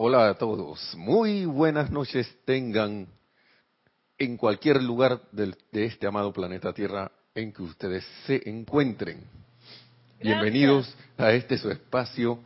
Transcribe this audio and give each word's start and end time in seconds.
Hola 0.00 0.28
a 0.28 0.34
todos, 0.34 0.94
muy 0.96 1.44
buenas 1.44 1.90
noches 1.90 2.32
tengan 2.44 3.08
en 4.16 4.36
cualquier 4.36 4.80
lugar 4.80 5.20
del- 5.32 5.56
de 5.72 5.86
este 5.86 6.06
amado 6.06 6.32
planeta 6.32 6.72
Tierra 6.72 7.10
en 7.34 7.52
que 7.52 7.62
ustedes 7.64 8.06
se 8.24 8.48
encuentren. 8.48 9.24
Bienvenidos 10.22 10.94
a 11.16 11.32
este 11.32 11.58
su 11.58 11.68
espacio, 11.68 12.38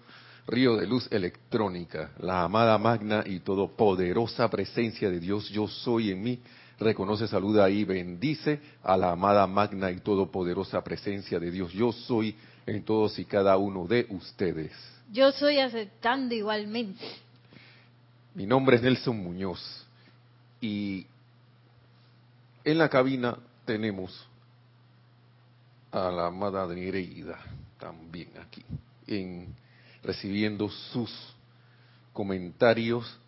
Río 0.46 0.76
de 0.78 0.86
Luz 0.86 1.06
Electrónica, 1.12 2.12
la 2.20 2.44
amada 2.44 2.78
magna 2.78 3.22
y 3.26 3.40
todopoderosa 3.40 4.48
presencia 4.48 5.10
de 5.10 5.20
Dios, 5.20 5.50
yo 5.50 5.68
soy 5.68 6.10
en 6.10 6.22
mí, 6.22 6.38
reconoce, 6.80 7.28
saluda 7.28 7.68
y 7.68 7.84
bendice 7.84 8.60
a 8.82 8.96
la 8.96 9.10
amada 9.12 9.46
magna 9.46 9.90
y 9.90 10.00
todopoderosa 10.00 10.82
presencia 10.82 11.38
de 11.38 11.50
Dios, 11.50 11.70
yo 11.74 11.92
soy 11.92 12.34
en 12.64 12.82
todos 12.82 13.18
y 13.18 13.26
cada 13.26 13.58
uno 13.58 13.86
de 13.86 14.06
ustedes. 14.08 14.72
Yo 15.12 15.30
soy 15.32 15.58
aceptando 15.58 16.34
igualmente. 16.34 17.04
Mi 18.34 18.46
nombre 18.46 18.76
es 18.76 18.82
Nelson 18.82 19.22
Muñoz 19.22 19.86
y 20.58 21.06
en 22.64 22.78
la 22.78 22.88
cabina 22.88 23.36
tenemos 23.66 24.26
a 25.90 26.10
la 26.10 26.28
amada 26.28 26.66
Nereida 26.66 27.38
también 27.78 28.30
aquí, 28.40 28.64
en, 29.06 29.54
recibiendo 30.02 30.70
sus 30.70 31.12
comentarios 32.14 33.20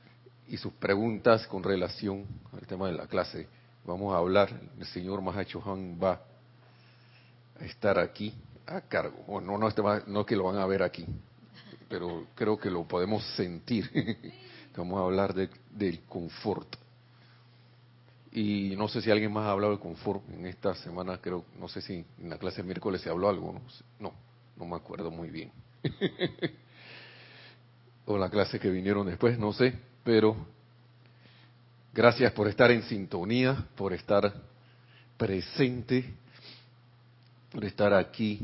y 0.49 0.57
sus 0.57 0.73
preguntas 0.73 1.47
con 1.49 1.63
relación 1.63 2.25
al 2.55 2.67
tema 2.67 2.87
de 2.87 2.95
la 2.95 3.07
clase. 3.07 3.47
Vamos 3.85 4.15
a 4.15 4.19
hablar, 4.19 4.59
el 4.79 4.87
señor 4.87 5.21
Mahacho 5.21 5.63
Han 5.71 6.03
va 6.03 6.23
a 7.61 7.65
estar 7.67 7.99
aquí 7.99 8.33
a 8.67 8.81
cargo. 8.81 9.23
Bueno, 9.27 9.53
no, 9.53 9.59
no, 9.59 9.69
este 9.69 9.83
no 10.07 10.25
que 10.25 10.35
lo 10.35 10.45
van 10.45 10.57
a 10.57 10.65
ver 10.65 10.83
aquí, 10.83 11.05
pero 11.91 12.27
creo 12.35 12.57
que 12.57 12.71
lo 12.71 12.85
podemos 12.85 13.23
sentir. 13.37 13.91
Vamos 14.77 14.99
a 15.01 15.05
hablar 15.05 15.35
de- 15.35 15.51
del 15.71 16.01
confort. 16.05 16.77
Y 18.33 18.75
no 18.77 18.89
sé 18.89 19.01
si 19.01 19.11
alguien 19.11 19.33
más 19.33 19.47
ha 19.47 19.53
hablado 19.53 19.73
del 19.73 19.81
confort 19.81 20.29
en 20.31 20.47
esta 20.47 20.75
semana, 20.75 21.19
creo, 21.19 21.45
no 21.59 21.69
sé 21.69 21.81
si 21.81 22.05
en 22.21 22.29
la 22.31 22.37
clase 22.39 22.59
de 22.59 22.65
miércoles 22.65 23.01
se 23.01 23.09
habló 23.09 23.29
algo, 23.29 23.53
no, 23.53 23.61
no, 24.01 24.13
no 24.57 24.65
me 24.65 24.75
acuerdo 24.77 25.11
muy 25.13 25.31
bien. 25.31 25.53
o 28.07 28.19
la 28.19 28.29
clase 28.31 28.59
que 28.59 28.71
vinieron 28.71 29.07
después, 29.07 29.39
no 29.39 29.53
sé, 29.53 29.75
pero 30.03 30.37
gracias 31.93 32.33
por 32.33 32.49
estar 32.49 32.73
en 32.73 32.83
sintonía, 32.83 33.69
por 33.77 33.93
estar 33.93 34.35
presente, 35.17 36.13
por 37.53 37.65
estar 37.65 37.95
aquí 37.95 38.41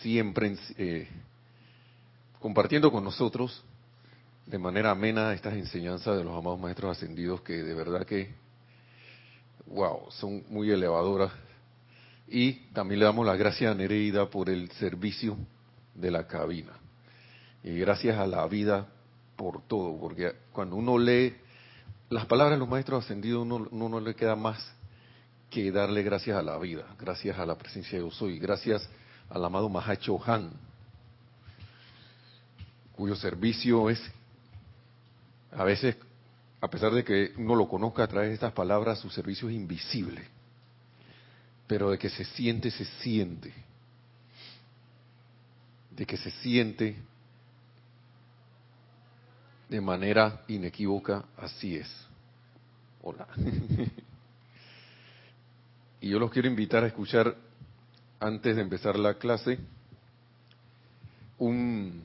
siempre 0.00 0.56
eh, 0.76 1.08
compartiendo 2.40 2.90
con 2.90 3.04
nosotros 3.04 3.62
de 4.50 4.58
manera 4.58 4.90
amena 4.90 5.32
estas 5.32 5.54
enseñanzas 5.54 6.16
de 6.16 6.24
los 6.24 6.36
amados 6.36 6.58
maestros 6.58 6.96
ascendidos 6.96 7.40
que 7.42 7.62
de 7.62 7.72
verdad 7.72 8.04
que, 8.04 8.34
wow, 9.66 10.10
son 10.10 10.42
muy 10.48 10.72
elevadoras. 10.72 11.30
Y 12.26 12.54
también 12.72 12.98
le 12.98 13.06
damos 13.06 13.24
las 13.24 13.38
gracias 13.38 13.70
a 13.70 13.74
Nereida 13.76 14.28
por 14.28 14.50
el 14.50 14.68
servicio 14.72 15.36
de 15.94 16.10
la 16.10 16.26
cabina. 16.26 16.72
Y 17.62 17.78
gracias 17.78 18.18
a 18.18 18.26
la 18.26 18.44
vida 18.48 18.88
por 19.36 19.62
todo, 19.62 19.96
porque 20.00 20.32
cuando 20.52 20.74
uno 20.74 20.98
lee 20.98 21.36
las 22.08 22.26
palabras 22.26 22.56
de 22.56 22.60
los 22.60 22.68
maestros 22.68 23.04
ascendidos, 23.04 23.42
uno, 23.42 23.68
no 23.70 24.00
le 24.00 24.16
queda 24.16 24.34
más 24.34 24.58
que 25.48 25.70
darle 25.70 26.02
gracias 26.02 26.36
a 26.36 26.42
la 26.42 26.58
vida, 26.58 26.86
gracias 26.98 27.38
a 27.38 27.46
la 27.46 27.56
presencia 27.56 27.98
de 27.98 28.04
yo 28.04 28.10
soy, 28.10 28.40
gracias 28.40 28.88
al 29.28 29.44
amado 29.44 29.68
Mahacho 29.68 30.18
Han, 30.26 30.50
cuyo 32.96 33.14
servicio 33.14 33.88
es 33.90 34.00
a 35.52 35.64
veces, 35.64 35.96
a 36.60 36.68
pesar 36.68 36.92
de 36.92 37.04
que 37.04 37.32
uno 37.36 37.54
lo 37.54 37.68
conozca 37.68 38.04
a 38.04 38.08
través 38.08 38.30
de 38.30 38.34
estas 38.34 38.52
palabras, 38.52 38.98
su 38.98 39.10
servicio 39.10 39.48
es 39.48 39.54
invisible. 39.54 40.22
Pero 41.66 41.90
de 41.90 41.98
que 41.98 42.10
se 42.10 42.24
siente, 42.24 42.70
se 42.70 42.84
siente. 42.84 43.52
De 45.90 46.06
que 46.06 46.16
se 46.16 46.30
siente 46.30 46.96
de 49.68 49.80
manera 49.80 50.42
inequívoca, 50.48 51.24
así 51.36 51.76
es. 51.76 51.88
Hola. 53.02 53.26
y 56.00 56.08
yo 56.08 56.18
los 56.18 56.30
quiero 56.30 56.48
invitar 56.48 56.84
a 56.84 56.88
escuchar, 56.88 57.36
antes 58.18 58.56
de 58.56 58.62
empezar 58.62 58.98
la 58.98 59.14
clase, 59.14 59.58
un, 61.38 62.02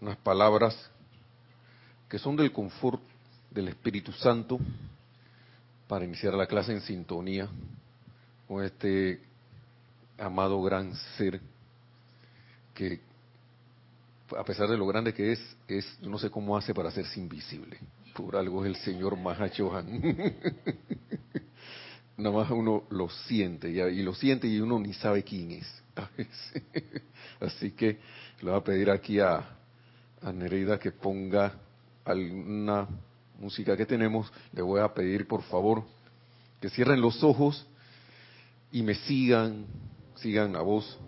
unas 0.00 0.16
palabras 0.18 0.76
que 2.08 2.18
son 2.18 2.36
del 2.36 2.52
confort 2.52 3.02
del 3.50 3.68
Espíritu 3.68 4.12
Santo 4.12 4.58
para 5.86 6.04
iniciar 6.04 6.34
la 6.34 6.46
clase 6.46 6.72
en 6.72 6.80
sintonía 6.80 7.48
con 8.46 8.64
este 8.64 9.20
amado 10.18 10.60
gran 10.62 10.94
ser 11.16 11.40
que 12.74 13.00
a 14.36 14.44
pesar 14.44 14.68
de 14.68 14.76
lo 14.76 14.86
grande 14.86 15.14
que 15.14 15.32
es, 15.32 15.56
es 15.66 15.98
no 16.02 16.18
sé 16.18 16.30
cómo 16.30 16.56
hace 16.56 16.74
para 16.74 16.90
hacerse 16.90 17.18
invisible. 17.18 17.78
Por 18.14 18.36
algo 18.36 18.64
es 18.64 18.68
el 18.68 18.76
señor 18.76 19.16
Mahachohan. 19.16 19.86
Nada 22.16 22.36
más 22.36 22.50
uno 22.50 22.84
lo 22.90 23.08
siente 23.08 23.70
y 23.70 24.02
lo 24.02 24.14
siente 24.14 24.46
y 24.48 24.60
uno 24.60 24.78
ni 24.78 24.92
sabe 24.92 25.22
quién 25.22 25.52
es. 25.52 25.82
Así 27.40 27.70
que 27.70 27.98
le 28.42 28.50
voy 28.50 28.58
a 28.58 28.64
pedir 28.64 28.90
aquí 28.90 29.20
a, 29.20 29.57
a 30.22 30.32
Nereida 30.32 30.78
que 30.78 30.92
ponga 30.92 31.52
alguna 32.04 32.86
música 33.38 33.76
que 33.76 33.86
tenemos. 33.86 34.32
Le 34.52 34.62
voy 34.62 34.80
a 34.80 34.92
pedir 34.92 35.26
por 35.26 35.42
favor 35.42 35.82
que 36.60 36.70
cierren 36.70 37.00
los 37.00 37.22
ojos 37.22 37.66
y 38.72 38.82
me 38.82 38.94
sigan, 38.94 39.66
sigan 40.16 40.52
la 40.52 40.62
voz, 40.62 40.98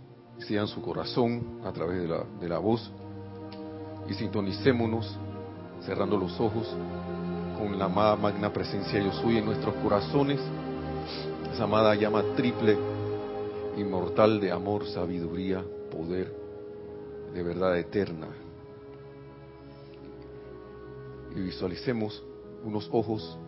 sigan 0.46 0.68
su 0.68 0.80
corazón 0.80 1.60
a 1.64 1.72
través 1.72 2.02
de 2.02 2.08
la, 2.08 2.24
de 2.40 2.48
la 2.48 2.58
voz 2.58 2.90
y 4.08 4.14
sintonicémonos 4.14 5.18
cerrando 5.84 6.16
los 6.16 6.38
ojos 6.40 6.68
con 7.58 7.78
la 7.78 7.86
amada 7.86 8.16
magna 8.16 8.52
presencia 8.52 9.00
yo 9.00 9.12
soy 9.12 9.38
en 9.38 9.44
nuestros 9.44 9.74
corazones, 9.76 10.40
esa 11.52 11.64
amada 11.64 11.94
llama 11.94 12.22
triple, 12.34 12.76
inmortal 13.76 14.40
de 14.40 14.50
amor, 14.50 14.86
sabiduría, 14.86 15.62
poder, 15.90 16.32
de 17.34 17.42
verdad 17.42 17.78
eterna. 17.78 18.28
Y 21.34 21.40
visualicemos 21.40 22.22
unos 22.64 22.88
ojos 22.92 23.38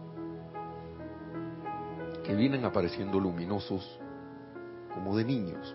que 2.25 2.35
vienen 2.35 2.65
apareciendo 2.65 3.19
luminosos 3.19 3.99
como 4.95 5.17
de 5.17 5.25
niños. 5.25 5.75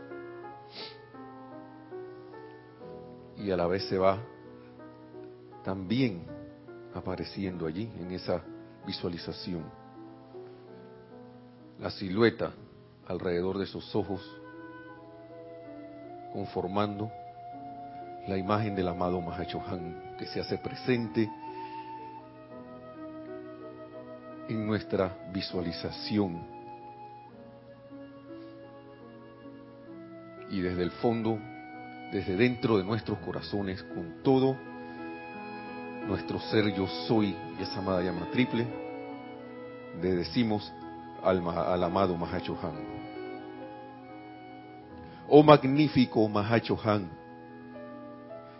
Y 3.35 3.51
a 3.51 3.57
la 3.57 3.67
vez 3.67 3.87
se 3.87 3.97
va 3.97 4.19
también 5.63 6.25
apareciendo 6.93 7.67
allí 7.67 7.91
en 7.99 8.11
esa 8.11 8.41
visualización. 8.85 9.63
La 11.79 11.91
silueta 11.91 12.53
alrededor 13.07 13.57
de 13.57 13.65
esos 13.65 13.95
ojos, 13.95 14.21
conformando 16.33 17.11
la 18.27 18.37
imagen 18.37 18.75
del 18.75 18.87
amado 18.87 19.21
Mahachohan 19.21 20.15
que 20.17 20.25
se 20.25 20.41
hace 20.41 20.57
presente 20.57 21.29
en 24.49 24.65
nuestra 24.65 25.29
visualización. 25.31 26.45
Y 30.49 30.61
desde 30.61 30.83
el 30.83 30.91
fondo, 30.91 31.37
desde 32.11 32.35
dentro 32.37 32.77
de 32.77 32.83
nuestros 32.83 33.17
corazones, 33.19 33.83
con 33.83 34.23
todo 34.23 34.55
nuestro 36.07 36.39
ser 36.39 36.73
yo 36.73 36.87
soy 37.07 37.35
y 37.59 37.63
esa 37.63 37.79
amada 37.79 38.01
llama 38.01 38.29
triple, 38.31 38.65
le 40.01 40.15
decimos 40.15 40.71
al, 41.21 41.45
al 41.47 41.83
amado 41.83 42.15
Mahachohan. 42.15 42.97
Oh 45.27 45.43
magnífico 45.43 46.27
Mahachohan, 46.29 47.09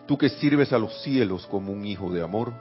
tú 0.06 0.18
que 0.18 0.28
sirves 0.28 0.72
a 0.72 0.78
los 0.78 1.02
cielos 1.02 1.46
como 1.46 1.72
un 1.72 1.86
hijo 1.86 2.12
de 2.12 2.22
amor, 2.22 2.52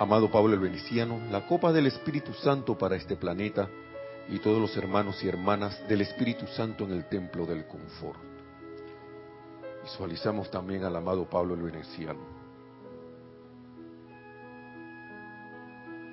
amado 0.00 0.30
Pablo 0.30 0.54
el 0.54 0.60
Veneciano, 0.60 1.20
la 1.30 1.46
copa 1.46 1.74
del 1.74 1.86
Espíritu 1.86 2.32
Santo 2.32 2.76
para 2.76 2.96
este 2.96 3.16
planeta 3.16 3.68
y 4.30 4.38
todos 4.38 4.58
los 4.58 4.74
hermanos 4.74 5.22
y 5.22 5.28
hermanas 5.28 5.78
del 5.88 6.00
Espíritu 6.00 6.46
Santo 6.46 6.84
en 6.84 6.92
el 6.92 7.04
templo 7.04 7.44
del 7.44 7.66
confort. 7.66 8.18
Visualizamos 9.82 10.50
también 10.50 10.84
al 10.84 10.96
amado 10.96 11.28
Pablo 11.28 11.52
el 11.52 11.60
Veneciano. 11.60 12.20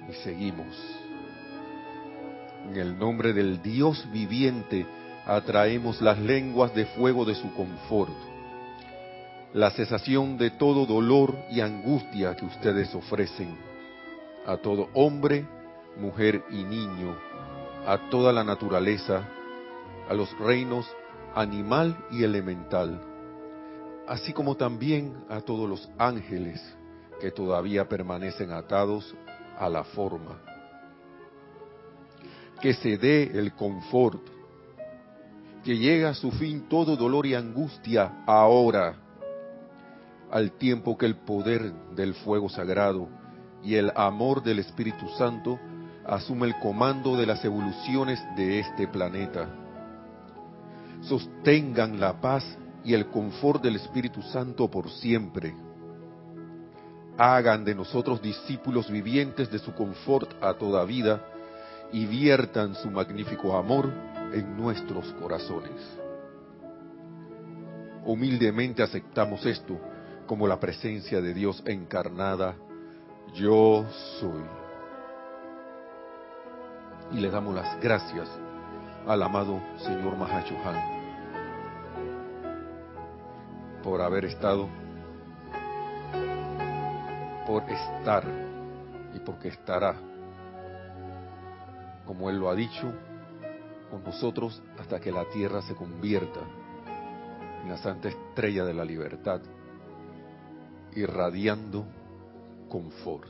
Y 0.10 0.14
seguimos. 0.16 0.76
En 2.66 2.76
el 2.76 3.00
nombre 3.00 3.32
del 3.32 3.62
Dios 3.62 4.06
viviente 4.12 4.86
atraemos 5.26 6.02
las 6.02 6.20
lenguas 6.20 6.76
de 6.76 6.88
fuego 6.88 7.24
de 7.24 7.36
su 7.36 7.54
confort 7.54 8.12
la 9.54 9.72
cesación 9.72 10.38
de 10.38 10.52
todo 10.52 10.86
dolor 10.86 11.36
y 11.50 11.62
angustia 11.62 12.36
que 12.36 12.46
ustedes 12.46 12.94
ofrecen 12.94 13.67
a 14.48 14.56
todo 14.56 14.88
hombre, 14.94 15.46
mujer 15.98 16.44
y 16.50 16.64
niño, 16.64 17.16
a 17.86 18.10
toda 18.10 18.32
la 18.32 18.46
naturaleza, 18.46 19.28
a 20.10 20.14
los 20.14 20.36
reinos 20.40 20.88
animal 21.36 21.98
y 22.10 22.24
elemental, 22.24 23.00
así 24.08 24.32
como 24.32 24.56
también 24.56 25.26
a 25.30 25.42
todos 25.42 25.70
los 25.70 25.90
ángeles 25.98 26.64
que 27.20 27.30
todavía 27.30 27.90
permanecen 27.90 28.52
atados 28.52 29.14
a 29.60 29.68
la 29.68 29.84
forma. 29.84 30.42
Que 32.62 32.74
se 32.74 32.98
dé 32.98 33.24
el 33.24 33.54
confort, 33.54 34.22
que 35.66 35.78
llega 35.78 36.10
a 36.10 36.14
su 36.14 36.32
fin 36.32 36.70
todo 36.70 36.96
dolor 36.96 37.26
y 37.26 37.36
angustia 37.36 38.24
ahora, 38.26 38.96
al 40.32 40.54
tiempo 40.54 40.98
que 40.98 41.06
el 41.06 41.18
poder 41.18 41.74
del 41.94 42.14
fuego 42.14 42.48
sagrado 42.48 43.10
y 43.64 43.76
el 43.76 43.92
amor 43.96 44.44
del 44.44 44.60
Espíritu 44.60 45.08
Santo 45.18 45.60
asume 46.06 46.48
el 46.48 46.60
comando 46.60 47.18
de 47.18 47.26
las 47.26 47.44
evoluciones 47.44 48.20
de 48.36 48.60
este 48.60 48.88
planeta. 48.88 49.50
Sostengan 51.02 52.00
la 52.00 52.20
paz 52.20 52.44
y 52.84 52.94
el 52.94 53.08
confort 53.08 53.62
del 53.62 53.76
Espíritu 53.76 54.22
Santo 54.22 54.70
por 54.70 54.90
siempre. 54.90 55.54
Hagan 57.18 57.66
de 57.66 57.76
nosotros 57.76 58.22
discípulos 58.22 58.90
vivientes 58.90 59.52
de 59.52 59.60
su 59.60 59.74
confort 59.74 60.32
a 60.42 60.54
toda 60.54 60.86
vida 60.86 61.22
y 61.92 62.06
viertan 62.06 62.76
su 62.76 62.90
magnífico 62.90 63.58
amor 63.58 63.92
en 64.34 64.56
nuestros 64.56 65.06
corazones. 65.14 65.82
Humildemente 68.06 68.84
aceptamos 68.84 69.46
esto 69.46 69.78
como 70.26 70.48
la 70.48 70.60
presencia 70.60 71.20
de 71.22 71.34
Dios 71.34 71.62
encarnada. 71.66 72.56
Yo 73.34 73.86
soy. 74.20 74.44
Y 77.12 77.20
le 77.20 77.30
damos 77.30 77.56
las 77.56 77.80
gracias 77.82 78.28
al 79.08 79.24
amado 79.24 79.62
Señor 79.78 80.16
Han 80.20 80.98
por 83.82 84.02
haber 84.02 84.26
estado, 84.26 84.68
por 87.46 87.64
estar 87.64 88.26
y 89.16 89.20
porque 89.20 89.48
estará, 89.48 89.96
como 92.06 92.30
Él 92.30 92.38
lo 92.38 92.50
ha 92.50 92.56
dicho, 92.56 92.92
con 93.90 94.04
nosotros 94.04 94.62
hasta 94.78 95.00
que 95.00 95.10
la 95.10 95.24
tierra 95.30 95.62
se 95.62 95.74
convierta 95.74 96.42
en 97.64 97.70
la 97.70 97.78
santa 97.78 98.10
estrella 98.10 98.66
de 98.66 98.74
la 98.74 98.84
libertad, 98.84 99.40
irradiando 100.94 101.86
confort. 102.68 103.30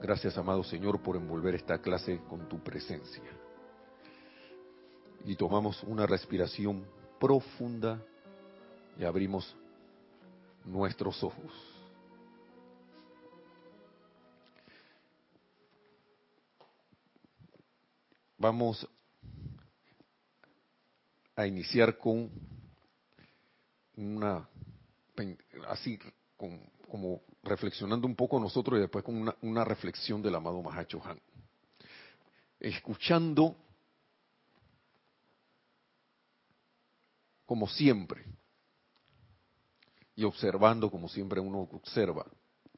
Gracias, 0.00 0.36
amado 0.36 0.64
Señor, 0.64 1.00
por 1.02 1.16
envolver 1.16 1.54
esta 1.54 1.80
clase 1.80 2.20
con 2.28 2.48
tu 2.48 2.62
presencia. 2.62 3.22
Y 5.24 5.36
tomamos 5.36 5.82
una 5.84 6.06
respiración 6.06 6.84
profunda 7.20 8.02
y 8.98 9.04
abrimos 9.04 9.56
nuestros 10.64 11.22
ojos. 11.22 11.52
Vamos 18.36 18.88
a 21.36 21.46
iniciar 21.46 21.96
con 21.96 22.28
una, 23.96 24.48
así 25.68 25.96
como 26.88 27.22
reflexionando 27.42 28.06
un 28.06 28.14
poco 28.14 28.38
nosotros 28.38 28.78
y 28.78 28.82
después 28.82 29.04
con 29.04 29.34
una, 29.42 29.64
reflexión 29.64 30.22
del 30.22 30.34
amado 30.34 30.62
Mahacho 30.62 31.02
Han. 31.04 31.20
Escuchando 32.60 33.56
como 37.44 37.68
siempre, 37.68 38.24
y 40.14 40.24
observando 40.24 40.90
como 40.90 41.08
siempre 41.08 41.40
uno 41.40 41.68
observa. 41.72 42.26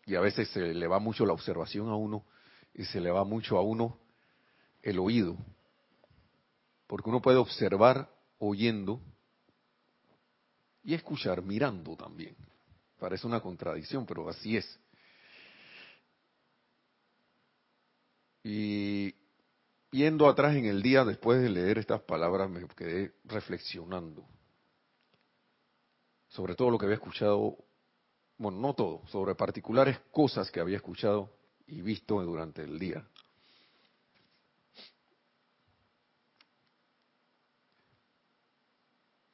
Y 0.06 0.14
a 0.14 0.20
veces 0.20 0.48
se 0.50 0.74
le 0.74 0.86
va 0.86 0.98
mucho 0.98 1.26
la 1.26 1.32
observación 1.32 1.88
a 1.88 1.96
uno 1.96 2.24
y 2.72 2.84
se 2.84 3.00
le 3.00 3.10
va 3.10 3.24
mucho 3.24 3.58
a 3.58 3.62
uno 3.62 3.98
el 4.82 4.98
oído. 4.98 5.36
Porque 6.86 7.08
uno 7.08 7.22
puede 7.22 7.38
observar 7.38 8.10
oyendo 8.38 9.00
y 10.82 10.94
escuchar 10.94 11.42
mirando 11.42 11.96
también. 11.96 12.36
Parece 12.98 13.26
una 13.26 13.40
contradicción, 13.40 14.06
pero 14.06 14.28
así 14.28 14.56
es. 14.56 14.80
Y 18.42 19.14
yendo 19.90 20.28
atrás 20.28 20.54
en 20.56 20.66
el 20.66 20.82
día, 20.82 21.04
después 21.04 21.40
de 21.40 21.48
leer 21.48 21.78
estas 21.78 22.02
palabras, 22.02 22.50
me 22.50 22.66
quedé 22.68 23.14
reflexionando 23.24 24.26
sobre 26.34 26.56
todo 26.56 26.68
lo 26.70 26.78
que 26.78 26.86
había 26.86 26.96
escuchado, 26.96 27.56
bueno, 28.38 28.58
no 28.58 28.74
todo, 28.74 29.06
sobre 29.06 29.36
particulares 29.36 30.00
cosas 30.10 30.50
que 30.50 30.58
había 30.58 30.78
escuchado 30.78 31.30
y 31.64 31.80
visto 31.80 32.20
durante 32.20 32.62
el 32.62 32.76
día. 32.76 33.06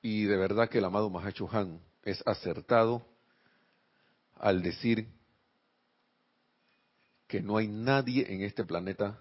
Y 0.02 0.24
de 0.24 0.36
verdad 0.36 0.68
que 0.68 0.76
el 0.76 0.84
amado 0.84 1.08
Mahacho 1.08 1.48
Han 1.50 1.80
es 2.02 2.22
acertado 2.26 3.02
al 4.40 4.62
decir 4.62 5.06
que 7.26 7.40
no 7.40 7.58
hay 7.58 7.68
nadie 7.68 8.26
en 8.32 8.42
este 8.42 8.64
planeta 8.64 9.20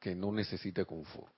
que 0.00 0.14
no 0.14 0.32
necesite 0.32 0.84
confort. 0.86 1.32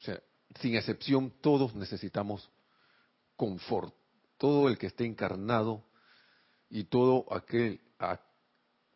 O 0.00 0.02
sea, 0.02 0.20
sin 0.60 0.74
excepción, 0.74 1.32
todos 1.40 1.74
necesitamos 1.74 2.50
confort. 3.36 3.94
Todo 4.36 4.68
el 4.68 4.76
que 4.76 4.88
esté 4.88 5.04
encarnado 5.04 5.84
y 6.68 6.84
todo 6.84 7.32
aquel, 7.32 7.80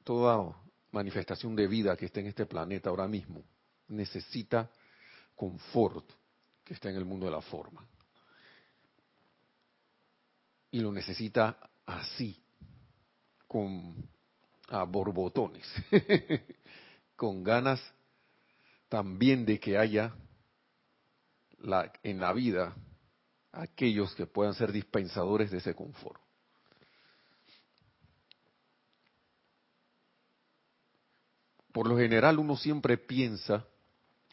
toda 0.02 0.60
manifestación 0.90 1.54
de 1.54 1.68
vida 1.68 1.96
que 1.96 2.06
esté 2.06 2.20
en 2.20 2.26
este 2.26 2.46
planeta 2.46 2.90
ahora 2.90 3.06
mismo 3.06 3.44
necesita 3.88 4.70
confort 5.36 6.10
que 6.64 6.74
está 6.74 6.90
en 6.90 6.96
el 6.96 7.04
mundo 7.04 7.26
de 7.26 7.32
la 7.32 7.42
forma. 7.42 7.86
Y 10.74 10.80
lo 10.80 10.90
necesita 10.90 11.56
así, 11.86 12.36
con 13.46 13.94
a 14.66 14.82
borbotones, 14.82 15.64
con 17.16 17.44
ganas 17.44 17.80
también 18.88 19.46
de 19.46 19.60
que 19.60 19.78
haya 19.78 20.12
en 22.02 22.18
la 22.18 22.32
vida 22.32 22.74
aquellos 23.52 24.16
que 24.16 24.26
puedan 24.26 24.54
ser 24.54 24.72
dispensadores 24.72 25.52
de 25.52 25.58
ese 25.58 25.76
confort. 25.76 26.20
Por 31.70 31.86
lo 31.86 31.96
general 31.96 32.40
uno 32.40 32.56
siempre 32.56 32.98
piensa 32.98 33.64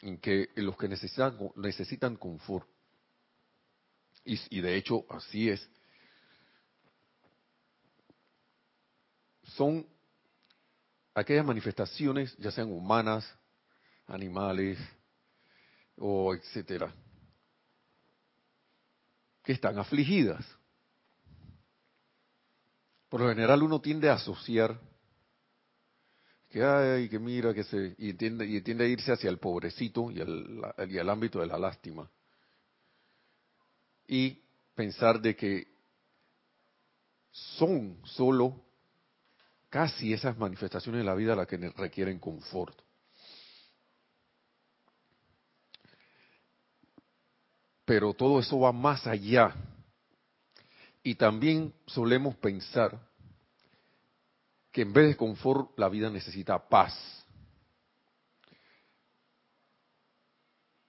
en 0.00 0.18
que 0.18 0.48
los 0.56 0.76
que 0.76 0.88
necesitan, 0.88 1.38
necesitan 1.54 2.16
confort, 2.16 2.68
y, 4.24 4.40
y 4.58 4.60
de 4.60 4.74
hecho 4.74 5.06
así 5.08 5.48
es, 5.48 5.70
son 9.56 9.86
aquellas 11.14 11.44
manifestaciones, 11.44 12.36
ya 12.38 12.50
sean 12.50 12.70
humanas, 12.72 13.26
animales 14.06 14.78
o 15.96 16.34
etcétera, 16.34 16.92
que 19.42 19.52
están 19.52 19.78
afligidas. 19.78 20.44
Por 23.08 23.20
lo 23.20 23.28
general 23.28 23.62
uno 23.62 23.80
tiende 23.80 24.08
a 24.08 24.14
asociar 24.14 24.80
que 26.48 26.62
ay, 26.62 27.08
que 27.08 27.18
mira, 27.18 27.54
que 27.54 27.64
se 27.64 27.94
y 27.96 28.12
tiende, 28.12 28.46
y 28.46 28.60
tiende 28.60 28.84
a 28.84 28.88
irse 28.88 29.10
hacia 29.10 29.30
el 29.30 29.38
pobrecito 29.38 30.10
y 30.10 30.20
el, 30.20 30.60
y 30.86 30.98
ámbito 30.98 31.40
de 31.40 31.46
la 31.46 31.58
lástima. 31.58 32.10
Y 34.06 34.38
pensar 34.74 35.20
de 35.20 35.34
que 35.34 35.66
son 37.30 37.98
solo 38.04 38.62
casi 39.72 40.12
esas 40.12 40.36
manifestaciones 40.36 40.98
de 41.00 41.04
la 41.06 41.14
vida 41.14 41.34
las 41.34 41.46
que 41.46 41.56
requieren 41.56 42.18
confort. 42.18 42.78
pero 47.84 48.14
todo 48.14 48.40
eso 48.40 48.58
va 48.58 48.72
más 48.72 49.06
allá. 49.06 49.54
Y 51.02 51.14
también 51.14 51.74
solemos 51.86 52.36
pensar 52.36 52.98
que 54.70 54.80
en 54.80 54.92
vez 54.92 55.08
de 55.08 55.16
confort 55.16 55.78
la 55.78 55.90
vida 55.90 56.08
necesita 56.08 56.58
paz. 56.68 56.94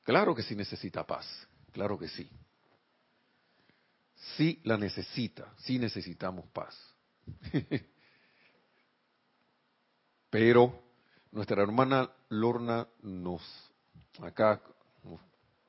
Claro 0.04 0.36
que 0.36 0.44
sí 0.44 0.56
necesita 0.56 1.06
paz, 1.06 1.28
claro 1.72 1.98
que 2.00 2.08
sí. 2.08 2.30
sí 4.38 4.62
la 4.63 4.78
necesita, 4.78 5.54
sí 5.58 5.80
necesitamos 5.80 6.46
paz. 6.54 6.74
Pero 10.34 10.74
nuestra 11.32 11.62
hermana 11.62 12.10
Lorna 12.30 12.88
nos 13.04 13.44
acá 14.20 14.60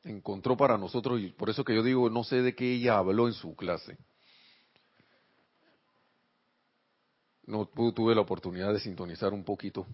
encontró 0.04 0.56
para 0.56 0.78
nosotros 0.78 1.21
y 1.21 1.28
por 1.33 1.50
eso 1.50 1.62
que 1.62 1.75
yo 1.75 1.83
digo 1.83 2.09
no 2.09 2.25
sé 2.25 2.40
de 2.40 2.54
qué 2.54 2.73
ella 2.73 2.97
habló 2.97 3.26
en 3.26 3.35
su 3.35 3.54
clase. 3.54 3.99
No 7.44 7.66
tuve 7.66 8.14
la 8.14 8.23
oportunidad 8.23 8.73
de 8.73 8.80
sintonizar 8.80 9.35
un 9.35 9.44
poquito 9.44 9.87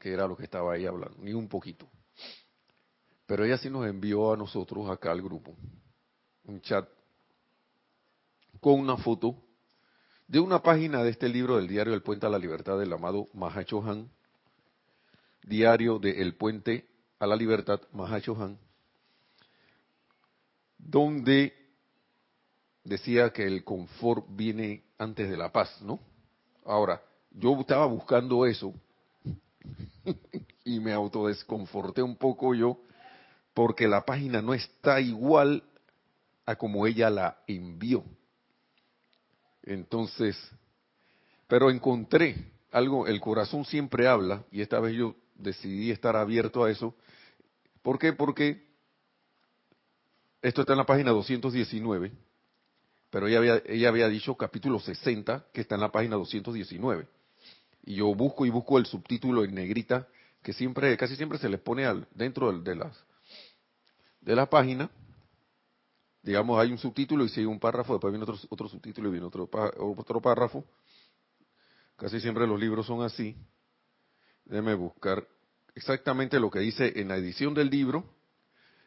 que 0.00 0.12
era 0.12 0.26
lo 0.26 0.36
que 0.36 0.42
estaba 0.42 0.72
ahí 0.72 0.86
hablando, 0.86 1.16
ni 1.20 1.32
un 1.32 1.46
poquito. 1.46 1.88
Pero 3.26 3.44
ella 3.44 3.58
sí 3.58 3.70
nos 3.70 3.86
envió 3.86 4.32
a 4.32 4.36
nosotros 4.36 4.90
acá 4.90 5.12
al 5.12 5.22
grupo 5.22 5.54
un 6.46 6.60
chat 6.62 6.88
con 8.58 8.80
una 8.80 8.96
foto 8.96 9.40
de 10.26 10.40
una 10.40 10.62
página 10.62 11.02
de 11.02 11.10
este 11.10 11.28
libro 11.28 11.56
del 11.56 11.68
diario 11.68 11.94
El 11.94 12.02
Puente 12.02 12.26
a 12.26 12.30
la 12.30 12.38
Libertad 12.38 12.78
del 12.78 12.92
amado 12.92 13.28
Mahacho 13.34 13.82
Han, 13.82 14.10
diario 15.42 15.98
de 15.98 16.22
El 16.22 16.34
Puente 16.34 16.86
a 17.18 17.26
la 17.26 17.36
Libertad 17.36 17.80
Mahacho 17.92 18.36
Han, 18.40 18.58
donde 20.78 21.52
decía 22.84 23.30
que 23.30 23.46
el 23.46 23.64
confort 23.64 24.26
viene 24.30 24.84
antes 24.98 25.28
de 25.28 25.36
la 25.36 25.52
paz, 25.52 25.80
¿no? 25.82 26.00
Ahora, 26.64 27.02
yo 27.30 27.58
estaba 27.60 27.86
buscando 27.86 28.46
eso 28.46 28.72
y 30.64 30.80
me 30.80 30.92
autodesconforté 30.92 32.02
un 32.02 32.16
poco 32.16 32.54
yo 32.54 32.78
porque 33.52 33.86
la 33.86 34.04
página 34.04 34.40
no 34.42 34.54
está 34.54 35.00
igual 35.00 35.62
a 36.46 36.56
como 36.56 36.86
ella 36.86 37.10
la 37.10 37.38
envió. 37.46 38.04
Entonces, 39.64 40.36
pero 41.48 41.70
encontré 41.70 42.52
algo, 42.70 43.06
el 43.06 43.20
corazón 43.20 43.64
siempre 43.64 44.08
habla, 44.08 44.44
y 44.50 44.60
esta 44.60 44.80
vez 44.80 44.96
yo 44.96 45.14
decidí 45.34 45.90
estar 45.90 46.16
abierto 46.16 46.64
a 46.64 46.70
eso. 46.70 46.94
¿Por 47.82 47.98
qué? 47.98 48.12
Porque 48.12 48.66
esto 50.42 50.60
está 50.60 50.72
en 50.74 50.78
la 50.78 50.86
página 50.86 51.10
219, 51.12 52.12
pero 53.10 53.28
ella 53.28 53.38
había, 53.38 53.62
ella 53.66 53.88
había 53.88 54.08
dicho 54.08 54.34
capítulo 54.36 54.80
60, 54.80 55.46
que 55.52 55.60
está 55.60 55.76
en 55.76 55.80
la 55.82 55.92
página 55.92 56.16
219. 56.16 57.06
Y 57.86 57.96
yo 57.96 58.14
busco 58.14 58.44
y 58.44 58.50
busco 58.50 58.78
el 58.78 58.86
subtítulo 58.86 59.44
en 59.44 59.54
negrita, 59.54 60.08
que 60.42 60.52
siempre, 60.52 60.96
casi 60.96 61.16
siempre 61.16 61.38
se 61.38 61.48
les 61.48 61.60
pone 61.60 61.86
al, 61.86 62.06
dentro 62.14 62.52
de, 62.58 62.74
las, 62.74 62.96
de 64.20 64.34
la 64.34 64.46
página, 64.50 64.90
digamos, 66.24 66.58
hay 66.58 66.72
un 66.72 66.78
subtítulo 66.78 67.24
y 67.24 67.28
sigue 67.28 67.46
un 67.46 67.60
párrafo, 67.60 67.92
después 67.92 68.10
viene 68.10 68.24
otro, 68.24 68.38
otro 68.48 68.68
subtítulo 68.68 69.08
y 69.08 69.12
viene 69.12 69.26
otro, 69.26 69.48
otro 69.78 70.20
párrafo. 70.22 70.64
Casi 71.96 72.18
siempre 72.18 72.46
los 72.46 72.58
libros 72.58 72.86
son 72.86 73.02
así. 73.02 73.36
Déjeme 74.46 74.74
buscar 74.74 75.26
exactamente 75.74 76.40
lo 76.40 76.50
que 76.50 76.60
dice 76.60 76.98
en 76.98 77.08
la 77.08 77.16
edición 77.16 77.52
del 77.52 77.68
libro, 77.68 78.04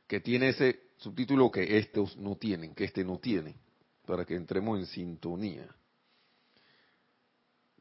que 0.07 0.19
tiene 0.19 0.49
ese 0.49 0.81
subtítulo 0.97 1.51
que 1.51 1.77
estos 1.77 2.17
no 2.17 2.35
tienen, 2.37 2.73
que 2.73 2.85
este 2.85 3.03
no 3.03 3.19
tiene, 3.19 3.55
para 4.05 4.25
que 4.25 4.35
entremos 4.35 4.79
en 4.79 4.87
sintonía. 4.87 5.67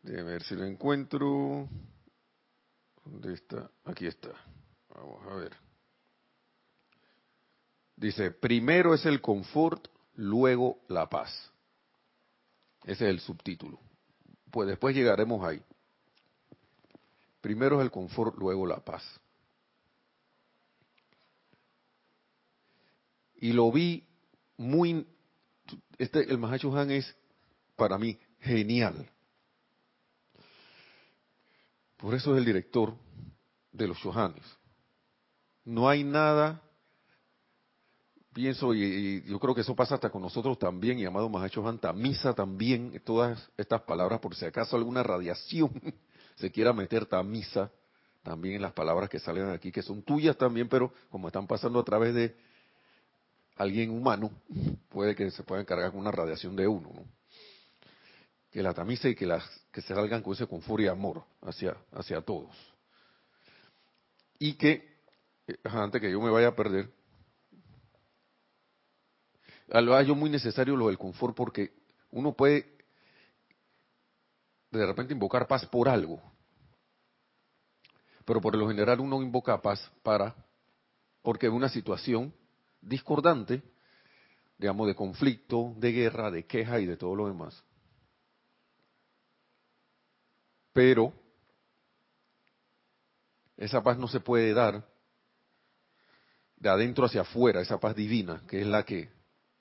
Déjeme 0.03 0.33
ver 0.33 0.43
si 0.43 0.55
lo 0.55 0.65
encuentro. 0.65 1.69
¿Dónde 3.05 3.33
está? 3.33 3.71
Aquí 3.85 4.07
está. 4.07 4.33
Vamos 4.91 5.27
a 5.27 5.35
ver. 5.37 5.66
Dice, 7.97 8.31
primero 8.31 8.95
es 8.95 9.07
el 9.07 9.23
confort, 9.23 9.89
luego 10.15 10.79
la 10.89 11.09
paz. 11.09 11.31
Ese 12.85 13.05
es 13.05 13.11
el 13.11 13.21
subtítulo. 13.21 13.81
Pues 14.51 14.69
después 14.69 14.95
llegaremos 14.95 15.45
ahí. 15.45 15.63
Primero 17.41 17.81
es 17.81 17.85
el 17.85 17.91
confort, 17.91 18.37
luego 18.37 18.67
la 18.67 18.85
paz. 18.85 19.03
Y 23.37 23.53
lo 23.53 23.73
vi 23.73 24.07
muy... 24.57 25.07
Este, 25.99 26.31
el 26.31 26.39
Mahacho 26.39 26.77
Han 26.77 26.91
es 26.91 27.17
para 27.77 27.99
mí 27.99 28.19
genial. 28.41 29.11
Por 31.97 32.15
eso 32.15 32.33
es 32.33 32.39
el 32.39 32.45
director 32.45 32.95
de 33.73 33.89
los 33.89 33.97
Shohanes. 33.99 34.45
No 35.65 35.89
hay 35.89 36.05
nada 36.05 36.63
pienso, 38.37 38.75
y, 38.75 39.23
yo 39.23 39.41
creo 39.41 39.55
que 39.55 39.63
eso 39.63 39.75
pasa 39.75 39.95
hasta 39.95 40.11
con 40.11 40.21
nosotros 40.21 40.59
también, 40.59 40.99
y 40.99 41.07
amado 41.07 41.27
Mahacho 41.31 41.67
Han, 41.67 41.79
tamisa 41.79 42.35
también, 42.35 43.01
todas 43.03 43.51
estas 43.57 43.81
palabras, 43.81 44.21
por 44.21 44.35
si 44.35 44.45
acaso 44.45 44.77
alguna 44.77 45.03
radiación 45.03 45.71
se 46.37 46.53
quiera 46.53 46.75
meter 46.75 47.07
tamisa 47.07 47.71
también 48.23 48.57
en 48.57 48.63
las 48.63 48.75
palabras 48.75 49.09
que 49.09 49.19
salen 49.19 49.49
aquí, 49.49 49.73
que 49.73 49.81
son 49.81 50.03
tuyas 50.03 50.37
también, 50.37 50.69
pero 50.69 50.93
como 51.09 51.29
están 51.29 51.47
pasando 51.47 51.81
a 51.81 51.85
través 51.85 52.13
de 52.13 52.37
alguien 53.57 53.89
humano, 53.89 54.31
puede 54.91 55.15
que 55.15 55.31
se 55.31 55.43
puedan 55.43 55.65
cargar 55.65 55.93
con 55.93 56.01
una 56.01 56.11
radiación 56.11 56.55
de 56.57 56.69
uno, 56.69 56.91
¿no? 56.95 57.07
Que 58.51 58.63
la 58.63 58.75
tamisa 58.75 59.09
y 59.09 59.15
que, 59.15 59.25
las, 59.25 59.45
que 59.73 59.81
se 59.81 59.95
salgan 59.95 60.23
con 60.23 60.35
ese 60.35 60.47
confort 60.47 60.83
y 60.83 60.89
amor 60.89 61.25
hacia, 61.41 61.75
hacia 61.91 62.21
todos. 62.21 62.55
Y 64.39 64.55
que, 64.55 64.99
eh, 65.47 65.57
antes 65.65 66.03
que 66.03 66.11
yo 66.11 66.21
me 66.21 66.31
vaya 66.31 66.49
a 66.49 66.55
perder, 66.55 66.91
lo 69.69 70.15
muy 70.15 70.31
necesario 70.31 70.77
lo 70.77 70.89
del 70.89 70.99
confort 70.99 71.35
porque 71.35 71.73
uno 72.11 72.33
puede 72.35 72.77
de 74.71 74.87
repente 74.87 75.13
invocar 75.13 75.47
paz 75.47 75.67
por 75.67 75.89
algo, 75.89 76.21
pero 78.25 78.41
por 78.41 78.57
lo 78.57 78.69
general 78.69 79.01
uno 79.01 79.23
invoca 79.23 79.61
paz 79.61 79.91
para, 80.03 80.35
porque 81.23 81.49
una 81.49 81.69
situación 81.69 82.35
discordante, 82.81 83.63
digamos, 84.59 84.87
de 84.87 84.95
conflicto, 84.95 85.75
de 85.77 85.93
guerra, 85.93 86.31
de 86.31 86.47
queja 86.47 86.81
y 86.81 86.87
de 86.87 86.97
todo 86.97 87.15
lo 87.15 87.29
demás. 87.29 87.63
Pero 90.73 91.13
esa 93.57 93.83
paz 93.83 93.97
no 93.97 94.09
se 94.09 94.21
puede 94.21 94.53
dar 94.53 94.87
de 96.57 96.69
adentro 96.69 97.07
hacia 97.07 97.23
afuera, 97.23 97.61
esa 97.61 97.79
paz 97.79 97.95
divina, 97.95 98.43
que 98.47 98.61
es 98.61 98.67
la 98.67 98.83
que 98.85 99.16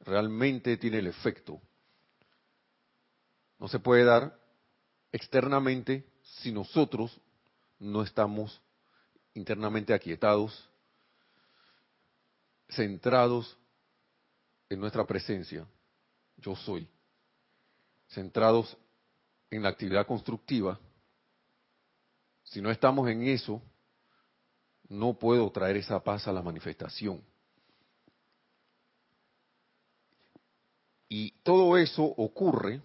realmente 0.05 0.77
tiene 0.77 1.00
el 1.00 1.07
efecto. 1.07 1.59
No 3.59 3.67
se 3.67 3.79
puede 3.79 4.03
dar 4.03 4.38
externamente 5.12 6.05
si 6.21 6.51
nosotros 6.51 7.19
no 7.79 8.03
estamos 8.03 8.62
internamente 9.33 9.93
aquietados, 9.93 10.69
centrados 12.69 13.57
en 14.69 14.79
nuestra 14.79 15.05
presencia, 15.05 15.67
yo 16.38 16.55
soy, 16.55 16.88
centrados 18.09 18.77
en 19.50 19.63
la 19.63 19.69
actividad 19.69 20.05
constructiva. 20.05 20.79
Si 22.43 22.62
no 22.62 22.71
estamos 22.71 23.09
en 23.09 23.24
eso, 23.24 23.62
no 24.88 25.13
puedo 25.13 25.50
traer 25.51 25.77
esa 25.77 26.03
paz 26.03 26.27
a 26.27 26.33
la 26.33 26.41
manifestación. 26.41 27.21
Y 31.07 31.31
todo 31.43 31.77
eso 31.77 32.03
ocurre 32.03 32.81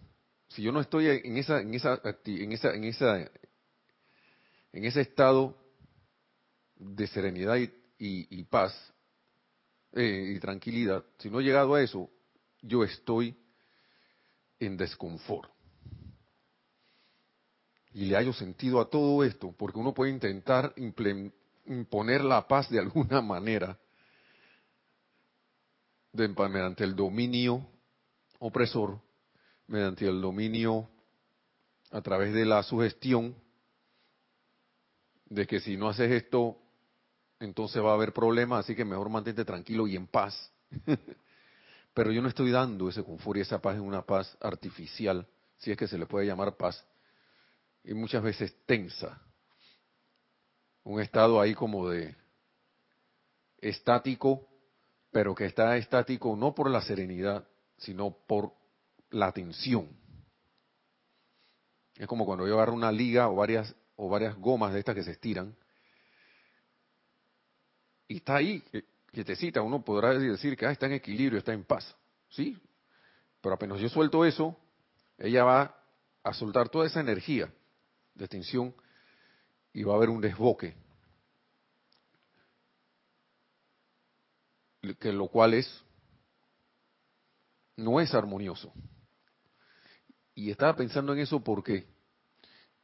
si 0.49 0.62
yo 0.62 0.73
no 0.73 0.81
estoy 0.81 1.07
en 1.09 1.37
esa 1.37 1.61
en 1.61 1.75
esa 1.75 2.00
en 2.25 2.53
esa 2.53 2.75
en 2.75 2.85
esa 2.85 3.31
en 4.73 4.85
ese 4.85 5.00
estado 5.00 5.57
de 6.77 7.07
serenidad 7.07 7.57
y, 7.99 8.45
paz 8.45 8.73
eh, 9.93 10.35
y 10.35 10.41
tranquilidad, 10.41 11.05
si 11.19 11.29
no 11.29 11.41
he 11.41 11.45
llegado 11.45 11.75
a 11.75 11.83
eso, 11.83 12.11
yo 12.62 12.85
estoy 12.85 13.37
en 14.59 14.77
desconfort. 14.77 15.50
Y 17.93 18.07
le 18.07 18.17
hallo 18.17 18.33
sentido 18.33 18.81
a 18.81 18.89
todo 18.89 19.25
esto, 19.25 19.53
porque 19.53 19.79
uno 19.79 19.93
puede 19.93 20.12
intentar 20.12 20.73
imponer 20.77 22.25
la 22.25 22.47
paz 22.47 22.71
de 22.71 22.79
alguna 22.79 23.21
manera 23.21 23.79
de, 26.12 26.29
mediante 26.29 26.85
el 26.85 26.95
dominio 26.95 27.67
opresor 28.41 28.99
mediante 29.69 30.07
el 30.09 30.21
dominio 30.21 30.89
a 31.93 32.01
través 32.01 32.35
de 32.35 32.45
la 32.45 32.63
sugestión 32.63 33.37
de 35.27 35.47
que 35.47 35.61
si 35.61 35.77
no 35.77 35.89
haces 35.89 36.11
esto, 36.11 36.59
entonces 37.39 37.83
va 37.83 37.91
a 37.91 37.95
haber 37.95 38.13
problemas, 38.13 38.65
así 38.65 38.75
que 38.75 38.85
mejor 38.85 39.09
mantente 39.09 39.45
tranquilo 39.45 39.87
y 39.87 39.95
en 39.95 40.07
paz. 40.07 40.53
Pero 41.95 42.11
yo 42.13 42.23
no 42.23 42.29
estoy 42.29 42.51
dando 42.51 42.89
ese 42.89 43.05
confort 43.05 43.39
y 43.39 43.43
esa 43.43 43.61
paz 43.61 43.77
en 43.77 43.83
una 43.83 44.03
paz 44.03 44.37
artificial, 44.41 45.27
si 45.59 45.71
es 45.71 45.77
que 45.77 45.87
se 45.87 45.99
le 45.99 46.07
puede 46.07 46.27
llamar 46.27 46.57
paz, 46.57 46.85
y 47.85 47.95
muchas 47.95 48.23
veces 48.23 48.55
tensa. 48.67 49.21
Un 50.83 51.01
estado 51.01 51.41
ahí 51.41 51.55
como 51.55 51.89
de 51.89 52.17
estático, 53.59 54.49
pero 55.11 55.35
que 55.35 55.45
está 55.45 55.77
estático 55.77 56.35
no 56.37 56.55
por 56.55 56.71
la 56.71 56.81
serenidad, 56.81 57.47
sino 57.81 58.11
por 58.27 58.53
la 59.11 59.33
tensión. 59.33 59.89
Es 61.97 62.07
como 62.07 62.25
cuando 62.25 62.47
yo 62.47 62.55
agarro 62.55 62.75
una 62.75 62.93
liga 62.93 63.29
o 63.29 63.35
varias, 63.35 63.75
o 63.97 64.09
varias 64.09 64.37
gomas 64.37 64.73
de 64.73 64.79
estas 64.79 64.95
que 64.95 65.03
se 65.03 65.11
estiran. 65.13 65.55
Y 68.09 68.17
está 68.17 68.37
ahí, 68.37 68.63
quietecita, 69.13 69.63
uno 69.63 69.85
podrá 69.85 70.19
decir 70.19 70.57
que 70.57 70.67
ah, 70.67 70.71
está 70.71 70.87
en 70.87 70.93
equilibrio, 70.93 71.39
está 71.39 71.53
en 71.53 71.65
paz. 71.65 71.95
¿Sí? 72.31 72.57
Pero 73.41 73.55
apenas 73.55 73.81
yo 73.81 73.89
suelto 73.89 74.25
eso, 74.25 74.57
ella 75.19 75.45
va 75.45 75.77
a 76.23 76.33
soltar 76.33 76.69
toda 76.69 76.87
esa 76.87 77.01
energía 77.01 77.53
de 78.15 78.29
tensión 78.29 78.75
y 79.73 79.83
va 79.83 79.95
a 79.95 79.97
haber 79.97 80.11
un 80.11 80.21
desboque. 80.21 80.75
Que 84.99 85.13
lo 85.13 85.29
cual 85.29 85.55
es 85.55 85.85
no 87.81 88.01
es 88.01 88.15
armonioso. 88.15 88.73
Y 90.35 90.51
estaba 90.51 90.77
pensando 90.77 91.13
en 91.13 91.21
eso 91.21 91.41
porque 91.41 91.87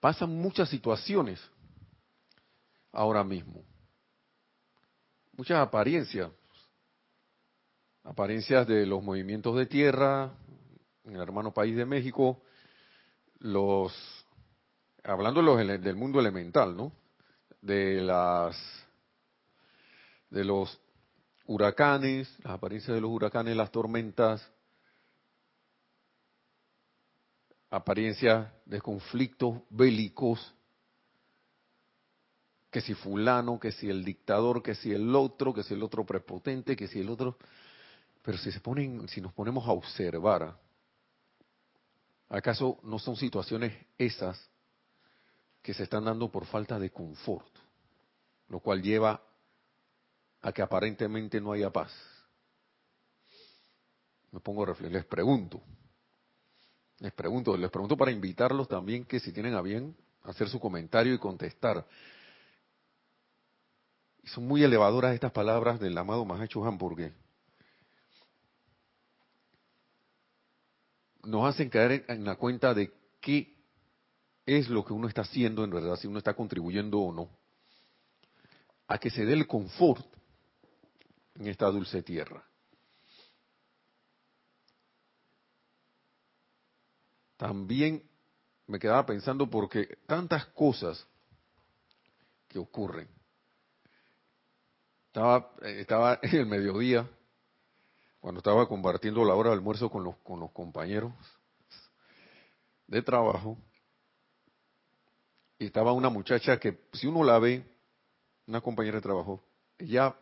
pasan 0.01 0.31
muchas 0.31 0.69
situaciones 0.69 1.41
ahora 2.93 3.23
mismo. 3.23 3.65
Muchas 5.33 5.59
apariencias. 5.59 6.31
Apariencias 8.03 8.67
de 8.67 8.87
los 8.87 9.03
movimientos 9.03 9.57
de 9.57 9.67
tierra 9.67 10.33
en 11.05 11.15
el 11.15 11.23
hermano 11.23 11.53
país 11.53 11.77
de 11.77 11.85
México, 11.85 12.43
los 13.39 13.93
hablando 15.05 15.41
del 15.41 15.97
mundo 15.97 16.19
elemental, 16.19 16.77
¿no? 16.77 16.93
De 17.61 18.01
las 18.01 18.57
de 20.31 20.45
los 20.45 20.81
huracanes, 21.47 22.29
las 22.43 22.55
apariencias 22.55 22.95
de 22.95 23.01
los 23.01 23.11
huracanes, 23.11 23.57
las 23.57 23.71
tormentas, 23.71 24.51
apariencia 27.71 28.53
de 28.65 28.81
conflictos 28.81 29.61
bélicos, 29.71 30.55
que 32.71 32.81
si 32.81 32.95
fulano, 32.95 33.59
que 33.59 33.73
si 33.73 33.89
el 33.89 34.05
dictador, 34.05 34.63
que 34.63 34.75
si 34.75 34.93
el 34.93 35.15
otro, 35.15 35.55
que 35.55 35.63
si 35.63 35.75
el 35.75 35.83
otro 35.83 36.05
prepotente, 36.05 36.77
que 36.77 36.89
si 36.89 37.01
el 37.01 37.09
otro. 37.09 37.39
Pero 38.23 38.39
si 38.39 38.53
se 38.53 38.61
ponen, 38.61 39.09
si 39.09 39.21
nos 39.21 39.33
ponemos 39.33 39.67
a 39.67 39.73
observar, 39.73 40.59
¿acaso 42.29 42.79
no 42.83 42.99
son 42.99 43.17
situaciones 43.17 43.73
esas 43.97 44.39
que 45.63 45.73
se 45.73 45.85
están 45.85 46.05
dando 46.05 46.31
por 46.31 46.45
falta 46.45 46.79
de 46.79 46.91
confort? 46.91 47.49
Lo 48.49 48.61
cual 48.61 48.83
lleva 48.83 49.23
a 50.43 50.53
que 50.53 50.63
aparentemente 50.63 51.41
no 51.41 51.53
haya 51.53 51.71
paz. 51.71 51.93
Me 54.33 54.41
pongo 54.41 54.65
a 54.65 54.67
reflexionar, 54.67 55.03
les 55.03 55.09
pregunto, 55.09 55.63
les 56.99 57.13
pregunto, 57.13 57.57
les 57.57 57.71
pregunto 57.71 57.97
para 57.97 58.11
invitarlos 58.11 58.69
también 58.69 59.05
que 59.05 59.21
si 59.21 59.33
tienen 59.33 59.55
a 59.55 59.63
bien 59.63 59.97
hacer 60.23 60.49
su 60.49 60.59
comentario 60.59 61.15
y 61.15 61.19
contestar. 61.19 61.87
Son 64.25 64.47
muy 64.47 64.65
elevadoras 64.65 65.15
estas 65.15 65.33
palabras 65.33 65.79
del 65.79 65.97
amado 65.97 66.25
Mahacho 66.25 66.63
porque 66.79 67.13
nos 71.23 71.47
hacen 71.49 71.69
caer 71.69 72.05
en 72.09 72.25
la 72.25 72.37
cuenta 72.37 72.75
de 72.75 72.93
qué 73.21 73.55
es 74.47 74.69
lo 74.69 74.85
que 74.85 74.93
uno 74.93 75.09
está 75.09 75.23
haciendo 75.23 75.65
en 75.65 75.71
verdad, 75.71 75.97
si 75.97 76.07
uno 76.07 76.19
está 76.19 76.35
contribuyendo 76.35 76.99
o 77.01 77.13
no, 77.13 77.29
a 78.89 78.99
que 78.99 79.11
se 79.11 79.25
dé 79.25 79.33
el 79.33 79.47
confort 79.47 80.07
en 81.35 81.49
esta 81.49 81.67
dulce 81.67 82.03
tierra. 82.03 82.45
También 87.37 88.03
me 88.67 88.79
quedaba 88.79 89.07
pensando 89.07 89.49
porque 89.49 89.99
tantas 90.07 90.47
cosas 90.47 91.07
que 92.49 92.59
ocurren. 92.59 93.09
Estaba, 95.09 95.53
eh, 95.63 95.81
estaba 95.81 96.19
en 96.23 96.35
el 96.35 96.47
mediodía, 96.47 97.09
cuando 98.21 98.39
estaba 98.39 98.67
compartiendo 98.69 99.25
la 99.25 99.35
hora 99.35 99.51
de 99.51 99.57
almuerzo 99.57 99.89
con 99.91 100.05
los, 100.05 100.17
con 100.19 100.41
los 100.41 100.51
compañeros 100.51 101.13
de 102.87 103.03
trabajo, 103.03 103.59
y 105.59 105.67
estaba 105.67 105.93
una 105.93 106.11
muchacha 106.11 106.59
que, 106.59 106.87
si 106.93 107.07
uno 107.07 107.25
la 107.25 107.39
ve, 107.39 107.65
una 108.47 108.61
compañera 108.61 108.97
de 108.97 109.03
trabajo, 109.03 109.43
ella, 109.79 110.15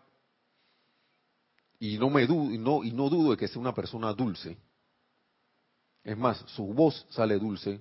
y 1.78 1.98
no 1.98 2.08
me 2.08 2.26
dudo, 2.26 2.52
y 2.52 2.58
no, 2.58 2.84
y 2.84 2.92
no 2.92 3.08
dudo 3.08 3.32
de 3.32 3.36
que 3.36 3.48
sea 3.48 3.60
una 3.60 3.74
persona 3.74 4.12
dulce, 4.12 4.56
es 6.04 6.18
más, 6.18 6.38
su 6.48 6.66
voz 6.66 7.06
sale 7.08 7.38
dulce. 7.38 7.80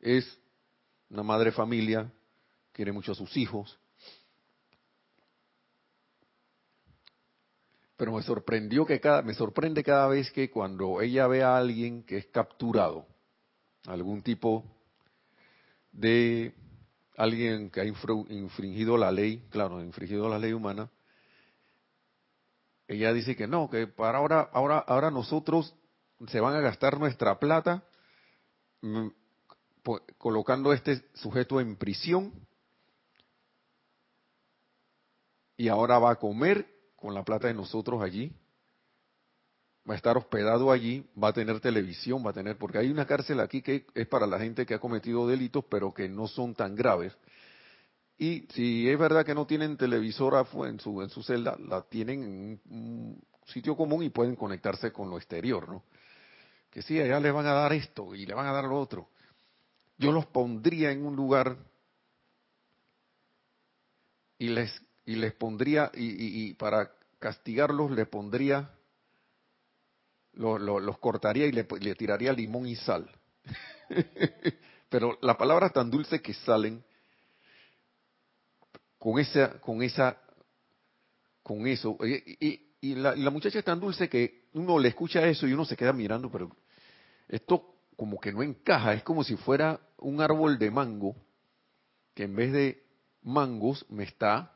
Es 0.00 0.38
una 1.08 1.22
madre 1.22 1.52
familia, 1.52 2.12
quiere 2.72 2.90
mucho 2.90 3.12
a 3.12 3.14
sus 3.14 3.36
hijos. 3.36 3.78
Pero 7.96 8.12
me 8.12 8.22
sorprendió 8.22 8.84
que 8.84 8.98
cada, 8.98 9.22
me 9.22 9.34
sorprende 9.34 9.84
cada 9.84 10.08
vez 10.08 10.30
que 10.32 10.50
cuando 10.50 11.00
ella 11.00 11.26
ve 11.28 11.42
a 11.42 11.56
alguien 11.56 12.02
que 12.02 12.16
es 12.16 12.26
capturado, 12.26 13.06
algún 13.86 14.22
tipo 14.22 14.64
de 15.92 16.54
alguien 17.16 17.70
que 17.70 17.80
ha 17.80 17.84
infringido 17.84 18.96
la 18.96 19.12
ley, 19.12 19.46
claro, 19.50 19.82
infringido 19.82 20.28
la 20.28 20.38
ley 20.38 20.52
humana, 20.52 20.90
ella 22.88 23.12
dice 23.12 23.36
que 23.36 23.46
no, 23.46 23.70
que 23.70 23.86
para 23.86 24.18
ahora, 24.18 24.48
ahora, 24.52 24.78
ahora 24.78 25.10
nosotros 25.10 25.76
se 26.28 26.40
van 26.40 26.54
a 26.54 26.60
gastar 26.60 26.98
nuestra 26.98 27.38
plata 27.38 27.82
mm, 28.82 29.08
colocando 30.18 30.70
a 30.70 30.74
este 30.74 31.02
sujeto 31.14 31.60
en 31.60 31.76
prisión 31.76 32.32
y 35.56 35.68
ahora 35.68 35.98
va 35.98 36.12
a 36.12 36.16
comer 36.16 36.66
con 36.96 37.14
la 37.14 37.24
plata 37.24 37.48
de 37.48 37.54
nosotros 37.54 38.02
allí, 38.02 38.32
va 39.88 39.94
a 39.94 39.96
estar 39.96 40.16
hospedado 40.16 40.70
allí, 40.70 41.06
va 41.22 41.28
a 41.28 41.32
tener 41.32 41.60
televisión, 41.60 42.24
va 42.24 42.30
a 42.30 42.34
tener, 42.34 42.56
porque 42.56 42.78
hay 42.78 42.90
una 42.90 43.06
cárcel 43.06 43.40
aquí 43.40 43.62
que 43.62 43.86
es 43.94 44.06
para 44.06 44.26
la 44.26 44.38
gente 44.38 44.66
que 44.66 44.74
ha 44.74 44.78
cometido 44.78 45.26
delitos, 45.26 45.64
pero 45.68 45.92
que 45.92 46.08
no 46.08 46.28
son 46.28 46.54
tan 46.54 46.74
graves. 46.74 47.16
Y 48.18 48.46
si 48.52 48.88
es 48.88 48.98
verdad 48.98 49.24
que 49.24 49.34
no 49.34 49.46
tienen 49.46 49.78
televisora 49.78 50.46
en 50.66 50.78
su, 50.78 51.00
en 51.00 51.08
su 51.08 51.22
celda, 51.22 51.56
la 51.58 51.82
tienen 51.82 52.22
en 52.22 52.60
un 52.70 53.22
sitio 53.46 53.76
común 53.76 54.02
y 54.02 54.10
pueden 54.10 54.36
conectarse 54.36 54.92
con 54.92 55.08
lo 55.08 55.16
exterior, 55.16 55.68
¿no? 55.68 55.84
Que 56.70 56.82
sí, 56.82 57.00
allá 57.00 57.18
les 57.20 57.32
van 57.32 57.46
a 57.46 57.52
dar 57.52 57.72
esto 57.72 58.14
y 58.14 58.26
le 58.26 58.34
van 58.34 58.46
a 58.46 58.52
dar 58.52 58.64
lo 58.64 58.78
otro. 58.78 59.08
Yo 59.98 60.12
los 60.12 60.26
pondría 60.26 60.92
en 60.92 61.04
un 61.04 61.16
lugar 61.16 61.56
y 64.38 64.48
les 64.48 64.70
y 65.04 65.16
les 65.16 65.34
pondría 65.34 65.90
y, 65.94 66.54
para 66.54 66.92
castigarlos 67.18 67.90
les 67.90 68.06
pondría 68.06 68.70
los 70.32 70.98
cortaría 70.98 71.46
y 71.46 71.52
le, 71.52 71.66
le 71.80 71.94
tiraría 71.96 72.32
limón 72.32 72.66
y 72.66 72.76
sal. 72.76 73.10
Pero 74.88 75.18
la 75.20 75.36
palabra 75.36 75.70
tan 75.70 75.90
dulce 75.90 76.22
que 76.22 76.32
salen 76.32 76.82
con 78.98 79.18
esa 79.18 79.60
con 79.60 79.82
esa 79.82 80.16
con 81.42 81.66
eso 81.66 81.98
y, 82.02 82.36
y 82.46 82.69
la, 82.82 83.30
muchacha 83.30 83.58
es 83.58 83.64
tan 83.64 83.78
dulce 83.78 84.08
que 84.08 84.48
uno 84.54 84.78
le 84.78 84.88
escucha 84.88 85.26
eso 85.26 85.46
y 85.46 85.52
uno 85.52 85.64
se 85.64 85.76
queda 85.76 85.92
mirando, 85.92 86.30
pero 86.30 86.50
esto 87.28 87.74
como 87.96 88.18
que 88.18 88.32
no 88.32 88.42
encaja, 88.42 88.94
es 88.94 89.02
como 89.02 89.22
si 89.22 89.36
fuera 89.36 89.78
un 89.98 90.20
árbol 90.20 90.58
de 90.58 90.70
mango 90.70 91.14
que 92.14 92.24
en 92.24 92.34
vez 92.34 92.52
de 92.52 92.82
mangos 93.22 93.84
me 93.90 94.04
está, 94.04 94.50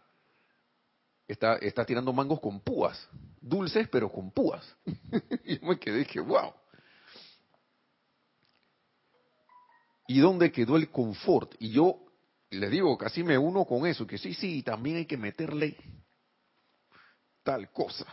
está, 1.29 1.57
está 1.57 1.85
tirando 1.85 2.13
mangos 2.13 2.41
con 2.41 2.61
púas, 2.61 3.09
dulces 3.41 3.89
pero 3.89 4.11
con 4.11 4.31
púas. 4.31 4.75
y 5.45 5.59
yo 5.61 5.67
me 5.67 5.79
quedé 5.79 5.99
dije, 5.99 6.21
wow. 6.21 6.53
¿Y 10.07 10.21
dónde 10.21 10.51
quedó 10.51 10.77
el 10.77 10.91
confort? 10.91 11.55
Y 11.59 11.71
yo 11.71 11.99
le 12.51 12.69
digo, 12.71 12.97
casi 12.97 13.23
me 13.23 13.37
uno 13.37 13.65
con 13.65 13.87
eso, 13.87 14.07
que 14.07 14.19
sí, 14.19 14.33
sí, 14.35 14.63
también 14.63 14.97
hay 14.97 15.07
que 15.07 15.17
meterle 15.17 15.77
tal 17.45 17.71
cosa. 17.71 18.07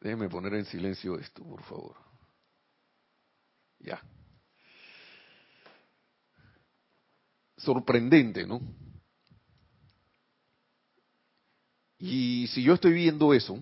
Déjeme 0.00 0.28
poner 0.28 0.54
en 0.54 0.64
silencio 0.66 1.18
esto, 1.18 1.42
por 1.42 1.62
favor. 1.64 1.96
Ya. 3.80 4.00
Sorprendente, 7.56 8.46
¿no? 8.46 8.60
Y 11.98 12.46
si 12.48 12.62
yo 12.62 12.74
estoy 12.74 12.92
viendo 12.92 13.34
eso, 13.34 13.58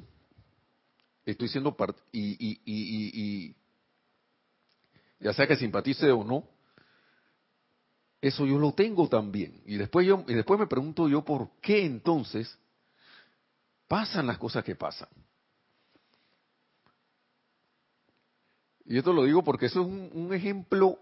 estoy 1.25 1.49
siendo 1.49 1.75
parte, 1.75 2.03
y, 2.13 2.33
y, 2.33 2.61
y, 2.67 3.47
y, 3.47 3.57
ya 5.21 5.33
sea 5.33 5.47
que 5.47 5.57
simpatice 5.57 6.11
o 6.11 6.23
no, 6.23 6.47
eso 8.21 8.45
yo 8.45 8.59
lo 8.59 8.75
tengo 8.75 9.09
también. 9.09 9.63
Y 9.65 9.77
después 9.77 10.07
yo, 10.07 10.23
y 10.29 10.35
después 10.35 10.61
me 10.61 10.67
pregunto 10.67 11.09
yo 11.09 11.25
por 11.25 11.51
qué 11.63 11.87
entonces 11.87 12.59
pasan 13.89 14.27
las 14.27 14.39
cosas 14.39 14.65
que 14.65 14.75
pasan. 14.75 15.09
Y 18.85 18.99
esto 18.99 19.13
lo 19.13 19.25
digo 19.25 19.43
porque 19.43 19.67
eso 19.67 19.81
es 19.81 19.87
un, 19.87 20.33
ejemplo, 20.33 20.99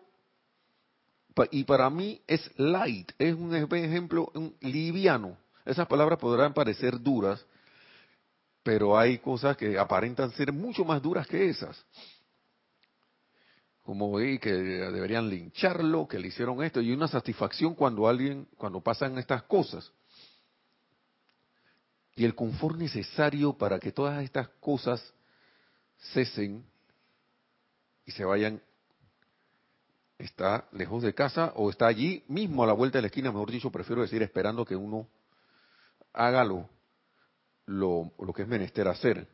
y 1.51 1.65
para 1.65 1.91
mí 1.91 2.21
es 2.27 2.51
light, 2.59 3.13
es 3.19 3.35
un 3.35 3.55
ej- 3.55 3.73
ejemplo 3.85 4.31
un 4.35 4.57
liviano. 4.61 5.37
Esas 5.67 5.87
palabras 5.87 6.19
podrán 6.19 6.55
parecer 6.55 6.99
duras, 7.01 7.45
pero 8.63 8.99
hay 8.99 9.19
cosas 9.19 9.57
que 9.57 9.79
aparentan 9.79 10.31
ser 10.33 10.53
mucho 10.53 10.85
más 10.85 11.03
duras 11.03 11.27
que 11.27 11.49
esas. 11.51 11.85
Como 13.83 14.19
"Ey, 14.19 14.39
que 14.39 14.51
deberían 14.53 15.29
lincharlo, 15.29 16.09
que 16.09 16.19
le 16.19 16.29
hicieron 16.29 16.63
esto, 16.63 16.81
y 16.81 16.91
una 16.93 17.07
satisfacción 17.07 17.75
cuando 17.75 18.09
alguien, 18.09 18.49
cuando 18.57 18.81
pasan 18.81 19.19
estas 19.19 19.43
cosas. 19.43 19.93
Y 22.17 22.25
el 22.25 22.35
confort 22.35 22.77
necesario 22.77 23.53
para 23.55 23.79
que 23.79 23.93
todas 23.93 24.23
estas 24.23 24.49
cosas 24.61 25.03
cesen 26.13 26.65
y 28.05 28.13
se 28.13 28.25
vayan 28.25 28.61
está 30.19 30.69
lejos 30.73 31.03
de 31.03 31.15
casa 31.15 31.53
o 31.57 31.71
está 31.71 31.87
allí 31.87 32.25
mismo 32.29 32.63
a 32.63 32.67
la 32.67 32.73
vuelta 32.73 32.99
de 32.99 33.03
la 33.03 33.09
esquina, 33.09 33.33
mejor 33.33 33.51
dicho, 33.51 33.71
prefiero 33.71 34.03
decir, 34.03 34.23
esperando 34.23 34.65
que 34.65 34.77
uno 34.77 35.09
haga 36.13 36.45
lo, 36.45 36.69
lo, 37.67 38.13
lo 38.19 38.33
que 38.33 38.43
es 38.43 38.49
menester 38.49 38.87
hacer. 38.87 39.29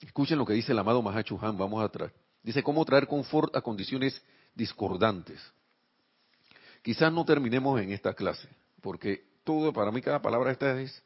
Escuchen 0.00 0.38
lo 0.38 0.46
que 0.46 0.54
dice 0.54 0.72
el 0.72 0.78
amado 0.78 1.02
Mahacho 1.02 1.38
Han, 1.40 1.56
vamos 1.56 1.84
a 1.84 1.88
traer. 1.88 2.12
Dice, 2.42 2.62
¿cómo 2.62 2.84
traer 2.84 3.06
confort 3.06 3.54
a 3.54 3.60
condiciones 3.60 4.20
discordantes? 4.54 5.40
Quizás 6.82 7.12
no 7.12 7.24
terminemos 7.24 7.80
en 7.80 7.92
esta 7.92 8.14
clase, 8.14 8.48
porque 8.80 9.24
todo, 9.44 9.72
para 9.72 9.90
mí 9.90 10.00
cada 10.00 10.22
palabra 10.22 10.50
esta 10.50 10.80
es 10.80 11.02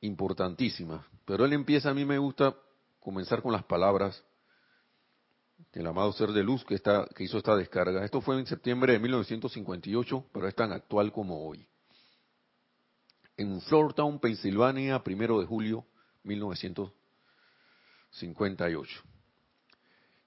importantísima. 0.00 1.06
Pero 1.24 1.44
él 1.44 1.52
empieza, 1.52 1.90
a 1.90 1.94
mí 1.94 2.04
me 2.04 2.18
gusta 2.18 2.56
comenzar 3.00 3.42
con 3.42 3.52
las 3.52 3.64
palabras 3.64 4.24
del 5.72 5.86
amado 5.86 6.12
ser 6.12 6.30
de 6.30 6.42
luz 6.42 6.64
que, 6.64 6.74
está, 6.74 7.06
que 7.14 7.22
hizo 7.24 7.38
esta 7.38 7.56
descarga. 7.56 8.04
Esto 8.04 8.20
fue 8.20 8.38
en 8.38 8.46
septiembre 8.46 8.92
de 8.92 8.98
1958, 8.98 10.26
pero 10.32 10.48
es 10.48 10.54
tan 10.54 10.72
actual 10.72 11.12
como 11.12 11.46
hoy. 11.46 11.66
En 13.36 13.60
Flourtown, 13.62 14.18
Pensilvania, 14.18 15.02
primero 15.02 15.40
de 15.40 15.46
julio 15.46 15.86
1958. 16.24 19.02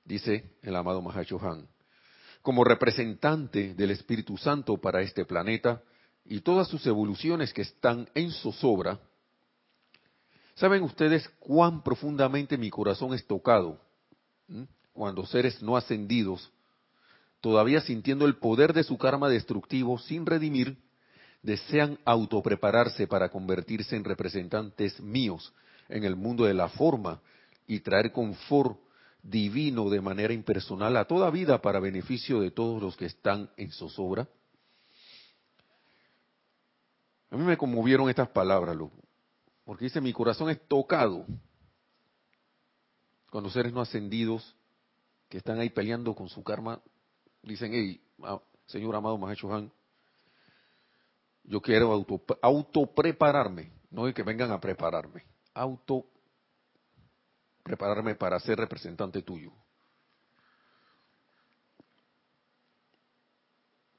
Dice 0.06 0.56
el 0.62 0.76
amado 0.76 1.02
Mahacho 1.02 1.40
Han, 1.42 1.68
como 2.42 2.64
representante 2.64 3.74
del 3.74 3.92
Espíritu 3.92 4.38
Santo 4.38 4.78
para 4.78 5.02
este 5.02 5.26
planeta 5.26 5.82
y 6.26 6.42
todas 6.42 6.68
sus 6.68 6.86
evoluciones 6.86 7.54
que 7.54 7.62
están 7.62 8.10
en 8.16 8.32
zozobra, 8.32 9.00
¿saben 10.56 10.84
ustedes 10.84 11.28
cuán 11.40 11.84
profundamente 11.84 12.58
mi 12.58 12.70
corazón 12.70 13.14
es 13.14 13.26
tocado 13.26 13.80
cuando 14.94 15.26
seres 15.26 15.62
no 15.62 15.78
ascendidos, 15.78 16.52
todavía 17.40 17.82
sintiendo 17.82 18.26
el 18.26 18.36
poder 18.36 18.74
de 18.74 18.84
su 18.84 18.98
karma 18.98 19.30
destructivo 19.30 19.98
sin 19.98 20.26
redimir, 20.26 20.78
desean 21.42 21.98
autoprepararse 22.06 23.08
para 23.08 23.30
convertirse 23.30 23.96
en 23.96 24.04
representantes 24.04 25.00
míos 25.00 25.54
en 25.90 26.04
el 26.04 26.16
mundo 26.16 26.46
de 26.46 26.54
la 26.54 26.70
forma 26.70 27.20
y 27.68 27.80
traer 27.80 28.12
confort 28.12 28.78
divino 29.24 29.90
de 29.90 30.02
manera 30.02 30.34
impersonal 30.34 30.98
a 30.98 31.06
toda 31.06 31.30
vida 31.30 31.62
para 31.62 31.80
beneficio 31.80 32.40
de 32.40 32.52
todos 32.52 32.82
los 32.82 32.98
que 32.98 33.06
están 33.06 33.50
en 33.58 33.72
zozobra? 33.72 34.28
A 37.30 37.38
mí 37.38 37.44
me 37.44 37.58
conmovieron 37.58 38.10
estas 38.10 38.30
palabras, 38.30 38.76
loco, 38.76 38.98
porque 39.64 39.86
dice, 39.86 40.02
mi 40.02 40.12
corazón 40.12 40.50
es 40.50 40.60
tocado 40.68 41.26
cuando 43.30 43.50
seres 43.50 43.72
no 43.72 43.80
ascendidos 43.80 44.56
que 45.30 45.38
están 45.38 45.60
ahí 45.60 45.70
peleando 45.70 46.14
con 46.14 46.28
su 46.28 46.44
karma, 46.44 46.82
dicen, 47.42 47.72
hey, 47.74 48.02
señor 48.66 48.94
amado 48.94 49.18
Mahacho 49.18 49.54
Han, 49.54 49.72
yo 51.46 51.62
quiero 51.62 51.94
auto, 51.94 52.22
autoprepararme, 52.42 53.72
no 53.90 54.08
es 54.08 54.14
que 54.14 54.24
vengan 54.24 54.52
a 54.52 54.60
prepararme, 54.60 55.24
auto 55.54 56.06
prepararme 57.64 58.16
para 58.16 58.40
ser 58.40 58.58
representante 58.58 59.22
tuyo. 59.22 59.52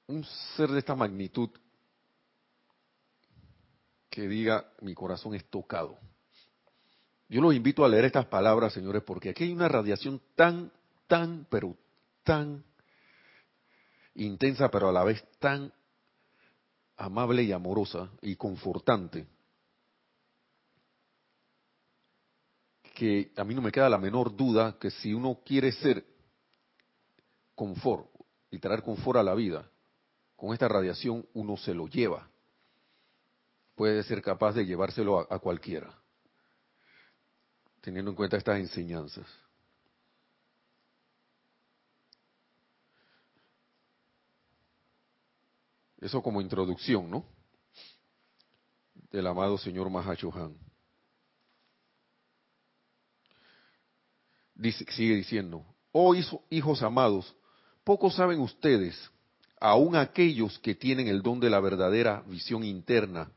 Un 0.07 0.25
ser 0.57 0.69
de 0.71 0.79
esta 0.79 0.95
magnitud 0.95 1.51
que 4.11 4.29
diga 4.29 4.71
mi 4.81 4.95
corazón 4.95 5.35
es 5.35 5.45
tocado. 5.47 5.99
Yo 7.29 7.41
los 7.41 7.55
invito 7.55 7.83
a 7.83 7.89
leer 7.89 8.05
estas 8.05 8.27
palabras, 8.27 8.75
señores, 8.75 9.03
porque 9.03 9.31
aquí 9.31 9.45
hay 9.45 9.53
una 9.53 9.69
radiación 9.69 10.21
tan, 10.37 10.71
tan, 11.07 11.47
pero 11.49 11.75
tan 12.23 12.63
intensa, 14.15 14.71
pero 14.71 14.91
a 14.91 14.93
la 14.93 15.03
vez 15.03 15.25
tan 15.39 15.73
amable 16.97 17.43
y 17.43 17.53
amorosa 17.53 18.11
y 18.21 18.37
confortante, 18.37 19.27
que 23.03 23.33
a 23.37 23.43
mí 23.43 23.53
no 23.53 23.61
me 23.63 23.73
queda 23.73 23.89
la 23.89 23.99
menor 23.99 24.37
duda 24.37 24.79
que 24.79 24.89
si 24.89 25.13
uno 25.13 25.41
quiere 25.45 25.73
ser 25.73 26.07
confort 27.53 28.09
y 28.49 28.61
traer 28.61 28.81
confort 28.81 29.19
a 29.19 29.25
la 29.25 29.35
vida, 29.35 29.69
con 30.37 30.53
esta 30.53 30.69
radiación 30.69 31.27
uno 31.35 31.57
se 31.57 31.75
lo 31.75 31.89
lleva. 31.89 32.31
Puede 33.75 34.05
ser 34.05 34.23
capaz 34.23 34.53
de 34.53 34.65
llevárselo 34.65 35.19
a, 35.19 35.39
cualquiera, 35.41 35.93
teniendo 37.81 38.13
en 38.13 38.17
cuenta 38.17 38.37
estas 38.37 38.61
enseñanzas. 38.61 39.27
Eso 46.01 46.23
como 46.23 46.41
introducción, 46.41 47.11
¿no? 47.11 47.25
Del 49.11 49.27
amado 49.27 49.59
señor 49.59 49.91
Mahachohan. 49.91 50.72
Sigue 54.71 55.17
diciendo, 55.17 55.65
oh 55.91 56.15
hijos 56.51 56.83
amados, 56.83 57.35
poco 57.83 58.11
saben 58.11 58.39
ustedes, 58.39 59.11
aun 59.61 59.97
aquellos 59.97 60.59
que 60.61 60.77
tienen 60.77 61.09
el 61.09 61.21
don 61.23 61.41
de 61.41 61.51
la 61.51 61.59
verdadera 61.59 62.23
visión 62.29 62.63
interna, 62.63 63.33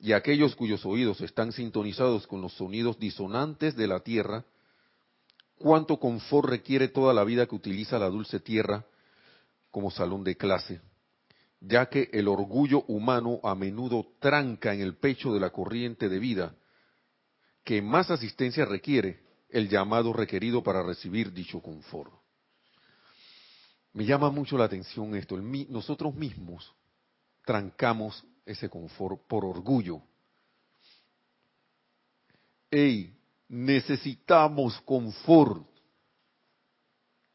y 0.00 0.12
aquellos 0.12 0.56
cuyos 0.56 0.84
oídos 0.84 1.20
están 1.20 1.52
sintonizados 1.52 2.26
con 2.26 2.40
los 2.40 2.54
sonidos 2.54 2.98
disonantes 2.98 3.76
de 3.76 3.86
la 3.86 4.00
tierra, 4.00 4.44
cuánto 5.58 6.00
confort 6.00 6.48
requiere 6.48 6.88
toda 6.88 7.14
la 7.14 7.22
vida 7.22 7.46
que 7.46 7.54
utiliza 7.54 7.98
la 7.98 8.08
dulce 8.08 8.40
tierra 8.40 8.84
como 9.70 9.90
salón 9.90 10.24
de 10.24 10.36
clase, 10.36 10.80
ya 11.60 11.86
que 11.86 12.08
el 12.12 12.26
orgullo 12.26 12.82
humano 12.88 13.38
a 13.44 13.54
menudo 13.54 14.06
tranca 14.18 14.74
en 14.74 14.80
el 14.80 14.96
pecho 14.96 15.32
de 15.32 15.40
la 15.40 15.50
corriente 15.50 16.08
de 16.08 16.18
vida, 16.18 16.54
que 17.62 17.80
más 17.80 18.10
asistencia 18.10 18.64
requiere 18.64 19.29
el 19.52 19.68
llamado 19.68 20.12
requerido 20.12 20.62
para 20.62 20.82
recibir 20.82 21.32
dicho 21.32 21.60
confort. 21.60 22.12
Me 23.92 24.04
llama 24.04 24.30
mucho 24.30 24.56
la 24.56 24.64
atención 24.64 25.14
esto, 25.14 25.36
el, 25.36 25.66
nosotros 25.68 26.14
mismos 26.14 26.72
trancamos 27.44 28.24
ese 28.46 28.68
confort 28.68 29.20
por 29.26 29.44
orgullo. 29.44 30.00
Ey, 32.70 33.16
necesitamos 33.48 34.80
confort. 34.82 35.66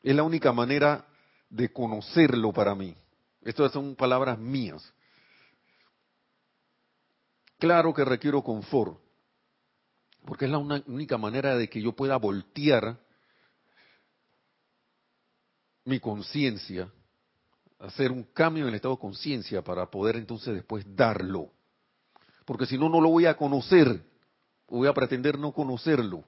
Es 0.01 0.15
la 0.15 0.23
única 0.23 0.53
manera 0.53 1.05
de 1.49 1.71
conocerlo 1.71 2.53
para 2.53 2.73
mí. 2.75 2.95
Estas 3.41 3.71
son 3.71 3.95
palabras 3.95 4.39
mías. 4.39 4.93
Claro 7.57 7.93
que 7.93 8.05
requiero 8.05 8.41
confort, 8.43 8.99
porque 10.25 10.45
es 10.45 10.51
la 10.51 10.57
única 10.57 11.17
manera 11.17 11.55
de 11.55 11.69
que 11.69 11.81
yo 11.81 11.93
pueda 11.93 12.17
voltear 12.17 12.99
mi 15.85 15.99
conciencia, 15.99 16.91
hacer 17.79 18.11
un 18.11 18.23
cambio 18.23 18.63
en 18.63 18.69
el 18.69 18.75
estado 18.75 18.95
de 18.95 19.01
conciencia 19.01 19.63
para 19.63 19.89
poder 19.89 20.15
entonces 20.15 20.55
después 20.55 20.83
darlo. 20.95 21.51
Porque 22.43 22.65
si 22.65 22.77
no, 22.77 22.89
no 22.89 22.99
lo 23.01 23.09
voy 23.09 23.27
a 23.27 23.37
conocer, 23.37 24.03
voy 24.67 24.87
a 24.87 24.93
pretender 24.93 25.37
no 25.37 25.53
conocerlo. 25.53 26.23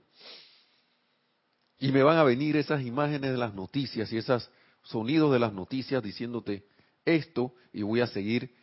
Y 1.79 1.91
me 1.91 2.03
van 2.03 2.17
a 2.17 2.23
venir 2.23 2.55
esas 2.55 2.83
imágenes 2.83 3.31
de 3.31 3.37
las 3.37 3.53
noticias 3.55 4.11
y 4.11 4.17
esos 4.17 4.49
sonidos 4.83 5.31
de 5.31 5.39
las 5.39 5.53
noticias 5.53 6.03
diciéndote 6.03 6.67
esto 7.03 7.53
y 7.73 7.81
voy 7.81 8.01
a 8.01 8.07
seguir 8.07 8.53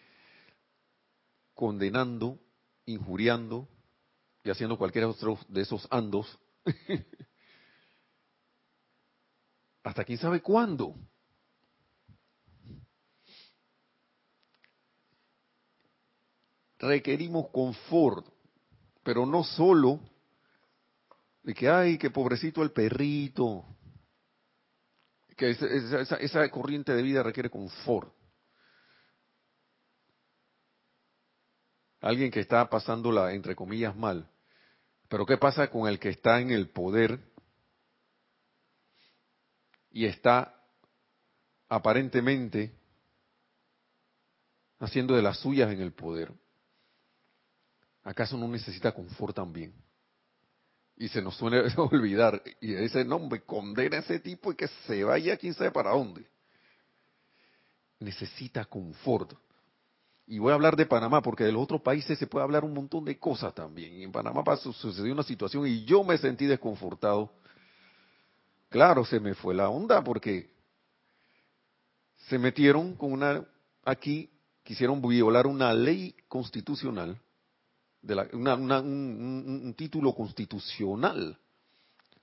condenando, 1.55 2.39
injuriando 2.87 3.69
y 4.45 4.51
haciendo 4.51 4.77
cualquier 4.77 5.07
otro 5.07 5.39
de 5.49 5.63
esos 5.63 5.89
andos 5.91 6.39
hasta 9.83 10.05
quién 10.05 10.19
sabe 10.19 10.41
cuándo. 10.43 10.95
Requerimos 16.79 17.49
confort, 17.49 18.27
pero 19.03 19.25
no 19.25 19.43
solo 19.43 20.01
de 21.43 21.55
que, 21.55 21.69
ay, 21.69 21.97
que 21.97 22.11
pobrecito 22.11 22.63
el 22.63 22.73
perrito, 22.73 23.65
que 25.37 25.51
esa, 25.51 26.17
esa 26.17 26.51
corriente 26.51 26.93
de 26.95 27.03
vida 27.03 27.23
requiere 27.23 27.49
confort. 27.49 28.13
Alguien 32.01 32.31
que 32.31 32.41
está 32.41 32.69
pasándola, 32.69 33.33
entre 33.33 33.57
comillas, 33.57 33.97
mal. 33.97 34.29
Pero 35.09 35.27
¿qué 35.27 35.37
pasa 35.37 35.71
con 35.71 35.89
el 35.89 35.99
que 35.99 36.11
está 36.11 36.41
en 36.41 36.51
el 36.51 36.69
poder 36.69 37.19
y 39.91 40.07
está 40.07 40.55
aparentemente 41.69 42.73
haciendo 44.79 45.15
de 45.15 45.23
las 45.23 45.39
suyas 45.39 45.71
en 45.73 45.81
el 45.81 45.93
poder? 45.93 46.33
¿Acaso 48.03 48.37
no 48.37 48.49
necesita 48.49 48.93
confort 48.93 49.35
también? 49.35 49.75
Y 50.97 51.09
se 51.09 51.23
nos 51.23 51.37
suele 51.37 51.63
olvidar, 51.77 52.43
y 52.61 52.75
ese 52.75 53.05
nombre 53.05 53.43
condena 53.43 53.97
a 53.97 54.01
ese 54.01 54.21
tipo 54.21 54.53
y 54.53 54.57
que 54.57 54.69
se 54.87 55.03
vaya 55.05 55.37
quién 55.37 55.55
sabe 55.55 55.71
para 55.71 55.91
dónde. 55.91 56.27
Necesita 57.99 58.65
confort. 58.67 59.33
Y 60.27 60.39
voy 60.39 60.53
a 60.53 60.55
hablar 60.55 60.77
de 60.77 60.87
Panamá, 60.87 61.21
porque 61.21 61.45
de 61.45 61.53
los 61.53 61.63
otros 61.63 61.83
países 61.83 62.19
se 62.19 62.27
puede 62.27 62.45
hablar 62.45 62.65
un 62.65 62.73
montón 62.73 63.05
de 63.05 63.19
cosas 63.19 63.55
también. 63.55 63.95
Y 63.95 64.05
en 64.05 64.13
Panamá 64.13 64.43
sucedió 64.57 65.13
una 65.13 65.23
situación 65.23 65.67
y 65.67 65.85
yo 65.85 66.03
me 66.03 66.17
sentí 66.17 66.47
desconfortado. 66.47 67.31
Claro, 68.71 69.05
se 69.05 69.21
me 69.21 69.35
fue 69.35 69.55
la 69.55 69.69
onda 69.69 70.03
porque 70.03 70.51
se 72.29 72.39
metieron 72.39 72.95
con 72.95 73.13
una, 73.13 73.45
aquí 73.85 74.31
quisieron 74.63 75.01
violar 75.03 75.47
una 75.47 75.73
ley 75.75 76.17
constitucional 76.27 77.21
de 78.05 78.15
un, 78.35 79.75
título 79.77 80.15
constitucional, 80.15 81.39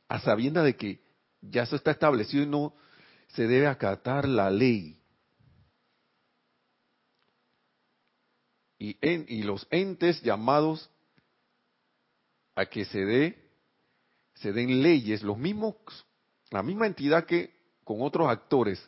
a 0.08 0.20
sabienda 0.20 0.64
de 0.64 0.76
que 0.76 1.02
ya 1.42 1.64
eso 1.64 1.76
está 1.76 1.92
establecido 1.92 2.44
y 2.44 2.48
no 2.48 2.74
se 3.30 3.48
debe 3.48 3.68
acatar 3.68 4.28
la 4.28 4.50
ley. 4.50 5.01
Y, 8.84 9.44
los 9.44 9.67
entes 9.70 10.24
llamados 10.24 10.89
a 12.56 12.65
que 12.65 12.84
se 12.86 13.06
dé, 13.06 13.52
se 14.34 14.52
den 14.52 14.82
leyes, 14.82 15.22
los 15.22 15.38
mismos, 15.38 15.76
la 16.50 16.63
misma 16.63 16.88
entidad 16.88 17.28
que 17.28 17.54
con 17.84 18.02
otros 18.02 18.28
actores 18.28 18.84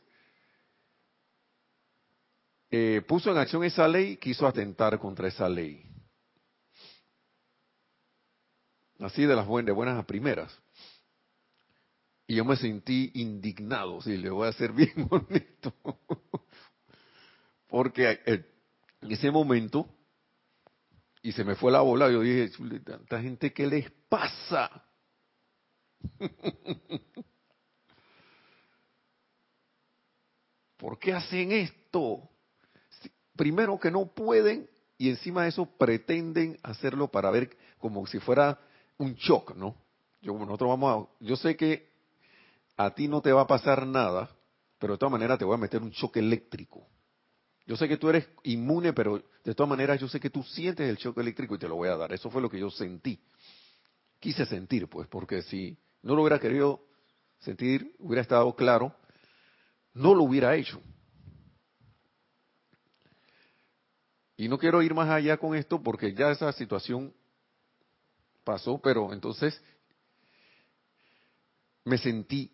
eh, 2.72 3.04
puso 3.08 3.30
en 3.30 3.38
acción 3.38 3.64
esa 3.64 3.88
ley, 3.88 4.18
quiso 4.18 4.48
atentar 4.48 4.98
contra 4.98 5.28
esa 5.28 5.48
ley. 5.48 5.86
así 9.00 9.26
de 9.26 9.36
las 9.36 9.46
buenas, 9.46 9.68
de 9.68 9.74
buenas 9.74 10.00
a 10.00 10.08
primeras. 10.08 10.58
Y 12.26 12.36
yo 12.38 12.46
me 12.46 12.56
sentí 12.56 13.12
indignado, 13.14 14.02
si 14.02 14.18
le 14.18 14.32
voy 14.32 14.48
a 14.48 14.54
ser 14.54 14.72
bien 14.74 15.08
honesto. 15.12 15.72
Porque 17.68 18.20
eh, 18.26 18.53
en 19.04 19.12
ese 19.12 19.30
momento, 19.32 19.88
y 21.22 21.32
se 21.34 21.44
me 21.44 21.56
fue 21.56 21.72
la 21.72 21.82
bola, 21.82 22.10
yo 22.10 22.22
dije, 22.22 22.52
tanta 22.84 23.22
gente, 23.22 23.54
¿qué 23.54 23.68
les 23.68 23.92
pasa? 24.10 24.84
¿Por 30.78 30.98
qué 31.00 31.14
hacen 31.14 31.52
esto? 31.52 32.30
Primero 33.36 33.80
que 33.80 33.92
no 33.92 34.08
pueden 34.08 34.70
y 34.98 35.10
encima 35.10 35.44
de 35.44 35.50
eso 35.50 35.66
pretenden 35.66 36.58
hacerlo 36.64 37.10
para 37.10 37.30
ver 37.32 37.58
como 37.78 38.06
si 38.08 38.20
fuera 38.20 38.60
un 38.98 39.16
shock, 39.16 39.56
¿no? 39.56 39.76
Yo, 40.22 40.34
nosotros 40.34 40.70
vamos 40.70 41.08
a, 41.22 41.24
yo 41.24 41.36
sé 41.36 41.56
que 41.58 41.92
a 42.78 42.94
ti 42.94 43.08
no 43.08 43.22
te 43.22 43.32
va 43.32 43.42
a 43.42 43.48
pasar 43.48 43.86
nada, 43.86 44.30
pero 44.80 44.94
de 44.94 45.00
todas 45.00 45.12
maneras 45.12 45.40
te 45.40 45.46
voy 45.46 45.56
a 45.56 45.58
meter 45.58 45.82
un 45.82 45.92
shock 45.92 46.18
eléctrico. 46.18 46.88
Yo 47.66 47.78
sé 47.78 47.88
que 47.88 47.98
tú 47.98 48.10
eres 48.10 48.28
inmune, 48.44 48.94
pero 48.94 49.24
de 49.44 49.56
todas 49.56 49.70
maneras 49.70 50.00
yo 50.00 50.08
sé 50.08 50.20
que 50.20 50.30
tú 50.30 50.44
sientes 50.44 50.90
el 50.90 50.98
shock 50.98 51.18
eléctrico 51.18 51.56
y 51.56 51.60
te 51.60 51.68
lo 51.68 51.76
voy 51.76 51.90
a 51.90 51.96
dar. 51.96 52.12
Eso 52.12 52.30
fue 52.30 52.42
lo 52.42 52.50
que 52.50 52.60
yo 52.60 52.70
sentí. 52.70 53.20
Quise 54.20 54.46
sentir, 54.46 54.88
pues, 54.88 55.08
porque 55.08 55.42
si 55.44 55.78
no 56.02 56.16
lo 56.16 56.22
hubiera 56.22 56.40
querido 56.40 56.82
sentir, 57.40 57.96
hubiera 58.00 58.22
estado 58.22 58.54
claro, 58.56 58.96
no 59.94 60.14
lo 60.14 60.24
hubiera 60.24 60.56
hecho. 60.56 60.82
Y 64.36 64.48
no 64.48 64.58
quiero 64.58 64.82
ir 64.82 64.94
más 64.94 65.10
allá 65.10 65.38
con 65.38 65.56
esto 65.56 65.82
porque 65.82 66.14
ya 66.14 66.32
esa 66.32 66.52
situación 66.52 67.14
pasó, 68.44 68.80
pero 68.82 69.14
entonces 69.14 69.62
me 71.86 71.98
sentí 71.98 72.52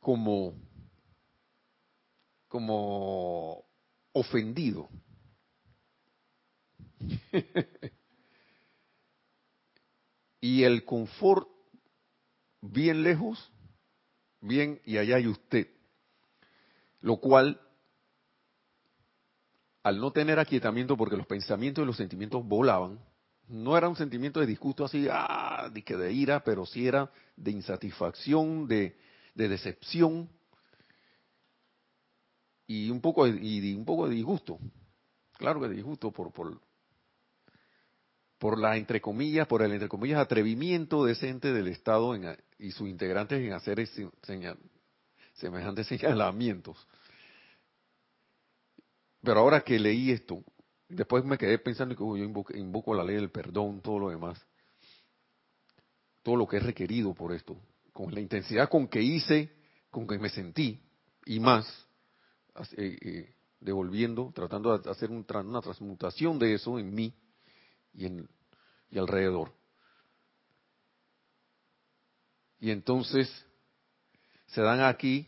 como, 0.00 0.54
como 2.54 3.64
ofendido. 4.12 4.88
y 10.40 10.62
el 10.62 10.84
confort 10.84 11.48
bien 12.60 13.02
lejos, 13.02 13.50
bien 14.40 14.80
y 14.84 14.98
allá 14.98 15.16
hay 15.16 15.26
usted. 15.26 15.66
Lo 17.00 17.16
cual, 17.16 17.60
al 19.82 19.98
no 19.98 20.12
tener 20.12 20.38
aquietamiento 20.38 20.96
porque 20.96 21.16
los 21.16 21.26
pensamientos 21.26 21.82
y 21.82 21.86
los 21.88 21.96
sentimientos 21.96 22.46
volaban, 22.46 23.00
no 23.48 23.76
era 23.76 23.88
un 23.88 23.96
sentimiento 23.96 24.38
de 24.38 24.46
disgusto 24.46 24.84
así, 24.84 25.08
ah, 25.10 25.68
de, 25.72 25.82
que 25.82 25.96
de 25.96 26.12
ira, 26.12 26.44
pero 26.44 26.64
sí 26.66 26.86
era 26.86 27.10
de 27.36 27.50
insatisfacción, 27.50 28.68
de, 28.68 28.96
decepción 29.34 30.30
y 32.66 32.90
un 32.90 33.00
poco 33.00 33.24
de, 33.26 33.38
y 33.42 33.74
un 33.74 33.84
poco 33.84 34.08
de 34.08 34.14
disgusto. 34.14 34.58
Claro 35.36 35.60
que 35.60 35.68
de 35.68 35.74
disgusto 35.74 36.10
por, 36.10 36.32
por, 36.32 36.60
por 38.38 38.58
la, 38.58 38.76
entre 38.76 39.00
comillas, 39.00 39.46
por 39.46 39.62
el, 39.62 39.72
entre 39.72 39.88
comillas, 39.88 40.20
atrevimiento 40.20 41.04
decente 41.04 41.52
del 41.52 41.68
Estado 41.68 42.14
y 42.58 42.70
sus 42.72 42.88
integrantes 42.88 43.40
en 43.40 43.52
hacer 43.52 43.86
semejantes 45.32 45.86
señalamientos. 45.88 46.86
Pero 49.22 49.40
ahora 49.40 49.62
que 49.62 49.78
leí 49.78 50.10
esto, 50.10 50.44
Después 50.88 51.24
me 51.24 51.38
quedé 51.38 51.58
pensando 51.58 51.96
que 51.96 52.02
yo 52.02 52.16
invoco, 52.54 52.94
la 52.94 53.04
ley 53.04 53.16
del 53.16 53.30
perdón, 53.30 53.80
todo 53.80 53.98
lo 53.98 54.10
demás. 54.10 54.40
Todo 56.22 56.36
lo 56.36 56.46
que 56.46 56.58
es 56.58 56.62
requerido 56.62 57.14
por 57.14 57.32
esto. 57.32 57.56
Con 57.92 58.14
la 58.14 58.20
intensidad 58.20 58.68
con 58.68 58.88
que 58.88 59.02
hice, 59.02 59.52
con 59.90 60.06
que 60.06 60.18
me 60.18 60.28
sentí, 60.28 60.80
y 61.26 61.40
más, 61.40 61.66
eh, 62.76 62.98
eh, 63.00 63.34
devolviendo, 63.60 64.32
tratando 64.34 64.76
de 64.78 64.90
hacer 64.90 65.10
una 65.10 65.60
transmutación 65.60 66.38
de 66.38 66.54
eso 66.54 66.78
en 66.78 66.94
mí 66.94 67.14
y, 67.92 68.06
en, 68.06 68.28
y 68.90 68.98
alrededor. 68.98 69.52
Y 72.60 72.70
entonces 72.70 73.28
se 74.46 74.62
dan 74.62 74.80
aquí 74.80 75.26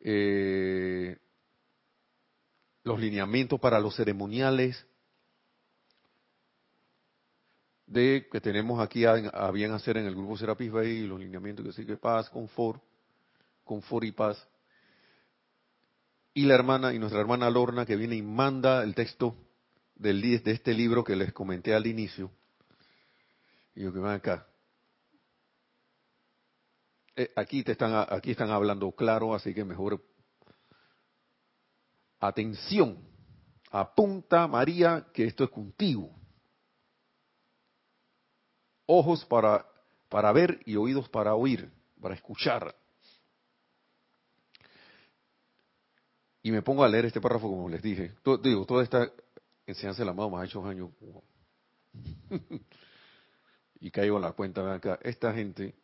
eh, 0.00 1.16
los 2.82 2.98
lineamientos 2.98 3.60
para 3.60 3.80
los 3.80 3.96
ceremoniales 3.96 4.84
de 7.86 8.26
que 8.30 8.40
tenemos 8.40 8.80
aquí 8.80 9.04
a, 9.04 9.50
bien 9.50 9.72
hacer 9.72 9.96
en 9.96 10.06
el 10.06 10.14
grupo 10.14 10.36
Serapis 10.36 10.72
Bay, 10.72 11.06
los 11.06 11.20
lineamientos 11.20 11.64
que 11.64 11.72
sigue 11.72 11.96
paz, 11.96 12.28
confort, 12.30 12.82
confort 13.62 14.04
y 14.04 14.12
paz. 14.12 14.48
Y 16.34 16.44
la 16.46 16.54
hermana, 16.54 16.92
y 16.92 16.98
nuestra 16.98 17.20
hermana 17.20 17.48
Lorna, 17.48 17.86
que 17.86 17.96
viene 17.96 18.16
y 18.16 18.22
manda 18.22 18.82
el 18.82 18.94
texto 18.94 19.36
del, 19.94 20.20
de 20.20 20.50
este 20.50 20.74
libro 20.74 21.04
que 21.04 21.16
les 21.16 21.32
comenté 21.32 21.74
al 21.74 21.86
inicio. 21.86 22.30
Y 23.76 23.82
yo 23.84 23.92
que 23.92 24.00
van 24.00 24.16
acá. 24.16 24.46
Eh, 27.16 27.30
aquí 27.36 27.62
te 27.62 27.72
están, 27.72 28.06
aquí 28.10 28.32
están 28.32 28.50
hablando 28.50 28.90
claro, 28.92 29.34
así 29.34 29.54
que 29.54 29.64
mejor 29.64 30.00
Atención, 32.24 32.98
apunta 33.70 34.48
María 34.48 35.08
que 35.12 35.26
esto 35.26 35.44
es 35.44 35.50
contigo. 35.50 36.10
Ojos 38.86 39.26
para, 39.26 39.66
para 40.08 40.32
ver 40.32 40.58
y 40.64 40.76
oídos 40.76 41.06
para 41.10 41.34
oír, 41.34 41.70
para 42.00 42.14
escuchar. 42.14 42.74
Y 46.44 46.52
me 46.52 46.60
pongo 46.60 46.84
a 46.84 46.88
leer 46.88 47.06
este 47.06 47.22
párrafo 47.22 47.48
como 47.48 47.70
les 47.70 47.80
dije. 47.80 48.12
digo, 48.42 48.66
toda 48.66 48.84
esta 48.84 49.10
enseñanza 49.66 50.02
del 50.02 50.10
amado 50.10 50.28
más 50.28 50.42
ha 50.42 50.44
hecho 50.44 50.62
años. 50.66 50.90
y 53.80 53.90
caigo 53.90 54.16
en 54.16 54.22
la 54.22 54.32
cuenta, 54.32 54.74
acá, 54.74 54.98
esta 55.02 55.32
gente, 55.32 55.74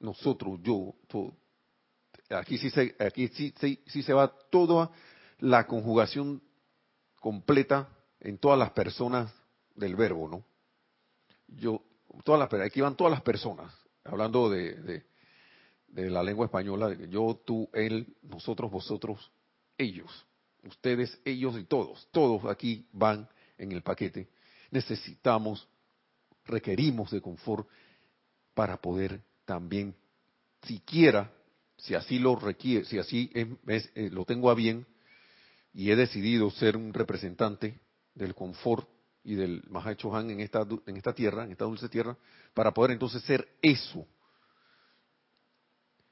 nosotros, 0.00 0.58
yo, 0.62 0.94
aquí 2.30 2.56
sí 2.56 2.70
se, 2.70 2.96
aquí 2.98 3.28
sí, 3.28 3.52
sí, 3.84 4.02
se 4.02 4.12
va 4.14 4.34
todo 4.50 4.90
la 5.38 5.66
conjugación 5.66 6.42
completa 7.20 7.86
en 8.18 8.38
todas 8.38 8.58
las 8.58 8.70
personas 8.70 9.30
del 9.74 9.96
verbo, 9.96 10.28
¿no? 10.28 10.46
Yo, 11.46 11.82
todas 12.24 12.40
las, 12.40 12.62
aquí 12.62 12.80
van 12.80 12.96
todas 12.96 13.10
las 13.10 13.20
personas, 13.20 13.70
hablando 14.02 14.48
de, 14.48 15.04
de, 15.88 16.10
la 16.10 16.22
lengua 16.22 16.46
española, 16.46 16.94
yo, 17.10 17.38
tú, 17.44 17.68
él, 17.74 18.16
nosotros, 18.22 18.70
vosotros, 18.70 19.30
ellos, 19.78 20.26
ustedes, 20.64 21.18
ellos 21.24 21.58
y 21.58 21.64
todos, 21.64 22.08
todos 22.10 22.44
aquí 22.46 22.86
van 22.92 23.28
en 23.58 23.72
el 23.72 23.82
paquete. 23.82 24.28
Necesitamos, 24.70 25.68
requerimos 26.44 27.10
de 27.10 27.20
confort 27.20 27.68
para 28.54 28.80
poder 28.80 29.22
también, 29.44 29.94
siquiera, 30.62 31.32
si 31.76 31.94
así 31.94 32.18
lo 32.18 32.36
requiere, 32.36 32.84
si 32.84 32.98
así 32.98 33.30
eh, 33.34 34.10
lo 34.10 34.24
tengo 34.24 34.50
a 34.50 34.54
bien 34.54 34.86
y 35.72 35.90
he 35.90 35.96
decidido 35.96 36.50
ser 36.50 36.76
un 36.76 36.94
representante 36.94 37.78
del 38.14 38.34
confort 38.34 38.88
y 39.22 39.34
del 39.34 39.62
Mahacho 39.68 40.14
Han 40.14 40.30
en 40.30 40.40
esta, 40.40 40.66
en 40.86 40.96
esta 40.96 41.12
tierra, 41.12 41.44
en 41.44 41.52
esta 41.52 41.64
dulce 41.64 41.88
tierra, 41.88 42.16
para 42.54 42.72
poder 42.72 42.92
entonces 42.92 43.22
ser 43.22 43.46
eso. 43.60 44.06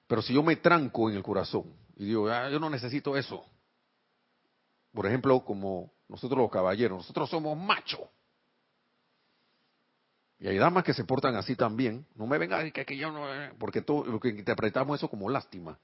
Pero 0.06 0.20
si 0.20 0.34
yo 0.34 0.42
me 0.42 0.56
tranco 0.56 1.08
en 1.08 1.16
el 1.16 1.22
corazón 1.22 1.72
y 1.96 2.04
digo, 2.06 2.28
ah, 2.28 2.50
yo 2.50 2.58
no 2.58 2.68
necesito 2.68 3.16
eso. 3.16 3.44
Por 4.94 5.06
ejemplo, 5.06 5.44
como 5.44 5.92
nosotros 6.08 6.38
los 6.38 6.50
caballeros, 6.50 6.98
nosotros 6.98 7.28
somos 7.28 7.58
machos. 7.58 8.08
Y 10.38 10.46
hay 10.46 10.56
damas 10.56 10.84
que 10.84 10.94
se 10.94 11.04
portan 11.04 11.34
así 11.34 11.56
también. 11.56 12.06
No 12.14 12.26
me 12.26 12.38
vengan 12.38 12.70
que, 12.70 12.84
que 12.86 12.96
yo 12.96 13.10
no, 13.10 13.32
eh", 13.34 13.52
porque 13.58 13.82
todo 13.82 14.04
lo 14.04 14.20
que 14.20 14.28
interpretamos 14.28 14.98
eso 14.98 15.08
como 15.08 15.28
lástima. 15.28 15.78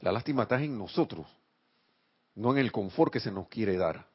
La 0.00 0.10
lástima 0.10 0.42
está 0.42 0.60
en 0.60 0.76
nosotros, 0.76 1.26
no 2.34 2.52
en 2.52 2.58
el 2.58 2.72
confort 2.72 3.12
que 3.12 3.20
se 3.20 3.30
nos 3.30 3.48
quiere 3.48 3.76
dar. 3.76 4.06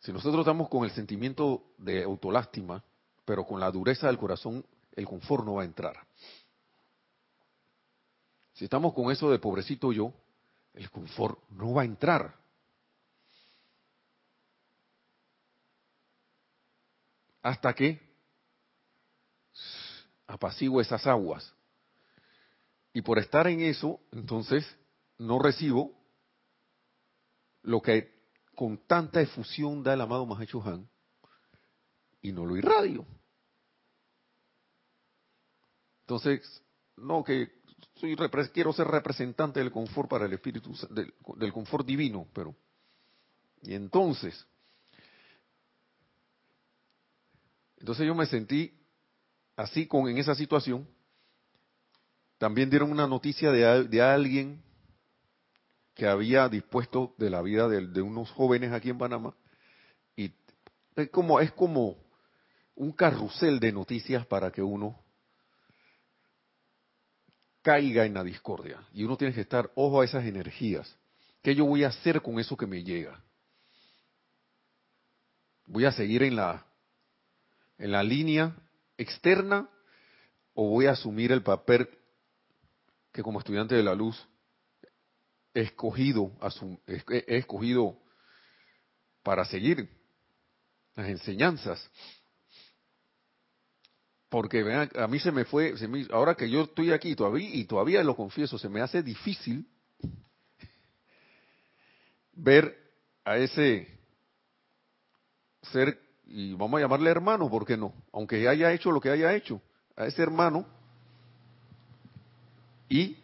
Si 0.00 0.12
nosotros 0.12 0.40
estamos 0.40 0.68
con 0.68 0.84
el 0.84 0.90
sentimiento 0.92 1.64
de 1.78 2.04
autolástima, 2.04 2.84
pero 3.24 3.44
con 3.44 3.58
la 3.58 3.70
dureza 3.70 4.06
del 4.06 4.18
corazón, 4.18 4.64
el 4.94 5.06
confort 5.06 5.44
no 5.44 5.54
va 5.54 5.62
a 5.62 5.64
entrar. 5.64 5.96
Si 8.52 8.64
estamos 8.64 8.94
con 8.94 9.10
eso 9.10 9.30
de 9.30 9.38
pobrecito 9.38 9.90
yo, 9.92 10.12
el 10.76 10.90
confort 10.90 11.40
no 11.50 11.72
va 11.72 11.82
a 11.82 11.86
entrar. 11.86 12.36
Hasta 17.42 17.72
que 17.74 18.00
apacigüe 20.26 20.82
esas 20.82 21.06
aguas. 21.06 21.52
Y 22.92 23.02
por 23.02 23.18
estar 23.18 23.46
en 23.46 23.60
eso, 23.60 24.00
entonces 24.12 24.66
no 25.18 25.38
recibo 25.38 25.92
lo 27.62 27.80
que 27.80 28.14
con 28.54 28.78
tanta 28.86 29.20
efusión 29.20 29.82
da 29.82 29.94
el 29.94 30.00
amado 30.00 30.26
Mahacho 30.26 30.62
Han 30.62 30.88
y 32.20 32.32
no 32.32 32.44
lo 32.44 32.56
irradio. 32.56 33.06
Entonces, 36.00 36.62
no 36.96 37.24
que 37.24 37.55
soy 37.96 38.16
quiero 38.52 38.72
ser 38.72 38.86
representante 38.86 39.60
del 39.60 39.72
confort 39.72 40.08
para 40.08 40.26
el 40.26 40.32
espíritu 40.32 40.72
del, 40.90 41.52
confort 41.52 41.86
divino, 41.86 42.26
pero 42.32 42.54
y 43.62 43.74
entonces 43.74 44.46
entonces 47.78 48.06
yo 48.06 48.14
me 48.14 48.26
sentí 48.26 48.72
así 49.56 49.86
con 49.86 50.08
en 50.08 50.18
esa 50.18 50.34
situación. 50.34 50.86
También 52.38 52.68
dieron 52.68 52.92
una 52.92 53.06
noticia 53.06 53.50
de, 53.50 53.84
de 53.84 54.02
alguien 54.02 54.62
que 55.94 56.06
había 56.06 56.48
dispuesto 56.48 57.14
de 57.16 57.30
la 57.30 57.40
vida 57.40 57.68
de, 57.68 58.02
unos 58.02 58.30
jóvenes 58.30 58.72
aquí 58.72 58.90
en 58.90 58.98
Panamá. 58.98 59.34
Y 60.14 60.30
es 60.94 61.08
como, 61.10 61.40
es 61.40 61.50
como 61.52 61.96
un 62.74 62.92
carrusel 62.92 63.58
de 63.58 63.72
noticias 63.72 64.26
para 64.26 64.52
que 64.52 64.62
uno 64.62 65.02
caiga 67.66 68.06
en 68.06 68.14
la 68.14 68.22
discordia. 68.22 68.80
Y 68.94 69.02
uno 69.02 69.16
tiene 69.16 69.34
que 69.34 69.40
estar 69.40 69.72
ojo 69.74 70.00
a 70.00 70.04
esas 70.04 70.24
energías. 70.24 70.96
¿Qué 71.42 71.52
yo 71.52 71.64
voy 71.64 71.82
a 71.82 71.88
hacer 71.88 72.22
con 72.22 72.38
eso 72.38 72.56
que 72.56 72.64
me 72.64 72.84
llega? 72.84 73.20
¿Voy 75.66 75.84
a 75.84 75.90
seguir 75.90 76.22
en 76.22 76.36
la, 76.36 76.64
en 77.76 77.90
la 77.90 78.04
línea 78.04 78.54
externa 78.96 79.68
o 80.54 80.70
voy 80.70 80.86
a 80.86 80.92
asumir 80.92 81.32
el 81.32 81.42
papel 81.42 81.88
que 83.12 83.24
como 83.24 83.40
estudiante 83.40 83.74
de 83.74 83.82
la 83.82 83.96
luz 83.96 84.16
escogido, 85.52 86.30
he 86.86 87.36
escogido 87.36 87.98
para 89.24 89.44
seguir 89.44 89.88
las 90.94 91.08
enseñanzas. 91.08 91.90
Porque 94.28 94.62
vean, 94.62 94.90
a 94.96 95.06
mí 95.06 95.20
se 95.20 95.30
me 95.30 95.44
fue, 95.44 95.74
ahora 96.10 96.34
que 96.34 96.50
yo 96.50 96.62
estoy 96.62 96.92
aquí 96.92 97.14
todavía, 97.14 97.48
y 97.52 97.64
todavía 97.64 98.02
lo 98.02 98.16
confieso, 98.16 98.58
se 98.58 98.68
me 98.68 98.80
hace 98.80 99.02
difícil 99.02 99.66
ver 102.32 102.76
a 103.24 103.36
ese 103.38 103.88
ser, 105.72 105.98
y 106.26 106.54
vamos 106.54 106.78
a 106.78 106.82
llamarle 106.82 107.10
hermano, 107.10 107.48
¿por 107.48 107.64
qué 107.64 107.76
no? 107.76 107.92
Aunque 108.12 108.48
haya 108.48 108.72
hecho 108.72 108.90
lo 108.90 109.00
que 109.00 109.10
haya 109.10 109.32
hecho, 109.34 109.60
a 109.96 110.06
ese 110.06 110.22
hermano, 110.22 110.66
y 112.88 113.16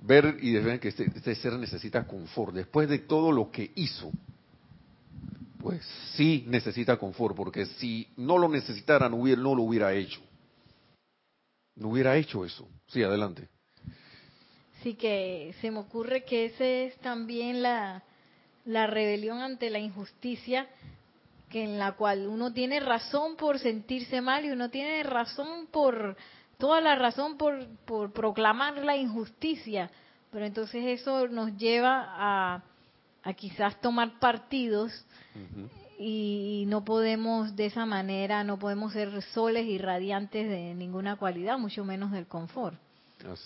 ver 0.00 0.38
y 0.40 0.54
ver 0.54 0.78
que 0.78 0.88
este, 0.88 1.04
este, 1.04 1.34
ser 1.34 1.54
necesita 1.54 2.06
confort. 2.06 2.54
Después 2.54 2.88
de 2.88 3.00
todo 3.00 3.32
lo 3.32 3.50
que 3.50 3.72
hizo, 3.74 4.10
pues 5.60 5.82
sí 6.14 6.44
necesita 6.46 6.96
confort, 6.96 7.36
porque 7.36 7.66
si 7.66 8.08
no 8.16 8.38
lo 8.38 8.48
necesitara, 8.48 9.08
no, 9.08 9.16
no 9.18 9.54
lo 9.54 9.62
hubiera 9.62 9.92
hecho. 9.92 10.20
No 11.78 11.88
hubiera 11.88 12.16
hecho 12.16 12.44
eso. 12.44 12.68
Sí, 12.88 13.02
adelante. 13.02 13.48
Sí, 14.82 14.94
que 14.94 15.54
se 15.60 15.70
me 15.70 15.78
ocurre 15.78 16.24
que 16.24 16.46
ese 16.46 16.86
es 16.86 16.96
también 16.98 17.62
la, 17.62 18.02
la 18.64 18.86
rebelión 18.86 19.40
ante 19.40 19.70
la 19.70 19.78
injusticia, 19.78 20.68
que 21.48 21.64
en 21.64 21.78
la 21.78 21.92
cual 21.92 22.26
uno 22.26 22.52
tiene 22.52 22.80
razón 22.80 23.36
por 23.36 23.58
sentirse 23.58 24.20
mal 24.20 24.44
y 24.44 24.50
uno 24.50 24.70
tiene 24.70 25.02
razón 25.02 25.66
por 25.70 26.16
toda 26.58 26.80
la 26.80 26.96
razón 26.96 27.36
por, 27.38 27.66
por 27.86 28.12
proclamar 28.12 28.84
la 28.84 28.96
injusticia, 28.96 29.90
pero 30.30 30.44
entonces 30.44 30.84
eso 30.84 31.28
nos 31.28 31.56
lleva 31.56 32.04
a, 32.08 32.62
a 33.22 33.32
quizás 33.34 33.80
tomar 33.80 34.18
partidos 34.18 34.92
y 35.98 36.64
no 36.68 36.84
podemos 36.84 37.56
de 37.56 37.66
esa 37.66 37.84
manera, 37.84 38.44
no 38.44 38.58
podemos 38.58 38.92
ser 38.92 39.20
soles 39.22 39.66
y 39.66 39.78
radiantes 39.78 40.48
de 40.48 40.74
ninguna 40.74 41.16
cualidad, 41.16 41.58
mucho 41.58 41.84
menos 41.84 42.12
del 42.12 42.26
confort. 42.26 42.78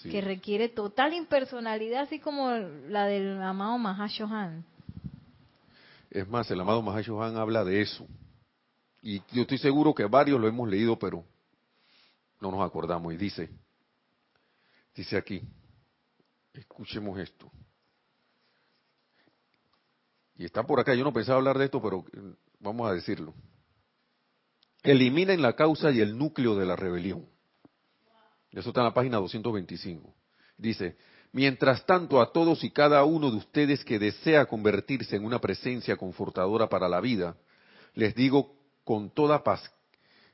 que 0.02 0.20
requiere 0.20 0.68
total 0.68 1.14
impersonalidad, 1.14 2.02
así 2.02 2.18
como 2.18 2.50
la 2.50 3.06
del 3.06 3.40
amado 3.40 3.78
Mahashohan. 3.78 4.64
Es 6.10 6.28
más, 6.28 6.50
el 6.50 6.60
amado 6.60 6.82
Mahashohan 6.82 7.38
habla 7.38 7.64
de 7.64 7.80
eso. 7.80 8.06
Y 9.00 9.22
yo 9.32 9.42
estoy 9.42 9.56
seguro 9.56 9.94
que 9.94 10.04
varios 10.04 10.38
lo 10.38 10.46
hemos 10.46 10.68
leído, 10.68 10.98
pero 10.98 11.24
no 12.40 12.50
nos 12.50 12.60
acordamos. 12.60 13.14
Y 13.14 13.16
dice, 13.16 13.48
dice 14.94 15.16
aquí, 15.16 15.42
escuchemos 16.52 17.18
esto. 17.18 17.50
Y 20.36 20.44
está 20.44 20.62
por 20.62 20.80
acá, 20.80 20.94
yo 20.94 21.04
no 21.04 21.12
pensaba 21.12 21.38
hablar 21.38 21.58
de 21.58 21.66
esto, 21.66 21.80
pero 21.82 22.04
eh, 22.12 22.34
vamos 22.60 22.90
a 22.90 22.94
decirlo. 22.94 23.34
Eliminen 24.82 25.42
la 25.42 25.54
causa 25.54 25.90
y 25.90 26.00
el 26.00 26.16
núcleo 26.16 26.56
de 26.56 26.66
la 26.66 26.76
rebelión. 26.76 27.26
Eso 28.50 28.70
está 28.70 28.80
en 28.80 28.86
la 28.86 28.94
página 28.94 29.18
225. 29.18 30.14
Dice, 30.56 30.96
mientras 31.32 31.86
tanto 31.86 32.20
a 32.20 32.32
todos 32.32 32.64
y 32.64 32.70
cada 32.70 33.04
uno 33.04 33.30
de 33.30 33.36
ustedes 33.36 33.84
que 33.84 33.98
desea 33.98 34.46
convertirse 34.46 35.16
en 35.16 35.24
una 35.24 35.40
presencia 35.40 35.96
confortadora 35.96 36.68
para 36.68 36.88
la 36.88 37.00
vida, 37.00 37.36
les 37.94 38.14
digo 38.14 38.54
con 38.84 39.10
toda 39.10 39.42
paz 39.42 39.72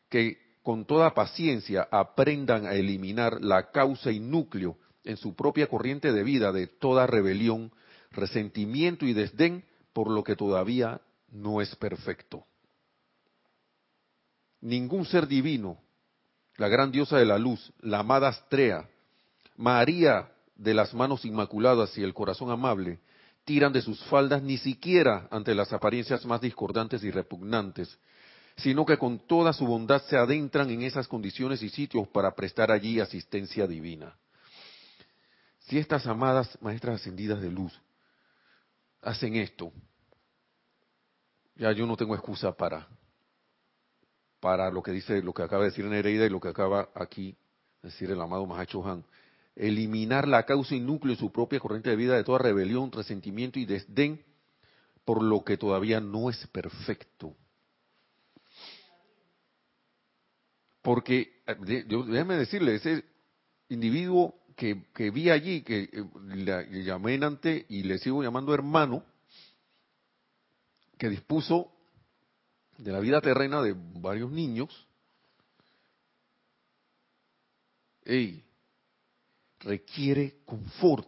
que 0.09 0.39
con 0.63 0.85
toda 0.85 1.15
paciencia 1.15 1.89
aprendan 1.91 2.67
a 2.67 2.75
eliminar 2.75 3.43
la 3.43 3.71
causa 3.71 4.11
y 4.11 4.21
núcleo 4.21 4.77
en 5.05 5.17
su 5.17 5.35
propia 5.35 5.67
corriente 5.67 6.13
de 6.13 6.23
vida 6.23 6.53
de 6.53 6.67
toda 6.67 7.07
rebelión, 7.07 7.73
resentimiento 8.11 9.07
y 9.07 9.15
desdén 9.15 9.65
por 9.99 10.11
lo 10.11 10.23
que 10.23 10.37
todavía 10.37 11.01
no 11.33 11.61
es 11.61 11.75
perfecto. 11.75 12.45
Ningún 14.61 15.05
ser 15.05 15.27
divino, 15.27 15.77
la 16.57 16.69
gran 16.69 16.93
diosa 16.93 17.19
de 17.19 17.25
la 17.25 17.37
luz, 17.37 17.73
la 17.81 17.99
amada 17.99 18.29
Astrea, 18.29 18.89
María 19.57 20.31
de 20.55 20.73
las 20.73 20.95
manos 20.95 21.25
inmaculadas 21.25 21.99
y 21.99 22.05
el 22.05 22.15
corazón 22.15 22.53
amable, 22.53 23.01
tiran 23.45 23.73
de 23.73 23.83
sus 23.83 24.01
faldas 24.05 24.41
ni 24.41 24.57
siquiera 24.59 25.27
ante 25.33 25.53
las 25.53 25.73
apariencias 25.73 26.25
más 26.25 26.41
discordantes 26.41 27.03
y 27.03 27.11
repugnantes, 27.11 27.99
sino 28.57 28.87
que 28.87 28.99
con 28.99 29.19
toda 29.27 29.53
su 29.53 29.67
bondad 29.67 30.01
se 30.03 30.17
adentran 30.17 30.71
en 30.71 30.83
esas 30.83 31.09
condiciones 31.09 31.61
y 31.61 31.71
sitios 31.71 32.07
para 32.07 32.37
prestar 32.37 32.71
allí 32.71 33.01
asistencia 33.01 33.67
divina. 33.67 34.15
Si 35.59 35.77
estas 35.77 36.07
amadas 36.07 36.57
maestras 36.63 37.01
ascendidas 37.01 37.41
de 37.41 37.51
luz 37.51 37.77
hacen 39.09 39.37
esto, 39.37 39.73
ya 41.57 41.73
yo 41.73 41.87
no 41.87 41.97
tengo 41.97 42.15
excusa 42.15 42.53
para 42.53 42.87
para 44.41 44.71
lo 44.71 44.83
que 44.83 44.93
dice, 44.93 45.21
lo 45.23 45.33
que 45.33 45.43
acaba 45.43 45.65
de 45.65 45.71
decir 45.71 45.85
Nereida 45.85 46.25
y 46.27 46.31
lo 46.31 46.41
que 46.41 46.49
acaba 46.49 46.91
aquí 46.95 47.37
de 47.83 47.89
decir 47.89 48.11
el 48.11 48.21
amado 48.21 48.47
Mahacho 48.47 48.87
Han. 48.87 49.05
Eliminar 49.57 50.29
la 50.29 50.45
causa 50.45 50.77
y 50.77 50.81
núcleo 50.81 51.15
de 51.15 51.21
su 51.21 51.33
propia 51.33 51.59
corriente 51.59 51.91
de 51.91 51.97
vida 51.97 52.15
de 52.15 52.23
toda 52.23 52.39
rebelión, 52.39 52.93
resentimiento 52.93 53.59
y 53.59 53.67
desdén 53.67 54.25
por 55.05 55.23
lo 55.23 55.43
que 55.43 55.57
todavía 55.57 56.01
no 56.01 56.31
es 56.31 56.47
perfecto. 56.49 57.35
Porque, 60.83 61.43
eh, 61.47 61.85
déjeme 61.87 62.37
decirle, 62.37 62.77
ese 62.77 63.05
individuo 63.69 64.39
que, 64.59 64.83
que 64.93 65.13
vi 65.13 65.31
allí, 65.31 65.63
que 65.63 65.85
eh, 65.85 66.05
le, 66.35 66.83
llamé 66.83 67.15
ante 67.23 67.65
y 67.69 67.85
le 67.85 67.97
sigo 67.99 68.25
llamando 68.25 68.53
hermano, 68.53 69.05
que 70.99 71.09
dispuso 71.09 71.71
de 72.77 72.91
la 72.91 72.99
vida 72.99 73.21
terrena 73.21 73.63
de 73.63 73.77
varios 73.77 74.33
niños, 74.33 74.89
requiere 79.61 80.41
confort. 80.45 81.07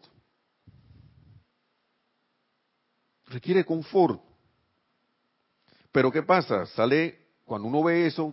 Requiere 3.26 3.64
confort. 3.64 4.22
Pero 5.90 6.12
¿qué 6.12 6.22
pasa? 6.22 6.66
Sale, 6.66 7.18
cuando 7.44 7.66
uno 7.66 7.82
ve 7.82 8.07
eso, 8.07 8.32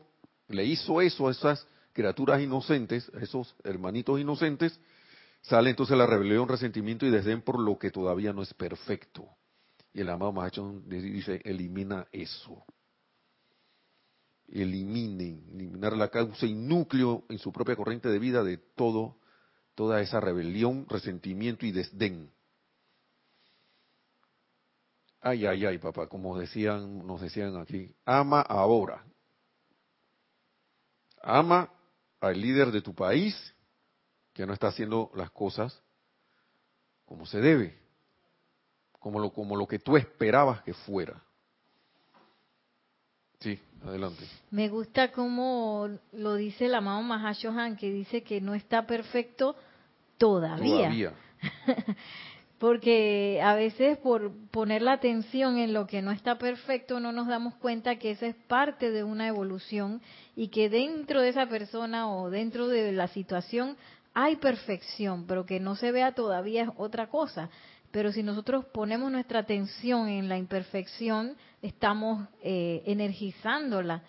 le 0.49 0.63
hizo 0.63 1.01
eso 1.01 1.27
a 1.27 1.31
esas 1.31 1.65
criaturas 1.91 2.39
inocentes, 2.39 3.11
a 3.15 3.23
esos 3.23 3.55
hermanitos 3.63 4.19
inocentes, 4.19 4.79
sale 5.47 5.69
entonces 5.69 5.97
la 5.97 6.05
rebelión, 6.05 6.47
resentimiento 6.47 7.05
y 7.05 7.09
desdén 7.09 7.41
por 7.41 7.59
lo 7.59 7.77
que 7.77 7.91
todavía 7.91 8.33
no 8.33 8.41
es 8.41 8.53
perfecto. 8.53 9.29
Y 9.93 10.01
el 10.01 10.09
amado 10.09 10.31
Mahacho 10.33 10.81
dice, 10.85 11.41
elimina 11.43 12.07
eso. 12.11 12.65
Eliminen, 14.47 15.45
eliminar 15.53 15.95
la 15.95 16.09
causa 16.09 16.45
y 16.45 16.53
núcleo 16.53 17.25
en 17.29 17.39
su 17.39 17.51
propia 17.51 17.75
corriente 17.75 18.09
de 18.09 18.19
vida 18.19 18.43
de 18.43 18.57
todo, 18.57 19.17
toda 19.75 20.01
esa 20.01 20.19
rebelión, 20.19 20.85
resentimiento 20.89 21.65
y 21.65 21.71
desdén. 21.71 22.31
Ay, 25.21 25.45
ay, 25.45 25.65
ay, 25.65 25.77
papá, 25.77 26.07
como 26.07 26.37
decían, 26.37 27.05
nos 27.05 27.21
decían 27.21 27.55
aquí, 27.57 27.93
ama 28.05 28.41
ahora. 28.41 29.03
Ama 31.21 31.71
al 32.19 32.39
líder 32.39 32.71
de 32.71 32.81
tu 32.81 32.93
país 32.93 33.53
que 34.37 34.45
no 34.45 34.53
está 34.53 34.67
haciendo 34.67 35.09
las 35.15 35.31
cosas 35.31 35.81
como 37.07 37.25
se 37.25 37.41
debe, 37.41 37.75
como 38.99 39.19
lo, 39.19 39.31
como 39.31 39.55
lo 39.55 39.65
que 39.65 39.79
tú 39.79 39.97
esperabas 39.97 40.61
que 40.61 40.75
fuera. 40.75 41.19
Sí, 43.39 43.59
adelante. 43.83 44.23
Me 44.51 44.69
gusta 44.69 45.11
cómo 45.11 45.89
lo 46.11 46.35
dice 46.35 46.67
el 46.67 46.75
amado 46.75 47.01
Mahashohan, 47.01 47.77
que 47.77 47.91
dice 47.91 48.21
que 48.21 48.39
no 48.39 48.53
está 48.53 48.85
perfecto 48.85 49.55
todavía. 50.19 50.89
Todavía. 50.89 51.13
Porque 52.59 53.39
a 53.43 53.55
veces 53.55 53.97
por 53.99 54.31
poner 54.49 54.83
la 54.83 54.93
atención 54.93 55.57
en 55.57 55.73
lo 55.73 55.87
que 55.87 56.01
no 56.03 56.11
está 56.11 56.37
perfecto 56.37 56.99
no 56.99 57.11
nos 57.11 57.27
damos 57.27 57.55
cuenta 57.55 57.97
que 57.97 58.11
esa 58.11 58.27
es 58.27 58.35
parte 58.47 58.91
de 58.91 59.03
una 59.03 59.27
evolución 59.27 60.01
y 60.35 60.49
que 60.49 60.69
dentro 60.69 61.21
de 61.21 61.29
esa 61.29 61.47
persona 61.47 62.11
o 62.11 62.31
dentro 62.31 62.67
de 62.67 62.91
la 62.91 63.07
situación 63.09 63.77
hay 64.19 64.37
perfección, 64.37 65.27
pero 65.27 65.45
que 65.45 65.59
no 65.59 65.75
se 65.75 65.91
vea 65.91 66.11
todavía 66.11 66.63
es 66.63 66.69
otra 66.77 67.05
cosa. 67.05 67.51
Pero 67.91 68.11
si 68.11 68.23
nosotros 68.23 68.65
ponemos 68.65 69.11
nuestra 69.11 69.41
atención 69.41 70.07
en 70.09 70.27
la 70.27 70.39
imperfección, 70.39 71.35
estamos 71.61 72.27
eh, 72.41 72.81
energizándola. 72.87 74.01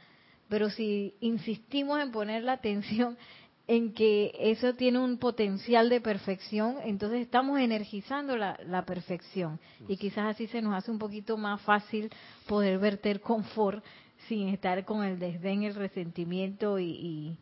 Pero 0.48 0.70
si 0.70 1.14
insistimos 1.20 2.00
en 2.00 2.11
poner 2.11 2.42
la 2.42 2.54
atención 2.54 3.18
en 3.66 3.92
que 3.92 4.32
eso 4.38 4.72
tiene 4.72 4.98
un 4.98 5.18
potencial 5.18 5.90
de 5.90 6.00
perfección, 6.00 6.76
entonces 6.84 7.20
estamos 7.20 7.61
energizando 7.61 8.34
la, 8.34 8.84
perfección. 8.86 9.61
Y 9.88 9.98
quizás 9.98 10.24
así 10.24 10.46
se 10.46 10.62
nos 10.62 10.72
hace 10.72 10.90
un 10.90 10.98
poquito 10.98 11.36
más 11.36 11.61
fácil 11.61 12.11
poder 12.46 12.78
verter 12.78 13.20
confort 13.20 13.84
sin 14.26 14.48
estar 14.48 14.86
con 14.86 15.04
el 15.04 15.18
desdén, 15.18 15.64
el 15.64 15.74
resentimiento 15.74 16.78
y, 16.78 17.36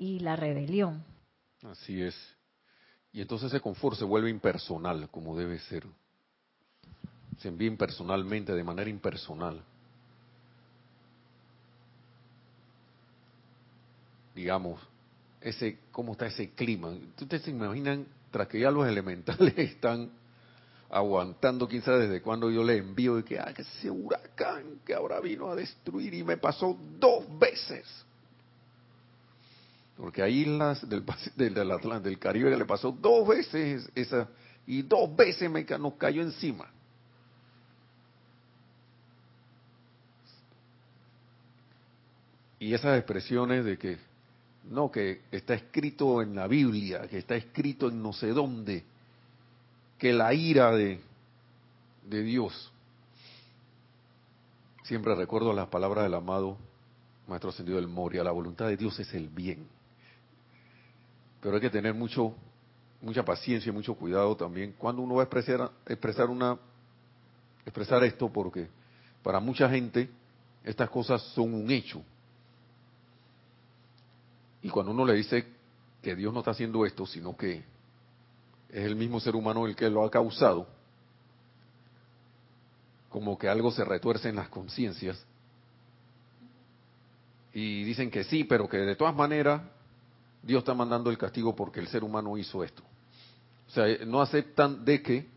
la 0.00 0.34
rebelión. 0.34 1.04
Así 1.70 2.02
es. 2.02 2.14
Y 3.12 3.20
entonces 3.20 3.52
ese 3.52 3.60
confort 3.60 3.96
se 3.96 4.04
vuelve 4.04 4.30
impersonal, 4.30 5.08
como 5.10 5.36
debe 5.36 5.58
ser. 5.58 5.84
Se 7.38 7.48
envía 7.48 7.68
impersonalmente, 7.68 8.52
de 8.52 8.64
manera 8.64 8.90
impersonal. 8.90 9.62
Digamos, 14.34 14.80
ese 15.40 15.78
cómo 15.90 16.12
está 16.12 16.26
ese 16.26 16.50
clima. 16.50 16.90
Ustedes 17.20 17.42
se 17.42 17.50
imaginan, 17.50 18.06
tras 18.30 18.48
que 18.48 18.60
ya 18.60 18.70
los 18.70 18.86
elementales 18.88 19.56
están 19.56 20.10
aguantando, 20.90 21.66
quién 21.66 21.82
sabe 21.82 22.06
desde 22.06 22.22
cuándo 22.22 22.50
yo 22.50 22.62
le 22.62 22.76
envío 22.76 23.16
de 23.16 23.24
que, 23.24 23.38
ah, 23.38 23.52
ese 23.56 23.90
huracán 23.90 24.80
que 24.84 24.94
ahora 24.94 25.20
vino 25.20 25.50
a 25.50 25.56
destruir 25.56 26.14
y 26.14 26.22
me 26.22 26.36
pasó 26.36 26.78
dos 26.98 27.24
veces. 27.38 28.05
Porque 29.96 30.22
hay 30.22 30.40
islas 30.42 30.86
del, 30.88 31.04
del, 31.36 31.54
del, 31.54 32.02
del 32.02 32.18
Caribe 32.18 32.56
le 32.56 32.64
pasó 32.66 32.92
dos 32.92 33.26
veces 33.26 33.90
esa, 33.94 34.28
y 34.66 34.82
dos 34.82 35.14
veces 35.16 35.50
me, 35.50 35.64
nos 35.64 35.94
cayó 35.94 36.22
encima. 36.22 36.70
Y 42.58 42.74
esas 42.74 42.98
expresiones 42.98 43.64
de 43.64 43.78
que 43.78 43.98
no, 44.64 44.90
que 44.90 45.22
está 45.30 45.54
escrito 45.54 46.20
en 46.20 46.34
la 46.34 46.46
Biblia, 46.46 47.06
que 47.08 47.18
está 47.18 47.36
escrito 47.36 47.88
en 47.88 48.02
no 48.02 48.12
sé 48.12 48.28
dónde, 48.28 48.84
que 49.98 50.12
la 50.12 50.34
ira 50.34 50.72
de, 50.72 51.00
de 52.04 52.22
Dios. 52.22 52.72
Siempre 54.82 55.14
recuerdo 55.14 55.52
las 55.52 55.68
palabras 55.68 56.04
del 56.04 56.14
amado 56.14 56.58
Maestro 57.28 57.50
Ascendido 57.50 57.76
del 57.76 57.88
Moria, 57.88 58.22
la 58.22 58.30
voluntad 58.30 58.68
de 58.68 58.76
Dios 58.76 58.98
es 59.00 59.12
el 59.14 59.28
bien. 59.28 59.75
Pero 61.46 61.58
hay 61.58 61.62
que 61.62 61.70
tener 61.70 61.94
mucho, 61.94 62.34
mucha 63.00 63.24
paciencia 63.24 63.70
y 63.70 63.72
mucho 63.72 63.94
cuidado 63.94 64.36
también. 64.36 64.74
Cuando 64.76 65.00
uno 65.00 65.14
va 65.14 65.22
a 65.22 65.24
expresar, 65.26 65.70
expresar 65.86 66.28
una, 66.28 66.58
expresar 67.64 68.02
esto, 68.02 68.28
porque 68.28 68.68
para 69.22 69.38
mucha 69.38 69.70
gente 69.70 70.10
estas 70.64 70.90
cosas 70.90 71.22
son 71.34 71.54
un 71.54 71.70
hecho. 71.70 72.02
Y 74.60 74.68
cuando 74.70 74.90
uno 74.90 75.04
le 75.04 75.14
dice 75.14 75.46
que 76.02 76.16
Dios 76.16 76.34
no 76.34 76.40
está 76.40 76.50
haciendo 76.50 76.84
esto, 76.84 77.06
sino 77.06 77.36
que 77.36 77.58
es 78.68 78.84
el 78.84 78.96
mismo 78.96 79.20
ser 79.20 79.36
humano 79.36 79.68
el 79.68 79.76
que 79.76 79.88
lo 79.88 80.04
ha 80.04 80.10
causado, 80.10 80.66
como 83.08 83.38
que 83.38 83.48
algo 83.48 83.70
se 83.70 83.84
retuerce 83.84 84.30
en 84.30 84.34
las 84.34 84.48
conciencias, 84.48 85.24
y 87.52 87.84
dicen 87.84 88.10
que 88.10 88.24
sí, 88.24 88.42
pero 88.42 88.68
que 88.68 88.78
de 88.78 88.96
todas 88.96 89.14
maneras 89.14 89.75
Dios 90.42 90.60
está 90.60 90.74
mandando 90.74 91.10
el 91.10 91.18
castigo 91.18 91.54
porque 91.56 91.80
el 91.80 91.88
ser 91.88 92.04
humano 92.04 92.36
hizo 92.38 92.62
esto. 92.62 92.82
O 93.66 93.70
sea, 93.70 93.86
no 94.06 94.20
aceptan 94.20 94.84
de 94.84 95.02
que 95.02 95.28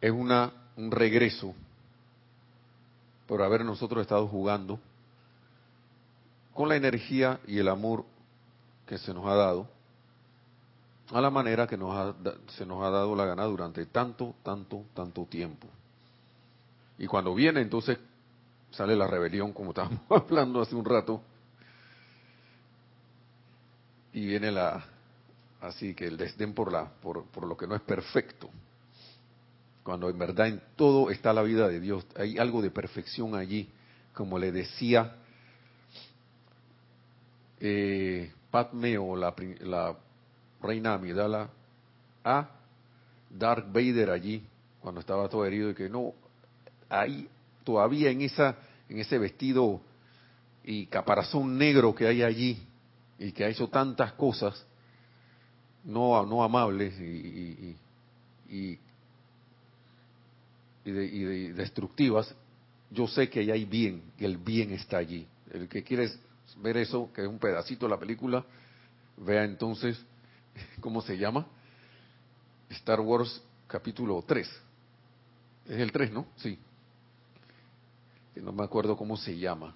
es 0.00 0.10
una, 0.10 0.52
un 0.76 0.90
regreso 0.90 1.54
por 3.26 3.42
haber 3.42 3.64
nosotros 3.64 4.02
estado 4.02 4.26
jugando 4.28 4.78
con 6.54 6.68
la 6.68 6.76
energía 6.76 7.40
y 7.46 7.58
el 7.58 7.68
amor 7.68 8.04
que 8.86 8.98
se 8.98 9.12
nos 9.12 9.26
ha 9.26 9.34
dado, 9.34 9.68
a 11.12 11.20
la 11.20 11.30
manera 11.30 11.66
que 11.66 11.76
nos 11.76 12.14
se 12.56 12.64
nos 12.64 12.82
ha 12.82 12.90
dado 12.90 13.14
la 13.14 13.26
gana 13.26 13.44
durante 13.44 13.84
tanto, 13.86 14.34
tanto, 14.42 14.84
tanto 14.94 15.24
tiempo. 15.26 15.68
Y 16.98 17.06
cuando 17.06 17.34
viene, 17.34 17.60
entonces 17.60 17.98
sale 18.70 18.96
la 18.96 19.06
rebelión, 19.06 19.52
como 19.52 19.70
estábamos 19.70 20.00
hablando 20.10 20.60
hace 20.60 20.74
un 20.74 20.84
rato, 20.84 21.20
y 24.16 24.24
viene 24.24 24.50
la, 24.50 24.82
así 25.60 25.94
que 25.94 26.06
el 26.06 26.16
desdén 26.16 26.54
por 26.54 26.72
la, 26.72 26.86
por, 26.86 27.26
por 27.26 27.46
lo 27.46 27.54
que 27.54 27.66
no 27.66 27.74
es 27.74 27.82
perfecto. 27.82 28.48
Cuando 29.82 30.08
en 30.08 30.18
verdad 30.18 30.48
en 30.48 30.62
todo 30.74 31.10
está 31.10 31.34
la 31.34 31.42
vida 31.42 31.68
de 31.68 31.80
Dios, 31.80 32.06
hay 32.16 32.38
algo 32.38 32.62
de 32.62 32.70
perfección 32.70 33.34
allí, 33.34 33.68
como 34.14 34.38
le 34.38 34.52
decía 34.52 35.16
eh, 37.60 38.32
Padme 38.50 38.96
o 38.96 39.16
la, 39.16 39.34
reina 40.62 40.94
Amidala 40.94 41.50
a 42.24 42.48
Dark 43.28 43.66
Vader 43.70 44.08
allí 44.08 44.42
cuando 44.80 45.02
estaba 45.02 45.28
todo 45.28 45.44
herido 45.44 45.68
y 45.68 45.74
que 45.74 45.90
no 45.90 46.14
ahí 46.88 47.28
todavía 47.64 48.10
en 48.10 48.22
esa 48.22 48.56
en 48.88 48.98
ese 48.98 49.18
vestido 49.18 49.82
y 50.64 50.86
caparazón 50.86 51.58
negro 51.58 51.94
que 51.94 52.06
hay 52.06 52.22
allí 52.22 52.65
y 53.18 53.32
que 53.32 53.44
ha 53.44 53.48
hecho 53.48 53.68
tantas 53.68 54.12
cosas 54.12 54.66
no 55.84 56.24
no 56.26 56.42
amables 56.42 56.98
y, 57.00 57.76
y, 58.48 58.78
y, 60.84 61.52
destructivas 61.52 62.34
yo 62.90 63.08
sé 63.08 63.28
que 63.28 63.40
ahí 63.40 63.50
hay 63.50 63.64
bien 63.64 64.02
que 64.16 64.24
el 64.24 64.36
bien 64.36 64.72
está 64.72 64.98
allí 64.98 65.26
El 65.52 65.68
que 65.68 65.82
quiere 65.82 66.10
ver 66.56 66.76
eso, 66.76 67.10
que 67.12 67.22
es 67.22 67.28
un 67.28 67.38
pedacito 67.38 67.86
de 67.86 67.90
la 67.90 67.98
película, 67.98 68.44
vea 69.16 69.44
entonces, 69.44 69.98
¿cómo 70.80 71.00
se 71.02 71.18
llama? 71.18 71.46
Star 72.70 73.00
Wars 73.00 73.42
capítulo 73.66 74.22
3. 74.26 74.48
Es 75.66 75.78
el 75.78 75.90
3, 75.90 76.12
¿no? 76.12 76.26
Sí. 76.36 76.58
No 78.36 78.52
me 78.52 78.64
acuerdo 78.64 78.96
cómo 78.96 79.16
se 79.16 79.36
llama. 79.36 79.74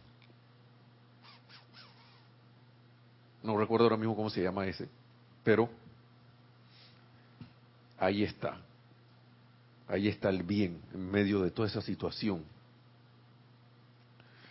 No 3.42 3.56
recuerdo 3.56 3.84
ahora 3.84 3.96
mismo 3.96 4.14
cómo 4.14 4.30
se 4.30 4.42
llama 4.42 4.66
ese, 4.66 4.88
pero 5.42 5.68
ahí 7.98 8.22
está. 8.22 8.58
Ahí 9.88 10.08
está 10.08 10.28
el 10.28 10.42
bien 10.42 10.80
en 10.94 11.10
medio 11.10 11.40
de 11.40 11.50
toda 11.50 11.68
esa 11.68 11.80
situación. 11.80 12.44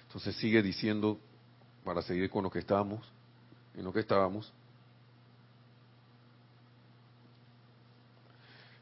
Entonces 0.07 0.35
sigue 0.35 0.61
diciendo, 0.61 1.19
para 1.83 2.01
seguir 2.01 2.29
con 2.29 2.43
lo 2.43 2.49
que 2.49 2.59
estábamos, 2.59 3.05
en 3.75 3.85
lo 3.85 3.93
que 3.93 3.99
estábamos, 3.99 4.51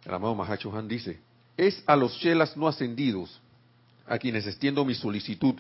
el 0.06 0.14
amado 0.14 0.34
Mahacho 0.36 0.76
Han 0.76 0.88
dice, 0.88 1.20
es 1.58 1.84
a 1.86 1.96
los 1.96 2.18
chelas 2.20 2.56
no 2.56 2.68
ascendidos 2.68 3.42
a 4.08 4.18
quienes 4.18 4.48
extiendo 4.48 4.86
mi 4.86 4.96
solicitud 4.96 5.56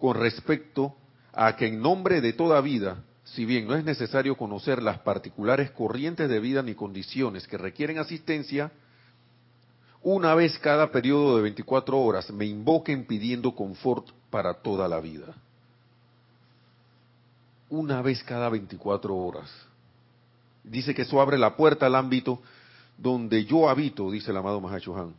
con 0.00 0.16
respecto 0.16 0.96
a 1.32 1.54
que 1.54 1.66
en 1.66 1.82
nombre 1.82 2.20
de 2.20 2.32
toda 2.32 2.60
vida 2.60 3.04
si 3.24 3.44
bien 3.44 3.66
no 3.66 3.74
es 3.74 3.84
necesario 3.84 4.36
conocer 4.36 4.82
las 4.82 4.98
particulares 4.98 5.70
corrientes 5.70 6.28
de 6.28 6.40
vida 6.40 6.62
ni 6.62 6.74
condiciones 6.74 7.48
que 7.48 7.56
requieren 7.56 7.98
asistencia, 7.98 8.70
una 10.02 10.34
vez 10.34 10.58
cada 10.58 10.90
periodo 10.90 11.36
de 11.36 11.42
24 11.42 11.98
horas 11.98 12.30
me 12.30 12.44
invoquen 12.44 13.06
pidiendo 13.06 13.54
confort 13.54 14.10
para 14.30 14.54
toda 14.54 14.86
la 14.86 15.00
vida. 15.00 15.34
Una 17.70 18.02
vez 18.02 18.22
cada 18.22 18.50
24 18.50 19.16
horas. 19.16 19.50
Dice 20.62 20.94
que 20.94 21.02
eso 21.02 21.20
abre 21.20 21.38
la 21.38 21.56
puerta 21.56 21.86
al 21.86 21.94
ámbito 21.94 22.42
donde 22.98 23.44
yo 23.46 23.68
habito, 23.68 24.10
dice 24.10 24.30
el 24.30 24.36
amado 24.36 24.60
Mahachohan 24.60 25.14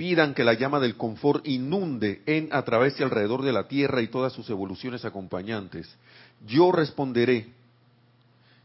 pidan 0.00 0.32
que 0.32 0.44
la 0.44 0.54
llama 0.54 0.80
del 0.80 0.96
confort 0.96 1.46
inunde 1.46 2.22
en, 2.24 2.48
a 2.52 2.62
través 2.62 2.98
y 2.98 3.02
alrededor 3.02 3.42
de 3.42 3.52
la 3.52 3.68
tierra 3.68 4.00
y 4.00 4.08
todas 4.08 4.32
sus 4.32 4.48
evoluciones 4.48 5.04
acompañantes. 5.04 5.94
Yo 6.46 6.72
responderé, 6.72 7.52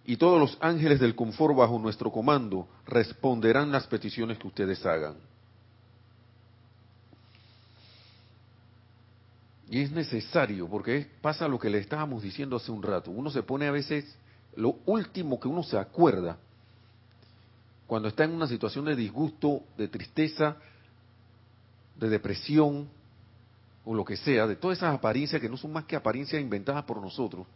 y 0.05 0.17
todos 0.17 0.39
los 0.39 0.57
ángeles 0.61 0.99
del 0.99 1.15
confort 1.15 1.55
bajo 1.55 1.79
nuestro 1.79 2.11
comando 2.11 2.67
responderán 2.85 3.71
las 3.71 3.87
peticiones 3.87 4.37
que 4.37 4.47
ustedes 4.47 4.85
hagan. 4.85 5.15
Y 9.69 9.81
es 9.81 9.91
necesario, 9.91 10.67
porque 10.67 11.07
pasa 11.21 11.47
lo 11.47 11.57
que 11.57 11.71
le 11.71 11.79
estábamos 11.79 12.21
diciendo 12.21 12.55
hace 12.55 12.71
un 12.71 12.83
rato. 12.83 13.09
Uno 13.09 13.31
se 13.31 13.41
pone 13.41 13.67
a 13.67 13.71
veces, 13.71 14.15
lo 14.55 14.77
último 14.85 15.39
que 15.39 15.47
uno 15.47 15.63
se 15.63 15.77
acuerda, 15.77 16.37
cuando 17.87 18.07
está 18.07 18.23
en 18.23 18.31
una 18.31 18.47
situación 18.47 18.85
de 18.85 18.95
disgusto, 18.95 19.63
de 19.75 19.87
tristeza, 19.87 20.57
de 21.95 22.09
depresión 22.09 22.87
o 23.83 23.93
lo 23.93 24.05
que 24.05 24.17
sea, 24.17 24.45
de 24.45 24.55
todas 24.55 24.77
esas 24.77 24.95
apariencias 24.95 25.41
que 25.41 25.49
no 25.49 25.57
son 25.57 25.73
más 25.73 25.85
que 25.85 25.95
apariencias 25.95 26.41
inventadas 26.41 26.83
por 26.83 27.01
nosotros. 27.01 27.47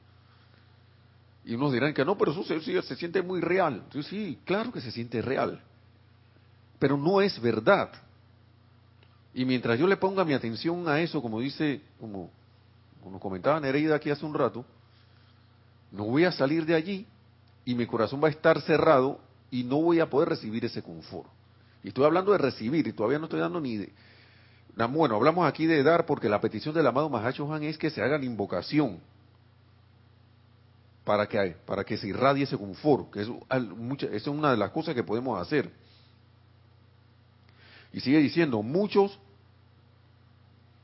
Y 1.46 1.56
unos 1.56 1.72
dirán 1.72 1.94
que 1.94 2.06
no, 2.06 2.18
pero 2.18 2.32
eso 2.32 2.44
se, 2.44 2.82
se 2.82 2.96
siente 2.96 3.22
muy 3.22 3.42
real. 3.42 3.84
sí, 4.10 4.40
claro 4.46 4.72
que 4.72 4.82
se 4.82 4.92
siente 4.92 5.22
real. 5.22 5.62
Pero 6.78 6.98
no 6.98 7.22
es 7.22 7.40
verdad. 7.42 7.92
Y 9.34 9.46
mientras 9.46 9.80
yo 9.80 9.88
le 9.88 9.98
ponga 9.98 10.26
mi 10.26 10.34
atención 10.34 10.88
a 10.88 11.00
eso, 11.00 11.22
como 11.22 11.40
dice, 11.40 11.82
como, 12.00 12.30
como 13.02 13.20
comentaba 13.20 13.60
Nereida 13.60 13.96
aquí 13.96 14.10
hace 14.10 14.26
un 14.26 14.34
rato, 14.34 14.66
no 15.92 16.06
voy 16.06 16.26
a 16.26 16.32
salir 16.32 16.66
de 16.66 16.76
allí 16.76 17.08
y 17.66 17.76
mi 17.76 17.86
corazón 17.86 18.22
va 18.24 18.28
a 18.28 18.32
estar 18.32 18.62
cerrado 18.62 19.20
y 19.52 19.64
no 19.64 19.82
voy 19.82 20.00
a 20.00 20.10
poder 20.10 20.30
recibir 20.30 20.66
ese 20.66 20.82
confort. 20.82 21.30
Y 21.84 21.90
estoy 21.90 22.06
hablando 22.06 22.32
de 22.32 22.38
recibir 22.38 22.86
y 22.88 22.94
todavía 22.94 23.20
no 23.20 23.26
estoy 23.26 23.40
dando 23.40 23.60
ni 23.62 23.78
de, 23.78 23.94
bueno, 24.88 25.16
hablamos 25.16 25.48
aquí 25.48 25.66
de 25.66 25.84
dar 25.84 26.06
porque 26.06 26.30
la 26.30 26.42
petición 26.42 26.74
del 26.74 26.88
amado 26.88 27.10
Mahacho 27.10 27.46
Juan 27.46 27.64
es 27.64 27.78
que 27.78 27.90
se 27.90 28.02
haga 28.02 28.18
la 28.18 28.26
invocación 28.26 29.00
para 31.10 31.26
que, 31.26 31.56
para 31.66 31.84
que 31.84 31.98
se 31.98 32.08
irradie 32.08 32.44
ese 32.44 32.56
confort, 32.56 33.10
que 33.10 33.22
es, 33.24 33.30
es 34.12 34.28
una 34.28 34.52
de 34.52 34.58
las 34.58 34.70
cosas 34.70 34.94
que 34.94 35.02
podemos 35.02 35.42
hacer. 35.42 35.72
Y 37.92 38.00
sigue 38.00 38.20
diciendo, 38.20 38.62
muchos, 38.62 39.18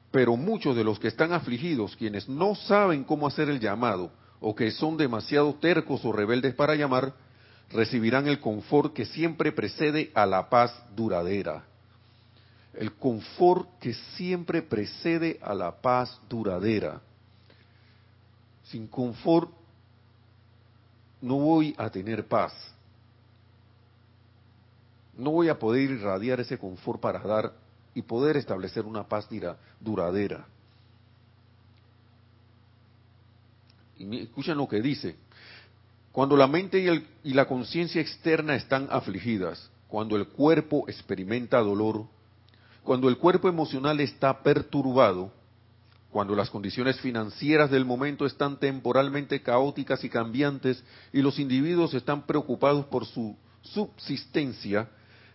pero 0.10 0.36
muchos 0.36 0.76
de 0.76 0.84
los 0.84 0.98
que 0.98 1.10
están 1.10 1.32
afligidos, 1.32 1.96
quienes 1.96 2.28
no 2.28 2.56
saben 2.56 3.04
cómo 3.04 3.28
hacer 3.28 3.50
el 3.50 3.60
llamado, 3.60 4.12
o 4.40 4.56
que 4.56 4.72
son 4.72 4.98
demasiado 4.98 5.54
tercos 5.54 6.04
o 6.04 6.12
rebeldes 6.12 6.56
para 6.56 6.74
llamar, 6.74 7.14
recibirán 7.70 8.28
el 8.28 8.40
confort 8.40 8.94
que 8.94 9.06
siempre 9.06 9.52
precede 9.52 10.10
a 10.16 10.26
la 10.26 10.50
paz 10.50 10.74
duradera 10.96 11.66
el 12.74 12.92
confort 12.96 13.80
que 13.80 13.94
siempre 14.18 14.62
precede 14.62 15.40
a 15.42 15.54
la 15.54 15.80
paz 15.80 16.20
duradera. 16.28 17.00
Sin 18.64 18.88
confort 18.88 19.50
no 21.26 21.40
voy 21.40 21.74
a 21.76 21.90
tener 21.90 22.28
paz. 22.28 22.54
No 25.18 25.32
voy 25.32 25.50
a 25.50 25.58
poder 25.58 25.90
irradiar 25.90 26.40
ese 26.40 26.60
confort 26.60 27.02
para 27.02 27.20
dar 27.20 27.52
y 27.96 28.04
poder 28.04 28.38
establecer 28.38 28.86
una 28.86 29.08
paz 29.08 29.28
duradera. 29.80 30.46
Y 33.98 34.22
escuchen 34.22 34.56
lo 34.56 34.68
que 34.68 34.82
dice. 34.82 35.16
Cuando 36.12 36.38
la 36.38 36.46
mente 36.46 36.78
y, 36.80 37.08
y 37.24 37.34
la 37.34 37.48
conciencia 37.48 38.02
externa 38.02 38.56
están 38.56 38.88
afligidas, 38.92 39.72
cuando 39.88 40.16
el 40.18 40.28
cuerpo 40.28 40.86
experimenta 40.88 41.58
dolor, 41.60 42.06
cuando 42.84 43.10
el 43.10 43.18
cuerpo 43.18 43.50
emocional 43.50 44.00
está 44.00 44.44
perturbado, 44.44 45.32
cuando 46.16 46.34
las 46.34 46.50
condiciones 46.50 46.98
financieras 47.02 47.70
del 47.70 47.84
momento 47.84 48.26
están 48.26 48.58
temporalmente 48.58 49.42
caóticas 49.42 50.02
y 50.06 50.10
cambiantes 50.10 50.82
y 51.12 51.22
los 51.22 51.40
individuos 51.40 51.94
están 51.94 52.26
preocupados 52.26 52.86
por 52.86 53.06
su 53.06 53.36
subsistencia, 53.62 54.88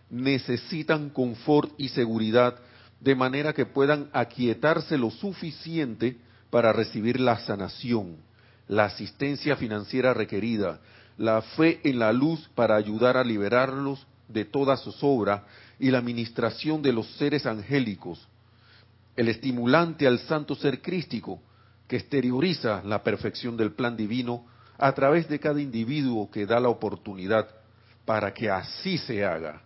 necesitan 0.09 1.11
confort 1.11 1.71
y 1.77 1.89
seguridad 1.89 2.55
de 2.99 3.13
manera 3.13 3.53
que 3.53 3.67
puedan 3.67 4.09
aquietarse 4.11 4.97
lo 4.97 5.11
suficiente 5.11 6.17
para 6.49 6.73
recibir 6.73 7.19
la 7.19 7.37
sanación, 7.37 8.15
la 8.67 8.85
asistencia 8.85 9.55
financiera 9.57 10.15
requerida, 10.15 10.79
la 11.15 11.43
fe 11.43 11.79
en 11.83 11.99
la 11.99 12.11
luz 12.11 12.49
para 12.55 12.75
ayudar 12.75 13.17
a 13.17 13.23
liberarlos 13.23 14.07
de 14.27 14.45
toda 14.45 14.77
zozobra 14.77 15.45
y 15.77 15.91
la 15.91 15.99
administración 15.99 16.81
de 16.81 16.91
los 16.91 17.05
seres 17.17 17.45
angélicos, 17.45 18.27
el 19.15 19.29
estimulante 19.29 20.07
al 20.07 20.19
santo 20.19 20.55
ser 20.55 20.81
crístico 20.81 21.41
que 21.87 21.97
exterioriza 21.97 22.81
la 22.83 23.03
perfección 23.03 23.57
del 23.57 23.73
plan 23.73 23.97
divino 23.97 24.45
a 24.77 24.91
través 24.93 25.27
de 25.27 25.39
cada 25.39 25.61
individuo 25.61 26.29
que 26.31 26.45
da 26.45 26.59
la 26.59 26.69
oportunidad 26.69 27.47
para 28.05 28.33
que 28.33 28.49
así 28.49 28.97
se 28.97 29.23
haga. 29.23 29.61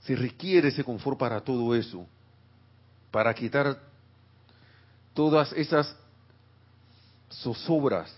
Se 0.00 0.14
requiere 0.16 0.68
ese 0.68 0.84
confort 0.84 1.18
para 1.18 1.40
todo 1.40 1.74
eso, 1.74 2.06
para 3.10 3.32
quitar 3.34 3.78
todas 5.14 5.52
esas 5.52 5.96
zozobras 7.30 8.14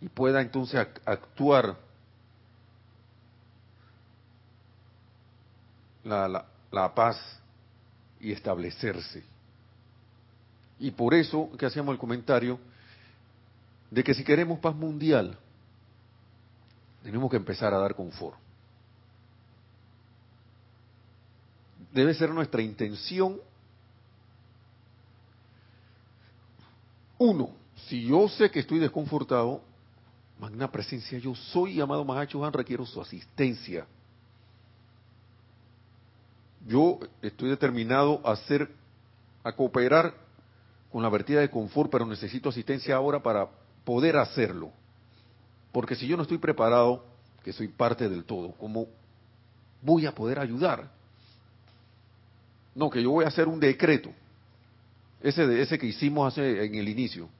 y 0.00 0.08
pueda 0.08 0.40
entonces 0.40 0.86
actuar 1.04 1.76
la, 6.08 6.94
paz 6.94 7.16
y 8.20 8.32
establecerse. 8.32 9.22
Y 10.78 10.90
por 10.90 11.14
eso 11.14 11.50
que 11.58 11.66
hacíamos 11.66 11.92
el 11.92 11.98
comentario 11.98 12.58
de 13.90 14.04
que 14.04 14.14
si 14.14 14.24
queremos 14.24 14.58
paz 14.58 14.74
mundial, 14.74 15.36
tenemos 17.02 17.30
que 17.30 17.36
empezar 17.36 17.72
a 17.74 17.78
dar 17.78 17.94
confort. 17.94 18.36
Debe 21.92 22.14
ser 22.14 22.30
nuestra 22.30 22.62
intención. 22.62 23.40
Uno, 27.18 27.50
si 27.86 28.06
yo 28.06 28.28
sé 28.28 28.50
que 28.50 28.60
estoy 28.60 28.78
desconfortado, 28.78 29.62
magna 30.38 30.70
presencia, 30.70 31.18
yo 31.18 31.34
soy, 31.34 31.80
amado 31.80 32.04
Mahacho 32.04 32.44
Han, 32.44 32.52
requiero 32.52 32.86
su 32.86 33.00
asistencia 33.00 33.86
yo 36.68 37.00
estoy 37.22 37.48
determinado 37.48 38.20
a 38.24 38.32
hacer, 38.32 38.70
a 39.42 39.52
cooperar 39.52 40.14
con 40.92 41.02
la 41.02 41.08
vertida 41.08 41.40
de 41.40 41.50
confort, 41.50 41.90
pero 41.90 42.04
necesito 42.04 42.50
asistencia 42.50 42.94
ahora 42.94 43.22
para 43.22 43.48
poder 43.84 44.18
hacerlo. 44.18 44.70
Porque 45.72 45.96
si 45.96 46.06
yo 46.06 46.16
no 46.16 46.24
estoy 46.24 46.36
preparado, 46.36 47.04
que 47.42 47.54
soy 47.54 47.68
parte 47.68 48.06
del 48.08 48.24
todo, 48.24 48.52
¿cómo 48.52 48.86
voy 49.80 50.04
a 50.04 50.14
poder 50.14 50.38
ayudar? 50.38 50.90
No, 52.74 52.90
que 52.90 53.02
yo 53.02 53.12
voy 53.12 53.24
a 53.24 53.28
hacer 53.28 53.48
un 53.48 53.58
decreto. 53.58 54.10
ese, 55.22 55.46
de, 55.46 55.62
ese 55.62 55.78
que 55.78 55.86
hicimos 55.86 56.30
hace, 56.30 56.66
en 56.66 56.74
el 56.74 56.88
inicio. 56.88 57.30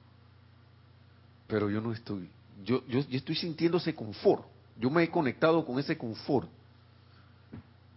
Pero 1.47 1.69
yo 1.69 1.81
no 1.81 1.93
estoy, 1.93 2.27
yo, 2.63 2.83
yo, 2.87 3.01
yo 3.01 3.17
estoy 3.17 3.35
sintiendo 3.35 3.77
ese 3.77 3.93
confort. 3.93 4.43
Yo 4.79 4.89
me 4.89 5.03
he 5.03 5.09
conectado 5.09 5.63
con 5.63 5.77
ese 5.77 5.95
confort 5.95 6.49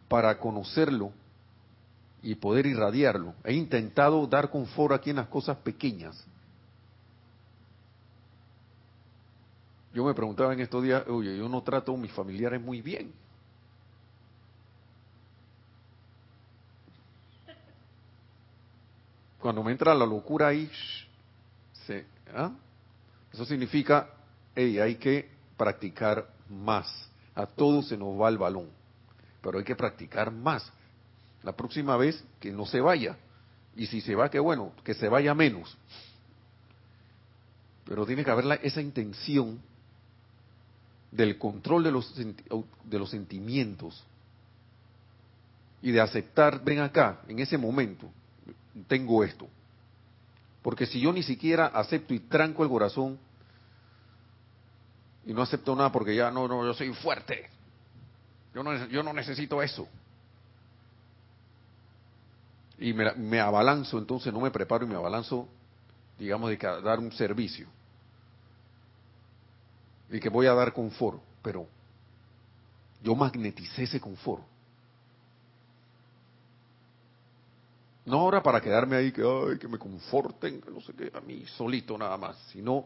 para 0.09 0.39
conocerlo 0.39 1.11
y 2.23 2.35
poder 2.37 2.67
irradiarlo. 2.67 3.35
He 3.45 3.53
intentado 3.53 4.27
dar 4.27 4.51
confort 4.51 4.95
aquí 4.95 5.11
en 5.11 5.17
las 5.17 5.29
cosas 5.29 5.57
pequeñas. 5.59 6.25
Yo 9.93 10.05
me 10.05 10.15
preguntaba 10.15 10.55
en 10.55 10.61
estos 10.61 10.83
días, 10.83 11.07
oye, 11.09 11.37
yo 11.37 11.49
no 11.49 11.63
trato 11.63 11.93
a 11.93 11.97
mis 11.97 12.13
familiares 12.13 12.61
muy 12.61 12.81
bien. 12.81 13.13
Cuando 19.39 19.63
me 19.65 19.73
entra 19.73 19.93
la 19.93 20.07
locura 20.07 20.49
ahí, 20.49 20.71
se, 21.85 22.07
¿ah? 22.33 22.53
eso 23.33 23.45
significa, 23.45 24.09
hey, 24.55 24.79
hay 24.79 24.95
que 24.95 25.29
practicar 25.57 26.29
más. 26.49 27.11
A 27.35 27.45
todos 27.47 27.89
se 27.89 27.97
nos 27.97 28.19
va 28.19 28.29
el 28.29 28.39
balón, 28.39 28.69
pero 29.43 29.59
hay 29.59 29.65
que 29.65 29.75
practicar 29.75 30.31
más. 30.31 30.73
La 31.43 31.53
próxima 31.53 31.97
vez 31.97 32.23
que 32.41 32.53
no 32.53 32.67
se 32.67 32.81
vaya. 32.81 33.17
Y 33.77 33.87
si 33.87 34.01
se 34.01 34.15
va, 34.15 34.31
qué 34.31 34.39
bueno, 34.39 34.73
que 34.85 34.95
se 34.95 35.09
vaya 35.09 35.35
menos. 35.35 35.77
Pero 37.85 38.07
tiene 38.07 38.25
que 38.25 38.31
haber 38.31 38.61
esa 38.63 38.81
intención 38.81 39.61
del 41.11 41.39
control 41.39 41.85
de 41.85 41.91
los, 41.91 42.15
de 42.17 42.99
los 42.99 43.11
sentimientos 43.11 44.05
y 45.83 45.91
de 45.91 46.01
aceptar, 46.01 46.63
ven 46.63 46.81
acá, 46.81 47.21
en 47.29 47.41
ese 47.41 47.59
momento, 47.59 48.09
tengo 48.87 49.25
esto. 49.25 49.49
Porque 50.63 50.87
si 50.87 51.01
yo 51.01 51.13
ni 51.13 51.23
siquiera 51.23 51.67
acepto 51.67 52.15
y 52.15 52.21
tranco 52.21 52.63
el 52.63 52.71
corazón 52.71 53.19
y 55.27 55.33
no 55.33 55.43
acepto 55.43 55.75
nada 55.75 55.91
porque 55.91 56.15
ya 56.15 56.31
no, 56.31 56.47
no, 56.47 56.65
yo 56.65 56.73
soy 56.73 56.93
fuerte, 56.95 57.51
yo 58.55 58.63
no, 58.63 58.87
yo 58.87 59.03
no 59.03 59.13
necesito 59.13 59.61
eso. 59.61 59.89
Y 62.83 62.93
me, 62.93 63.13
me 63.13 63.39
abalanzo, 63.39 63.97
entonces 63.97 64.33
no 64.33 64.41
me 64.41 64.51
preparo 64.51 64.85
y 64.85 64.89
me 64.89 64.97
abalanzo, 64.97 65.47
digamos, 66.19 66.51
de 66.51 66.57
dar 66.57 66.99
un 66.99 67.13
servicio. 67.13 67.69
Y 70.11 70.19
que 70.19 70.29
voy 70.29 70.47
a 70.47 70.53
dar 70.53 70.73
confort, 70.73 71.21
pero 71.43 71.69
yo 73.01 73.15
magneticé 73.15 73.85
ese 73.85 74.01
confort. 74.01 74.43
No 78.05 78.19
ahora 78.19 78.43
para 78.43 78.61
quedarme 78.61 78.97
ahí, 78.97 79.13
que, 79.13 79.23
ay, 79.23 79.59
que 79.61 79.69
me 79.69 79.79
conforten, 79.79 80.61
que 80.61 80.71
no 80.73 80.81
sé 80.81 80.93
qué, 80.93 81.13
a 81.15 81.21
mí 81.21 81.45
solito 81.57 81.97
nada 81.97 82.17
más, 82.19 82.37
sino 82.51 82.85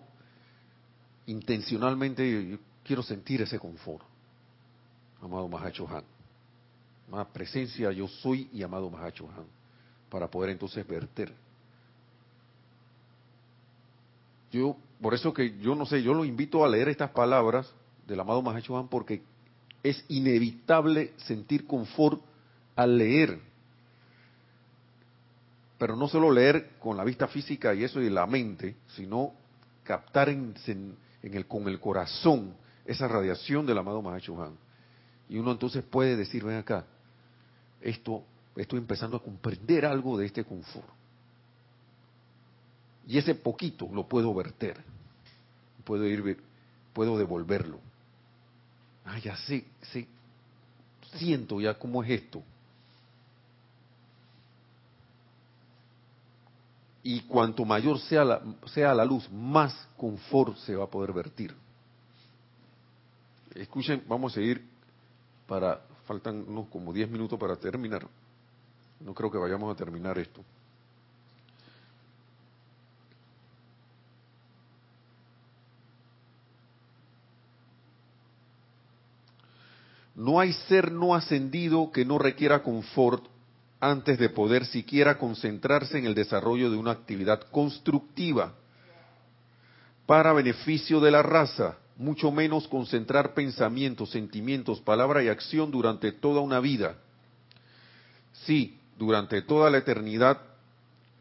intencionalmente 1.24 2.51
yo 2.51 2.59
quiero 2.84 3.03
sentir 3.03 3.40
ese 3.40 3.59
confort. 3.59 4.05
Amado 5.22 5.49
Mahacho 5.49 5.88
Han. 5.88 6.05
Más 7.11 7.26
presencia 7.28 7.90
yo 7.92 8.07
soy 8.09 8.51
y 8.53 8.62
amado 8.62 8.90
Mahacho 8.90 9.26
Han. 9.34 9.55
Para 10.11 10.28
poder 10.28 10.50
entonces 10.50 10.86
verter. 10.86 11.32
Yo, 14.52 14.76
por 15.00 15.14
eso 15.14 15.32
que 15.32 15.59
yo 15.59 15.74
no 15.74 15.86
sé, 15.86 16.02
yo 16.02 16.14
lo 16.14 16.24
invito 16.24 16.64
a 16.64 16.68
leer 16.68 16.88
estas 16.88 17.11
palabras 17.11 17.70
del 18.07 18.20
amado 18.20 18.42
Mahacho 18.42 18.78
Han 18.78 18.88
porque 18.88 19.22
es 19.82 20.04
inevitable 20.09 21.12
sentir 21.16 21.66
confort 21.66 22.20
al 22.76 22.96
leer 22.96 23.40
pero 25.78 25.96
no 25.96 26.09
solo 26.09 26.30
leer 26.30 26.70
con 26.78 26.96
la 26.96 27.04
vista 27.04 27.28
física 27.28 27.74
y 27.74 27.84
eso 27.84 28.00
y 28.00 28.09
la 28.09 28.26
mente, 28.26 28.76
sino 28.94 29.32
captar 29.82 30.28
en, 30.28 30.54
el, 31.22 31.46
con 31.46 31.68
el 31.68 31.80
corazón 31.80 32.54
esa 32.84 33.09
radiación 33.09 33.66
del 33.66 33.78
amado 33.78 34.00
Mahachohan. 34.00 34.57
Y 35.28 35.38
uno 35.38 35.52
entonces 35.52 35.82
puede 35.84 36.16
decir, 36.16 36.44
ven 36.44 36.57
acá, 36.57 36.84
esto 37.80 38.22
estoy 38.57 38.78
empezando 38.78 39.16
a 39.16 39.22
comprender 39.22 39.84
algo 39.84 40.18
de 40.18 40.26
este 40.26 40.44
confort. 40.44 40.88
Y 43.07 43.18
ese 43.18 43.34
poquito 43.34 43.88
lo 43.92 44.09
puedo 44.09 44.34
verter, 44.34 44.82
puedo 45.84 46.07
ir, 46.07 46.42
puedo 46.92 47.16
devolverlo. 47.18 47.78
Ah, 49.04 49.18
ya 49.18 49.36
sé, 49.36 49.64
sé, 49.82 50.09
siento 51.16 51.61
ya 51.61 51.78
cómo 51.78 52.02
es 52.02 52.11
esto. 52.11 52.42
y 57.09 57.20
cuanto 57.20 57.64
mayor 57.64 58.00
sea 58.00 58.24
la, 58.24 58.42
sea 58.64 58.92
la 58.92 59.04
luz, 59.04 59.30
más 59.30 59.72
confort 59.96 60.57
se 60.57 60.74
va 60.74 60.86
a 60.86 60.90
poder 60.90 61.12
vertir. 61.12 61.54
Escuchen, 63.54 64.02
vamos 64.09 64.32
a 64.32 64.34
seguir 64.34 64.66
para, 65.46 65.82
faltan 66.04 66.44
unos 66.48 66.66
como 66.66 66.92
10 66.92 67.09
minutos 67.09 67.38
para 67.38 67.54
terminar. 67.54 68.09
No 69.01 69.14
creo 69.14 69.30
que 69.30 69.38
vayamos 69.38 69.72
a 69.72 69.76
terminar 69.76 70.18
esto. 70.18 70.42
No 80.14 80.40
hay 80.40 80.55
ser 80.55 80.90
no 80.90 81.14
ascendido 81.14 81.92
que 81.92 82.07
no 82.07 82.18
requiera 82.18 82.62
confort 82.62 83.24
antes 83.80 84.18
de 84.18 84.30
poder 84.30 84.64
siquiera 84.64 85.18
concentrarse 85.18 85.99
en 85.99 86.07
el 86.07 86.14
desarrollo 86.14 86.70
de 86.70 86.78
una 86.78 86.92
actividad 86.92 87.42
constructiva 87.51 88.55
para 90.07 90.32
beneficio 90.32 91.01
de 91.01 91.11
la 91.11 91.22
raza, 91.22 91.76
mucho 91.97 92.30
menos 92.30 92.66
concentrar 92.68 93.34
pensamientos, 93.34 94.11
sentimientos, 94.11 94.80
palabra 94.80 95.22
y 95.22 95.28
acción 95.28 95.70
durante 95.70 96.12
toda 96.12 96.40
una 96.40 96.61
vida. 96.61 96.97
Sí, 98.44 98.78
durante 98.99 99.42
toda 99.42 99.70
la 99.70 99.78
eternidad, 99.78 100.40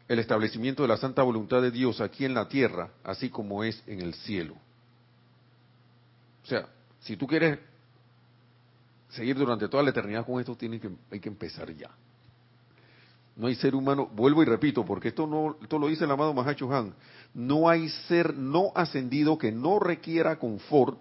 el 0.08 0.18
establecimiento 0.18 0.82
de 0.82 0.88
la 0.88 0.96
santa 0.96 1.22
voluntad 1.22 1.62
de 1.62 1.70
Dios 1.70 2.00
aquí 2.00 2.24
en 2.24 2.34
la 2.34 2.48
tierra, 2.48 2.90
así 3.04 3.28
como 3.28 3.64
es 3.64 3.82
en 3.86 4.00
el 4.00 4.14
cielo. 4.14 4.54
O 6.44 6.46
sea, 6.46 6.68
si 7.00 7.16
tú 7.16 7.26
quieres 7.26 7.58
seguir 9.10 9.36
durante 9.36 9.68
toda 9.68 9.82
la 9.82 9.90
eternidad 9.90 10.24
con 10.24 10.38
esto, 10.40 10.56
tienes 10.56 10.80
que, 10.80 10.90
hay 11.10 11.20
que 11.20 11.28
empezar 11.28 11.72
ya. 11.74 11.90
No 13.34 13.48
hay 13.48 13.54
ser 13.54 13.74
humano, 13.74 14.08
vuelvo 14.14 14.42
y 14.42 14.46
repito, 14.46 14.84
porque 14.84 15.08
esto 15.08 15.26
no, 15.26 15.56
esto 15.60 15.78
lo 15.78 15.88
dice 15.88 16.04
el 16.04 16.10
amado 16.10 16.32
Mahacho 16.32 16.72
Han, 16.72 16.94
no 17.34 17.68
hay 17.68 17.88
ser 18.08 18.34
no 18.34 18.72
ascendido 18.74 19.36
que 19.36 19.52
no 19.52 19.78
requiera 19.78 20.38
confort 20.38 20.98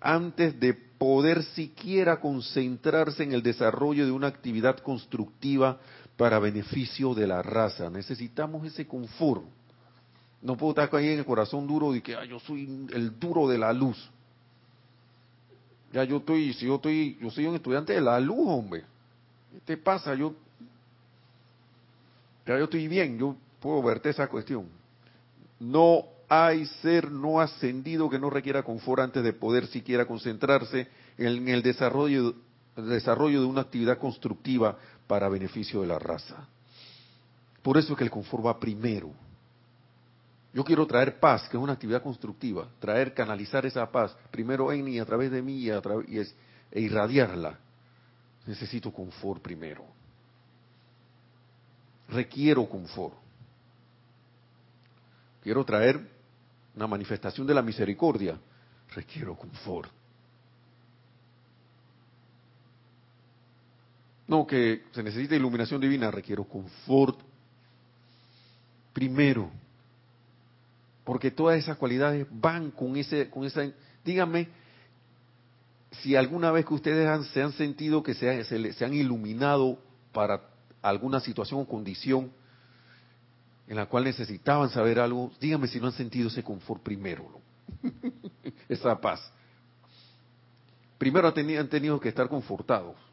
antes 0.00 0.58
de 0.60 0.74
poder 0.74 1.42
siquiera 1.42 2.20
concentrarse 2.20 3.24
en 3.24 3.32
el 3.32 3.42
desarrollo 3.42 4.04
de 4.04 4.12
una 4.12 4.28
actividad 4.28 4.78
constructiva 4.78 5.80
para 6.16 6.38
beneficio 6.38 7.14
de 7.14 7.26
la 7.26 7.42
raza. 7.42 7.90
Necesitamos 7.90 8.66
ese 8.66 8.86
confort. 8.86 9.42
No 10.40 10.56
puedo 10.56 10.70
estar 10.70 10.94
ahí 10.98 11.08
en 11.08 11.20
el 11.20 11.24
corazón 11.24 11.66
duro 11.66 11.92
de 11.92 12.02
que 12.02 12.16
yo 12.28 12.40
soy 12.40 12.88
el 12.92 13.18
duro 13.18 13.48
de 13.48 13.58
la 13.58 13.72
luz. 13.72 14.10
Ya 15.92 16.04
yo 16.04 16.18
estoy, 16.18 16.52
si 16.54 16.66
yo 16.66 16.76
estoy, 16.76 17.18
yo 17.20 17.30
soy 17.30 17.46
un 17.46 17.54
estudiante 17.54 17.92
de 17.92 18.00
la 18.00 18.18
luz, 18.18 18.48
hombre. 18.48 18.84
¿Qué 19.52 19.60
te 19.60 19.76
pasa? 19.76 20.14
Yo 20.14 20.34
pero 22.44 22.58
yo 22.58 22.64
estoy 22.64 22.88
bien, 22.88 23.18
yo 23.18 23.36
puedo 23.60 23.82
verte 23.82 24.10
esa 24.10 24.28
cuestión. 24.28 24.66
No 25.60 26.04
hay 26.28 26.66
ser 26.66 27.10
no 27.10 27.40
ascendido 27.40 28.08
que 28.10 28.18
no 28.18 28.30
requiera 28.30 28.62
confort 28.62 29.02
antes 29.02 29.22
de 29.22 29.32
poder 29.32 29.66
siquiera 29.66 30.06
concentrarse 30.06 30.88
en 31.18 31.48
el 31.48 31.62
desarrollo, 31.62 32.34
el 32.76 32.88
desarrollo 32.88 33.40
de 33.40 33.46
una 33.46 33.60
actividad 33.60 33.98
constructiva 33.98 34.76
para 35.06 35.28
beneficio 35.28 35.80
de 35.82 35.88
la 35.88 35.98
raza. 35.98 36.48
Por 37.62 37.78
eso 37.78 37.92
es 37.92 37.98
que 37.98 38.04
el 38.04 38.10
confort 38.10 38.46
va 38.46 38.58
primero. 38.58 39.10
Yo 40.52 40.64
quiero 40.64 40.86
traer 40.86 41.18
paz, 41.18 41.48
que 41.48 41.56
es 41.56 41.62
una 41.62 41.72
actividad 41.72 42.02
constructiva, 42.02 42.68
traer, 42.78 43.14
canalizar 43.14 43.64
esa 43.64 43.90
paz, 43.90 44.14
primero 44.30 44.70
en 44.72 44.88
y 44.88 44.98
a 44.98 45.04
través 45.04 45.30
de 45.30 45.40
mí 45.40 45.64
y, 45.64 45.70
e 45.70 46.80
irradiarla. 46.80 47.58
Necesito 48.46 48.92
confort 48.92 49.40
primero 49.40 49.84
requiero 52.12 52.68
confort. 52.68 53.14
Quiero 55.42 55.64
traer 55.64 56.00
una 56.76 56.86
manifestación 56.86 57.46
de 57.46 57.54
la 57.54 57.62
misericordia, 57.62 58.38
requiero 58.94 59.36
confort. 59.36 59.90
No, 64.32 64.46
que 64.46 64.84
se 64.92 65.02
necesita 65.02 65.36
iluminación 65.36 65.78
divina, 65.78 66.10
requiero 66.10 66.44
confort. 66.44 67.20
Primero, 68.94 69.50
porque 71.04 71.30
todas 71.30 71.58
esas 71.58 71.76
cualidades 71.76 72.26
van 72.30 72.70
con 72.70 72.96
ese, 72.96 73.28
con 73.28 73.44
esa. 73.44 73.70
Díganme 74.02 74.48
si 76.00 76.16
alguna 76.16 76.50
vez 76.50 76.64
que 76.64 76.72
ustedes 76.72 77.26
se 77.26 77.42
han 77.42 77.52
sentido 77.52 78.02
que 78.02 78.14
se, 78.14 78.82
han 78.82 78.94
iluminado 78.94 79.78
para 80.14 80.40
alguna 80.80 81.20
situación 81.20 81.60
o 81.60 81.68
condición 81.68 82.32
en 83.68 83.76
la 83.76 83.84
cual 83.84 84.04
necesitaban 84.04 84.70
saber 84.70 84.98
algo, 84.98 85.30
díganme 85.42 85.68
si 85.68 85.78
no 85.78 85.88
han 85.88 85.92
sentido 85.92 86.28
ese 86.28 86.42
confort 86.42 86.82
primero, 86.82 87.38
esa 88.70 88.98
paz. 88.98 89.30
Primero 90.96 91.28
han 91.28 91.68
tenido 91.68 92.00
que 92.00 92.08
estar 92.08 92.30
confortados 92.30 93.11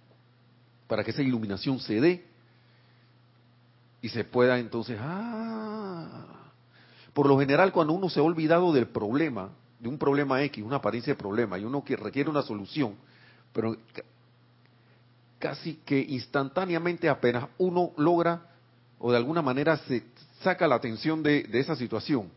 para 0.90 1.04
que 1.04 1.12
esa 1.12 1.22
iluminación 1.22 1.80
se 1.80 2.02
dé 2.02 2.26
y 4.02 4.10
se 4.10 4.24
pueda 4.24 4.58
entonces, 4.58 4.98
ah, 5.00 6.52
por 7.14 7.28
lo 7.28 7.38
general 7.38 7.72
cuando 7.72 7.94
uno 7.94 8.10
se 8.10 8.20
ha 8.20 8.24
olvidado 8.24 8.74
del 8.74 8.88
problema, 8.88 9.52
de 9.80 9.88
un 9.88 10.00
problema 10.00 10.42
X, 10.42 10.64
una 10.64 10.78
apariencia 10.78 11.14
de 11.14 11.20
problema, 11.20 11.60
y 11.60 11.64
uno 11.64 11.84
que 11.84 11.96
requiere 11.96 12.28
una 12.28 12.42
solución, 12.42 12.96
pero 13.54 13.78
casi 15.38 15.76
que 15.86 16.00
instantáneamente 16.00 17.08
apenas 17.08 17.46
uno 17.60 17.92
logra 17.96 18.42
o 18.98 19.12
de 19.12 19.18
alguna 19.18 19.44
manera 19.44 19.78
se 19.78 20.04
saca 20.42 20.68
la 20.68 20.76
atención 20.76 21.22
de, 21.22 21.48
esa 21.54 21.76
situación, 21.76 22.32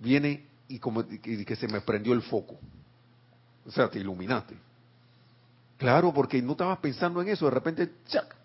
viene 0.00 0.44
y 0.66 0.80
como 0.80 1.06
que 1.06 1.54
se 1.54 1.68
me 1.68 1.82
prendió 1.82 2.14
el 2.14 2.22
foco. 2.22 2.58
O 3.64 3.70
sea, 3.70 3.88
te 3.88 4.00
iluminaste. 4.00 4.69
Claro, 5.80 6.12
porque 6.12 6.42
no 6.42 6.52
estabas 6.52 6.78
pensando 6.80 7.22
en 7.22 7.28
eso, 7.28 7.46
de 7.46 7.52
repente 7.52 7.90
¡chac! 8.06 8.36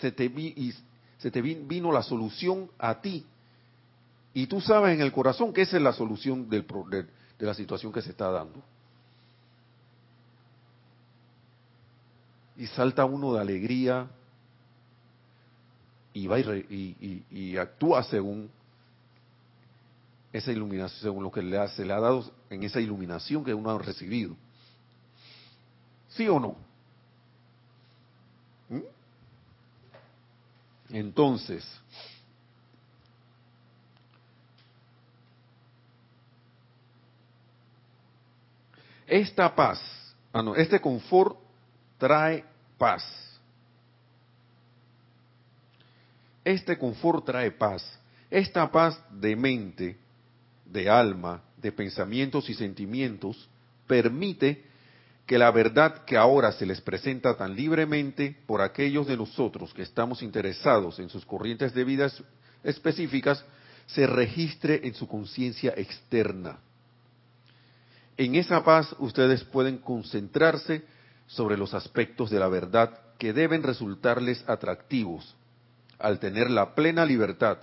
se 0.00 0.10
te, 0.10 0.24
y 0.24 1.54
vino 1.54 1.92
la 1.92 2.02
solución 2.02 2.68
a 2.80 3.00
ti. 3.00 3.24
Y 4.34 4.48
tú 4.48 4.60
sabes 4.60 4.96
en 4.96 5.02
el 5.02 5.12
corazón 5.12 5.52
que 5.52 5.62
esa 5.62 5.76
es 5.76 5.82
la 5.84 5.92
solución 5.92 6.50
del, 6.50 6.66
de, 6.90 7.04
de 7.38 7.46
la 7.46 7.54
situación 7.54 7.92
que 7.92 8.02
se 8.02 8.10
está 8.10 8.28
dando. 8.28 8.60
Y 12.56 12.66
salta 12.66 13.04
uno 13.04 13.34
de 13.34 13.40
alegría, 13.40 14.08
y 16.12 16.26
va 16.26 16.40
y, 16.40 17.56
actúa 17.56 18.02
según 18.02 18.50
esa 20.32 20.50
iluminación, 20.50 21.02
según 21.02 21.22
lo 21.22 21.30
que 21.30 21.40
le 21.40 21.68
se 21.68 21.84
le 21.84 21.92
ha 21.92 22.00
dado 22.00 22.28
en 22.50 22.64
esa 22.64 22.80
iluminación 22.80 23.44
que 23.44 23.54
uno 23.54 23.70
ha 23.70 23.78
recibido. 23.78 24.34
¿Sí 26.16 26.26
o 26.28 26.40
no? 26.40 26.56
¿Mm? 28.70 28.80
Entonces, 30.90 31.64
esta 39.06 39.54
paz, 39.54 39.80
ah 40.32 40.42
este 40.56 40.80
confort 40.80 41.38
trae 41.98 42.44
paz. 42.78 43.04
Este 46.42 46.78
confort 46.78 47.26
trae 47.26 47.50
paz. 47.50 47.98
Esta 48.30 48.70
paz 48.70 48.98
de 49.10 49.36
mente, 49.36 49.98
de 50.64 50.88
alma, 50.88 51.42
de 51.56 51.72
pensamientos 51.72 52.48
y 52.48 52.54
sentimientos 52.54 53.48
permite 53.86 54.64
que 55.26 55.38
la 55.38 55.50
verdad 55.50 56.04
que 56.04 56.16
ahora 56.16 56.52
se 56.52 56.64
les 56.64 56.80
presenta 56.80 57.36
tan 57.36 57.56
libremente 57.56 58.36
por 58.46 58.62
aquellos 58.62 59.08
de 59.08 59.16
nosotros 59.16 59.74
que 59.74 59.82
estamos 59.82 60.22
interesados 60.22 61.00
en 61.00 61.08
sus 61.08 61.26
corrientes 61.26 61.74
de 61.74 61.84
vida 61.84 62.10
específicas 62.62 63.44
se 63.86 64.06
registre 64.06 64.80
en 64.84 64.94
su 64.94 65.08
conciencia 65.08 65.74
externa. 65.76 66.58
En 68.16 68.36
esa 68.36 68.64
paz 68.64 68.94
ustedes 68.98 69.42
pueden 69.44 69.78
concentrarse 69.78 70.84
sobre 71.26 71.56
los 71.56 71.74
aspectos 71.74 72.30
de 72.30 72.38
la 72.38 72.48
verdad 72.48 72.98
que 73.18 73.32
deben 73.32 73.62
resultarles 73.62 74.44
atractivos 74.48 75.34
al 75.98 76.18
tener 76.18 76.50
la 76.50 76.74
plena 76.74 77.04
libertad, 77.04 77.58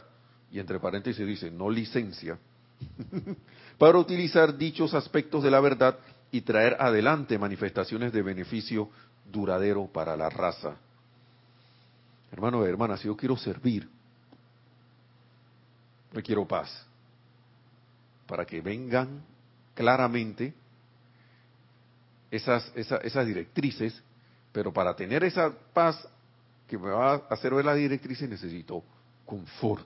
y 0.51 0.59
entre 0.59 0.79
paréntesis 0.79 1.25
dice, 1.25 1.49
no 1.49 1.69
licencia, 1.69 2.37
para 3.77 3.97
utilizar 3.97 4.57
dichos 4.57 4.93
aspectos 4.93 5.43
de 5.43 5.51
la 5.51 5.59
verdad 5.59 5.97
y 6.33 6.41
traer 6.41 6.75
adelante 6.79 7.37
manifestaciones 7.37 8.11
de 8.11 8.23
beneficio 8.23 8.89
duradero 9.31 9.85
para 9.85 10.17
la 10.17 10.31
raza. 10.31 10.75
Hermanos 12.31 12.65
y 12.65 12.69
hermanas, 12.69 13.01
si 13.01 13.07
yo 13.07 13.15
quiero 13.15 13.37
servir, 13.37 13.87
quiero 16.23 16.47
paz, 16.47 16.87
para 18.25 18.45
que 18.45 18.61
vengan 18.61 19.23
claramente 19.75 20.55
esas, 22.31 22.71
esas, 22.75 23.05
esas 23.05 23.27
directrices, 23.27 24.01
pero 24.51 24.73
para 24.73 24.95
tener 24.95 25.23
esa 25.23 25.53
paz 25.71 26.03
que 26.67 26.79
me 26.79 26.89
va 26.89 27.13
a 27.13 27.15
hacer 27.29 27.53
ver 27.53 27.65
la 27.65 27.75
directriz 27.75 28.23
y 28.23 28.27
necesito 28.27 28.83
confort. 29.23 29.85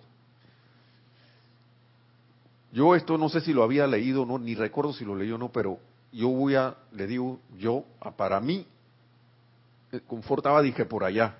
Yo 2.71 2.95
esto 2.95 3.17
no 3.17 3.27
sé 3.27 3.41
si 3.41 3.51
lo 3.51 3.63
había 3.63 3.85
leído 3.85 4.25
no, 4.25 4.39
ni 4.39 4.55
recuerdo 4.55 4.93
si 4.93 5.03
lo 5.03 5.13
leí 5.13 5.29
o 5.33 5.37
no, 5.37 5.51
pero 5.51 5.77
yo 6.17 6.29
voy 6.29 6.55
a, 6.55 6.75
le 6.93 7.05
digo, 7.05 7.39
yo, 7.59 7.85
para 8.17 8.39
mí, 8.39 8.65
el 9.91 10.01
confort 10.01 10.39
estaba, 10.39 10.63
dije, 10.63 10.83
por 10.83 11.03
allá. 11.03 11.37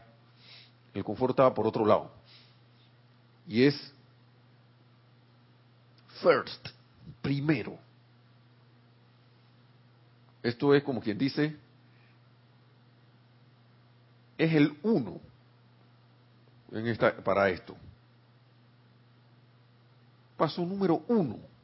El 0.94 1.04
confort 1.04 1.36
por 1.56 1.66
otro 1.66 1.84
lado. 1.84 2.12
Y 3.48 3.64
es 3.64 3.92
first, 6.22 6.68
primero. 7.24 7.80
Esto 10.44 10.76
es 10.76 10.84
como 10.84 11.02
quien 11.02 11.18
dice, 11.18 11.56
es 14.38 14.54
el 14.54 14.78
uno 14.84 15.20
en 16.72 16.86
esta, 16.86 17.16
para 17.16 17.50
esto. 17.50 17.76
Paso 20.38 20.64
número 20.64 21.02
uno. 21.08 21.57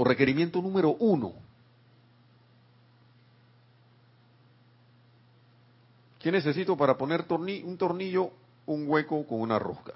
O 0.00 0.04
requerimiento 0.04 0.62
número 0.62 0.96
uno. 0.98 1.34
¿Qué 6.18 6.32
necesito 6.32 6.74
para 6.74 6.96
poner 6.96 7.26
un 7.28 7.76
tornillo, 7.76 8.30
un 8.64 8.88
hueco 8.88 9.26
con 9.26 9.42
una 9.42 9.58
rosca? 9.58 9.92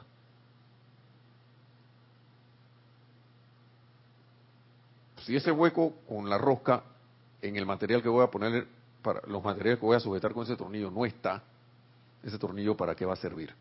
Si 5.22 5.34
ese 5.34 5.50
hueco 5.50 5.94
con 6.06 6.28
la 6.28 6.36
rosca 6.36 6.82
en 7.40 7.56
el 7.56 7.64
material 7.64 8.02
que 8.02 8.10
voy 8.10 8.24
a 8.24 8.30
poner, 8.30 8.68
para 9.00 9.22
los 9.26 9.42
materiales 9.42 9.80
que 9.80 9.86
voy 9.86 9.96
a 9.96 10.00
sujetar 10.00 10.34
con 10.34 10.42
ese 10.44 10.54
tornillo 10.54 10.90
no 10.90 11.06
está, 11.06 11.42
ese 12.22 12.38
tornillo 12.38 12.76
para 12.76 12.94
qué 12.94 13.06
va 13.06 13.14
a 13.14 13.16
servir. 13.16 13.54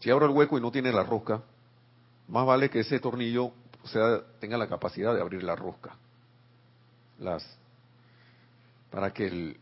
Si 0.00 0.10
abro 0.10 0.24
el 0.24 0.32
hueco 0.32 0.56
y 0.56 0.62
no 0.62 0.72
tiene 0.72 0.90
la 0.90 1.04
rosca, 1.04 1.42
más 2.28 2.46
vale 2.46 2.70
que 2.70 2.80
ese 2.80 2.98
tornillo 2.98 3.52
sea, 3.88 4.20
tenga 4.40 4.56
la 4.58 4.68
capacidad 4.68 5.14
de 5.14 5.20
abrir 5.20 5.42
la 5.42 5.56
rosca. 5.56 5.96
Las, 7.18 7.44
para 8.90 9.12
que 9.12 9.26
el, 9.26 9.56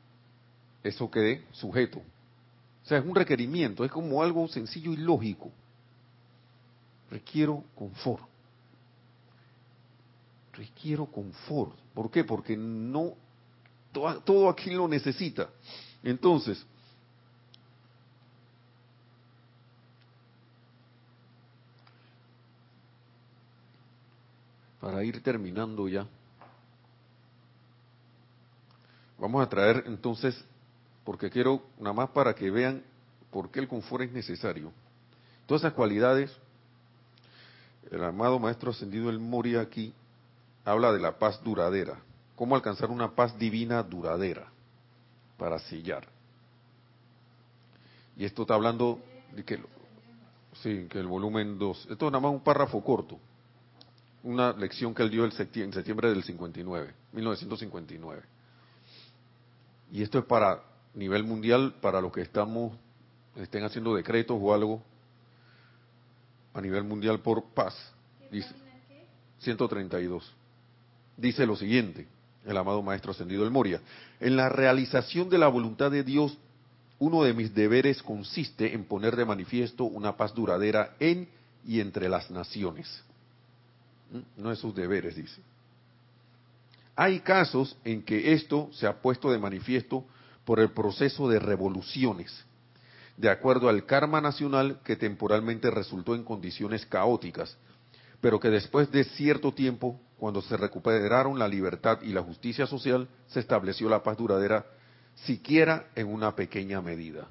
eso 0.82 1.10
quede 1.10 1.44
sujeto. 1.52 1.98
O 1.98 2.86
sea, 2.86 2.98
es 2.98 3.04
un 3.04 3.14
requerimiento, 3.14 3.84
es 3.84 3.90
como 3.90 4.22
algo 4.22 4.46
sencillo 4.48 4.92
y 4.92 4.96
lógico. 4.96 5.50
Requiero 7.10 7.64
confort. 7.74 8.22
Requiero 10.52 11.06
confort. 11.06 11.76
¿Por 11.94 12.10
qué? 12.10 12.24
Porque 12.24 12.56
no 12.56 13.14
todo, 13.92 14.48
aquí 14.48 14.70
lo 14.70 14.88
necesita. 14.88 15.48
Entonces, 16.02 16.66
para 24.84 25.02
ir 25.02 25.22
terminando 25.22 25.88
ya, 25.88 26.06
vamos 29.18 29.42
a 29.42 29.48
traer 29.48 29.84
entonces, 29.86 30.38
porque 31.04 31.30
quiero 31.30 31.62
nada 31.78 31.94
más 31.94 32.10
para 32.10 32.34
que 32.34 32.50
vean 32.50 32.82
por 33.30 33.50
qué 33.50 33.60
el 33.60 33.68
confort 33.68 34.04
es 34.04 34.12
necesario. 34.12 34.72
Todas 35.46 35.62
esas 35.62 35.72
cualidades, 35.72 36.36
el 37.90 38.04
amado 38.04 38.38
Maestro 38.38 38.72
Ascendido 38.72 39.08
El 39.08 39.20
Moria 39.20 39.62
aquí 39.62 39.94
habla 40.66 40.92
de 40.92 41.00
la 41.00 41.18
paz 41.18 41.42
duradera. 41.42 41.96
Cómo 42.36 42.54
alcanzar 42.54 42.90
una 42.90 43.14
paz 43.14 43.38
divina 43.38 43.82
duradera 43.82 44.48
para 45.38 45.58
sellar. 45.60 46.06
Y 48.18 48.26
esto 48.26 48.42
está 48.42 48.52
hablando 48.52 49.00
de 49.34 49.46
que, 49.46 49.62
sí, 50.62 50.88
que 50.90 50.98
el 50.98 51.06
volumen 51.06 51.58
2, 51.58 51.86
esto 51.90 52.06
es 52.06 52.12
nada 52.12 52.20
más 52.20 52.32
un 52.32 52.40
párrafo 52.40 52.84
corto, 52.84 53.18
una 54.24 54.52
lección 54.52 54.94
que 54.94 55.02
él 55.02 55.10
dio 55.10 55.24
el 55.24 55.32
en 55.32 55.72
septiembre 55.72 56.08
del 56.08 56.24
59, 56.24 56.92
1959. 57.12 58.22
Y 59.92 60.02
esto 60.02 60.18
es 60.18 60.24
para 60.24 60.60
nivel 60.94 61.22
mundial, 61.24 61.74
para 61.80 62.00
los 62.00 62.10
que 62.10 62.22
estamos, 62.22 62.76
estén 63.36 63.64
haciendo 63.64 63.94
decretos 63.94 64.36
o 64.40 64.52
algo 64.52 64.82
a 66.52 66.60
nivel 66.60 66.84
mundial 66.84 67.20
por 67.20 67.44
paz. 67.44 67.74
Dice 68.30 68.52
132. 69.40 70.34
Dice 71.16 71.46
lo 71.46 71.54
siguiente 71.54 72.08
el 72.44 72.56
amado 72.56 72.82
Maestro 72.82 73.12
Ascendido 73.12 73.44
el 73.44 73.50
Moria. 73.50 73.80
En 74.20 74.36
la 74.36 74.48
realización 74.48 75.30
de 75.30 75.38
la 75.38 75.48
voluntad 75.48 75.90
de 75.90 76.02
Dios 76.02 76.36
uno 76.98 77.22
de 77.22 77.34
mis 77.34 77.54
deberes 77.54 78.02
consiste 78.02 78.72
en 78.72 78.84
poner 78.84 79.16
de 79.16 79.24
manifiesto 79.24 79.84
una 79.84 80.16
paz 80.16 80.34
duradera 80.34 80.94
en 80.98 81.28
y 81.66 81.80
entre 81.80 82.08
las 82.08 82.30
naciones. 82.30 83.04
No 84.36 84.52
es 84.52 84.58
sus 84.58 84.74
deberes, 84.74 85.16
dice. 85.16 85.40
Hay 86.96 87.20
casos 87.20 87.76
en 87.84 88.02
que 88.02 88.32
esto 88.32 88.68
se 88.72 88.86
ha 88.86 89.00
puesto 89.00 89.30
de 89.30 89.38
manifiesto 89.38 90.04
por 90.44 90.60
el 90.60 90.70
proceso 90.70 91.28
de 91.28 91.38
revoluciones, 91.38 92.44
de 93.16 93.30
acuerdo 93.30 93.68
al 93.68 93.86
karma 93.86 94.20
nacional 94.20 94.80
que 94.84 94.96
temporalmente 94.96 95.70
resultó 95.70 96.14
en 96.14 96.22
condiciones 96.22 96.86
caóticas, 96.86 97.56
pero 98.20 98.38
que 98.38 98.50
después 98.50 98.90
de 98.90 99.04
cierto 99.04 99.52
tiempo, 99.52 100.00
cuando 100.18 100.40
se 100.42 100.56
recuperaron 100.56 101.38
la 101.38 101.48
libertad 101.48 102.00
y 102.02 102.12
la 102.12 102.22
justicia 102.22 102.66
social, 102.66 103.08
se 103.26 103.40
estableció 103.40 103.88
la 103.88 104.02
paz 104.02 104.16
duradera, 104.16 104.64
siquiera 105.14 105.88
en 105.94 106.08
una 106.08 106.34
pequeña 106.34 106.80
medida. 106.80 107.26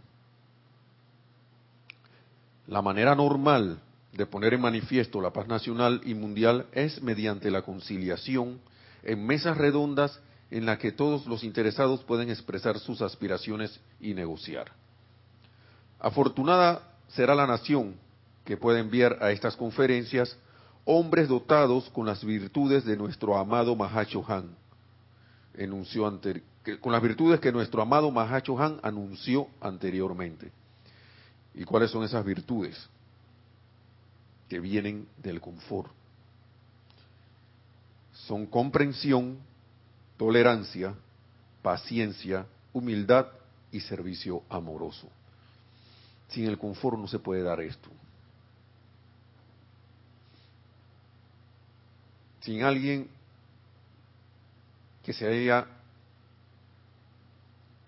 La 2.67 2.81
manera 2.81 3.15
normal 3.15 3.79
de 4.13 4.25
poner 4.25 4.53
en 4.53 4.61
manifiesto 4.61 5.21
la 5.21 5.33
paz 5.33 5.47
nacional 5.47 6.01
y 6.05 6.13
mundial 6.13 6.67
es 6.71 7.01
mediante 7.01 7.49
la 7.49 7.63
conciliación 7.63 8.59
en 9.03 9.25
mesas 9.25 9.57
redondas 9.57 10.19
en 10.51 10.65
la 10.65 10.77
que 10.77 10.91
todos 10.91 11.25
los 11.25 11.43
interesados 11.43 12.03
pueden 12.03 12.29
expresar 12.29 12.77
sus 12.77 13.01
aspiraciones 13.01 13.79
y 13.99 14.13
negociar. 14.13 14.71
Afortunada 15.99 16.83
será 17.07 17.33
la 17.33 17.47
nación 17.47 17.95
que 18.45 18.55
pueda 18.55 18.79
enviar 18.79 19.17
a 19.21 19.31
estas 19.31 19.55
conferencias 19.55 20.37
hombres 20.85 21.27
dotados 21.27 21.89
con 21.89 22.05
las 22.05 22.23
virtudes 22.23 22.85
de 22.85 22.97
nuestro 22.97 23.37
amado 23.37 23.75
Mahacho 23.75 24.23
Han, 24.27 24.55
enunció 25.55 26.19
con 26.81 26.91
las 26.91 27.01
virtudes 27.01 27.39
que 27.39 27.51
nuestro 27.51 27.81
amado 27.81 28.11
Mahacho 28.11 28.59
Han 28.59 28.79
anunció 28.83 29.47
anteriormente. 29.59 30.51
¿Y 31.55 31.63
cuáles 31.63 31.89
son 31.89 32.03
esas 32.03 32.23
virtudes? 32.25 32.89
Que 34.53 34.59
vienen 34.59 35.07
del 35.17 35.41
confort. 35.41 35.89
Son 38.11 38.45
comprensión, 38.45 39.39
tolerancia, 40.15 40.93
paciencia, 41.63 42.45
humildad 42.71 43.29
y 43.71 43.79
servicio 43.79 44.43
amoroso. 44.49 45.09
Sin 46.27 46.45
el 46.45 46.59
confort 46.59 46.99
no 46.99 47.07
se 47.07 47.17
puede 47.17 47.41
dar 47.41 47.61
esto. 47.61 47.89
Sin 52.41 52.61
alguien 52.61 53.09
que 55.01 55.13
se 55.13 55.25
haya 55.25 55.65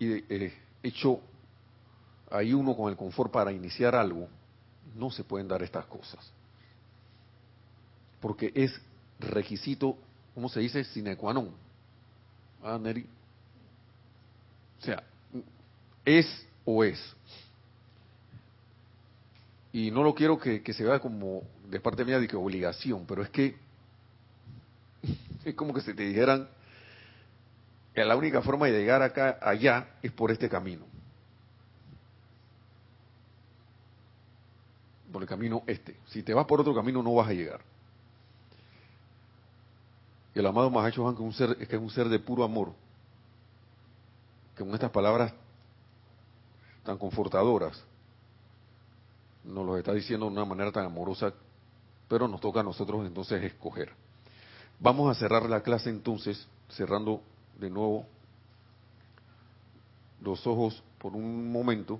eh, 0.00 0.52
hecho 0.82 1.20
ahí 2.28 2.52
uno 2.52 2.76
con 2.76 2.90
el 2.90 2.96
confort 2.96 3.30
para 3.30 3.52
iniciar 3.52 3.94
algo, 3.94 4.26
no 4.96 5.12
se 5.12 5.22
pueden 5.22 5.46
dar 5.46 5.62
estas 5.62 5.86
cosas. 5.86 6.32
Porque 8.26 8.50
es 8.56 8.72
requisito, 9.20 9.96
¿cómo 10.34 10.48
se 10.48 10.58
dice? 10.58 10.82
Sine. 10.82 11.16
Ah, 12.60 12.76
Neri. 12.76 13.06
O 14.80 14.84
sea, 14.84 15.04
es 16.04 16.26
o 16.64 16.82
es. 16.82 16.98
Y 19.72 19.92
no 19.92 20.02
lo 20.02 20.12
quiero 20.12 20.40
que, 20.40 20.60
se 20.72 20.82
vea 20.82 20.98
como 20.98 21.44
de 21.70 21.78
parte 21.78 22.04
mía 22.04 22.18
de 22.18 22.26
que 22.26 22.34
obligación, 22.34 23.06
pero 23.06 23.22
es 23.22 23.30
que 23.30 23.54
es 25.44 25.54
como 25.54 25.72
que 25.72 25.82
se 25.82 25.94
te 25.94 26.02
dijeran 26.02 26.48
que 27.94 28.04
la 28.04 28.16
única 28.16 28.42
forma 28.42 28.66
de 28.66 28.72
llegar 28.72 29.02
acá 29.02 29.38
allá 29.40 29.90
es 30.02 30.10
por 30.10 30.32
este 30.32 30.48
camino. 30.48 30.84
Por 35.12 35.22
el 35.22 35.28
camino 35.28 35.62
este. 35.68 35.94
Si 36.06 36.24
te 36.24 36.34
vas 36.34 36.46
por 36.46 36.60
otro 36.60 36.74
camino 36.74 37.04
no 37.04 37.14
vas 37.14 37.28
a 37.28 37.32
llegar. 37.32 37.75
Y 40.36 40.38
el 40.38 40.44
amado 40.44 40.68
Mahacho 40.68 41.08
Han, 41.08 41.16
que 41.16 41.22
es 41.22 41.26
un 41.26 41.32
ser, 41.32 41.56
que 41.56 41.76
es 41.76 41.80
un 41.80 41.88
ser 41.88 42.10
de 42.10 42.18
puro 42.18 42.44
amor, 42.44 42.74
que 44.54 44.62
con 44.62 44.74
estas 44.74 44.90
palabras 44.90 45.32
tan 46.84 46.98
confortadoras 46.98 47.82
nos 49.44 49.64
lo 49.64 49.78
está 49.78 49.94
diciendo 49.94 50.26
de 50.26 50.32
una 50.32 50.44
manera 50.44 50.70
tan 50.70 50.84
amorosa, 50.84 51.32
pero 52.06 52.28
nos 52.28 52.38
toca 52.42 52.60
a 52.60 52.62
nosotros 52.62 53.06
entonces 53.06 53.42
escoger. 53.44 53.90
Vamos 54.78 55.10
a 55.10 55.18
cerrar 55.18 55.48
la 55.48 55.62
clase 55.62 55.88
entonces, 55.88 56.46
cerrando 56.68 57.22
de 57.58 57.70
nuevo 57.70 58.04
los 60.20 60.46
ojos 60.46 60.82
por 60.98 61.14
un 61.14 61.50
momento. 61.50 61.98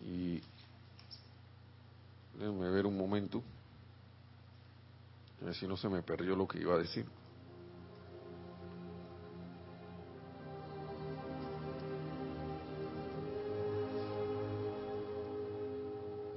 Y 0.00 0.40
déjenme 2.38 2.70
ver 2.70 2.86
un 2.86 2.96
momento. 2.96 3.42
A 5.40 5.44
ver 5.44 5.54
si 5.54 5.66
no 5.66 5.76
se 5.76 5.88
me 5.88 6.02
perdió 6.02 6.34
lo 6.34 6.48
que 6.48 6.58
iba 6.60 6.74
a 6.74 6.78
decir. 6.78 7.06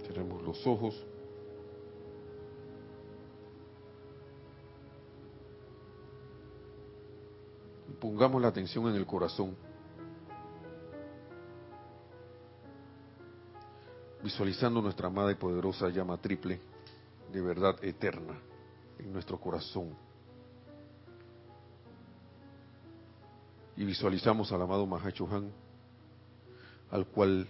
Tenemos 0.07 0.43
los 0.43 0.67
ojos. 0.67 1.05
Pongamos 7.99 8.41
la 8.41 8.49
atención 8.49 8.87
en 8.87 8.95
el 8.95 9.05
corazón. 9.05 9.55
Visualizando 14.23 14.81
nuestra 14.81 15.07
amada 15.07 15.31
y 15.31 15.35
poderosa 15.35 15.89
llama 15.89 16.17
triple 16.17 16.59
de 17.31 17.41
verdad 17.41 17.83
eterna 17.83 18.50
en 18.99 19.11
nuestro 19.11 19.39
corazón. 19.39 19.95
Y 23.75 23.85
visualizamos 23.85 24.51
al 24.51 24.61
amado 24.61 24.85
Mahacho 24.85 25.27
Han, 25.31 25.51
al 26.91 27.05
cual 27.07 27.47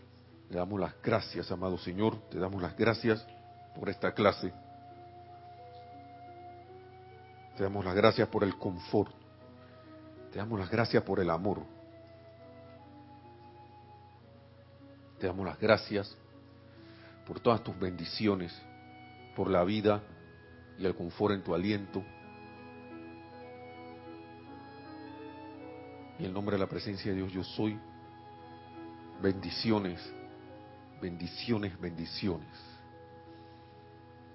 le 0.50 0.58
damos 0.58 0.80
las 0.80 0.94
gracias, 1.02 1.52
amado 1.52 1.78
Señor, 1.78 2.18
te 2.30 2.38
damos 2.38 2.62
las 2.62 2.78
gracias 2.78 3.26
por 3.76 3.90
esta 3.90 4.14
clase. 4.14 4.54
Te 7.58 7.64
damos 7.64 7.84
las 7.84 7.96
gracias 7.96 8.28
por 8.28 8.44
el 8.44 8.58
confort. 8.58 9.12
Te 10.32 10.40
damos 10.40 10.60
las 10.60 10.70
gracias 10.70 11.04
por 11.04 11.20
el 11.20 11.30
amor. 11.30 11.60
Te 15.20 15.28
damos 15.28 15.46
las 15.46 15.60
gracias 15.60 16.18
por 17.28 17.40
todas 17.40 17.64
tus 17.64 17.78
bendiciones, 17.78 18.52
por 19.36 19.50
la 19.50 19.64
vida 19.64 20.02
y 20.82 20.86
el 20.86 20.96
confort 20.96 21.36
en 21.36 21.44
tu 21.44 21.54
aliento. 21.54 22.04
Y 26.18 26.26
en 26.26 26.34
nombre 26.34 26.56
de 26.56 26.60
la 26.60 26.68
presencia 26.68 27.12
de 27.12 27.18
Dios 27.18 27.32
yo 27.32 27.44
soy. 27.44 27.80
Bendiciones, 29.22 30.02
bendiciones, 31.00 31.80
bendiciones. 31.80 32.50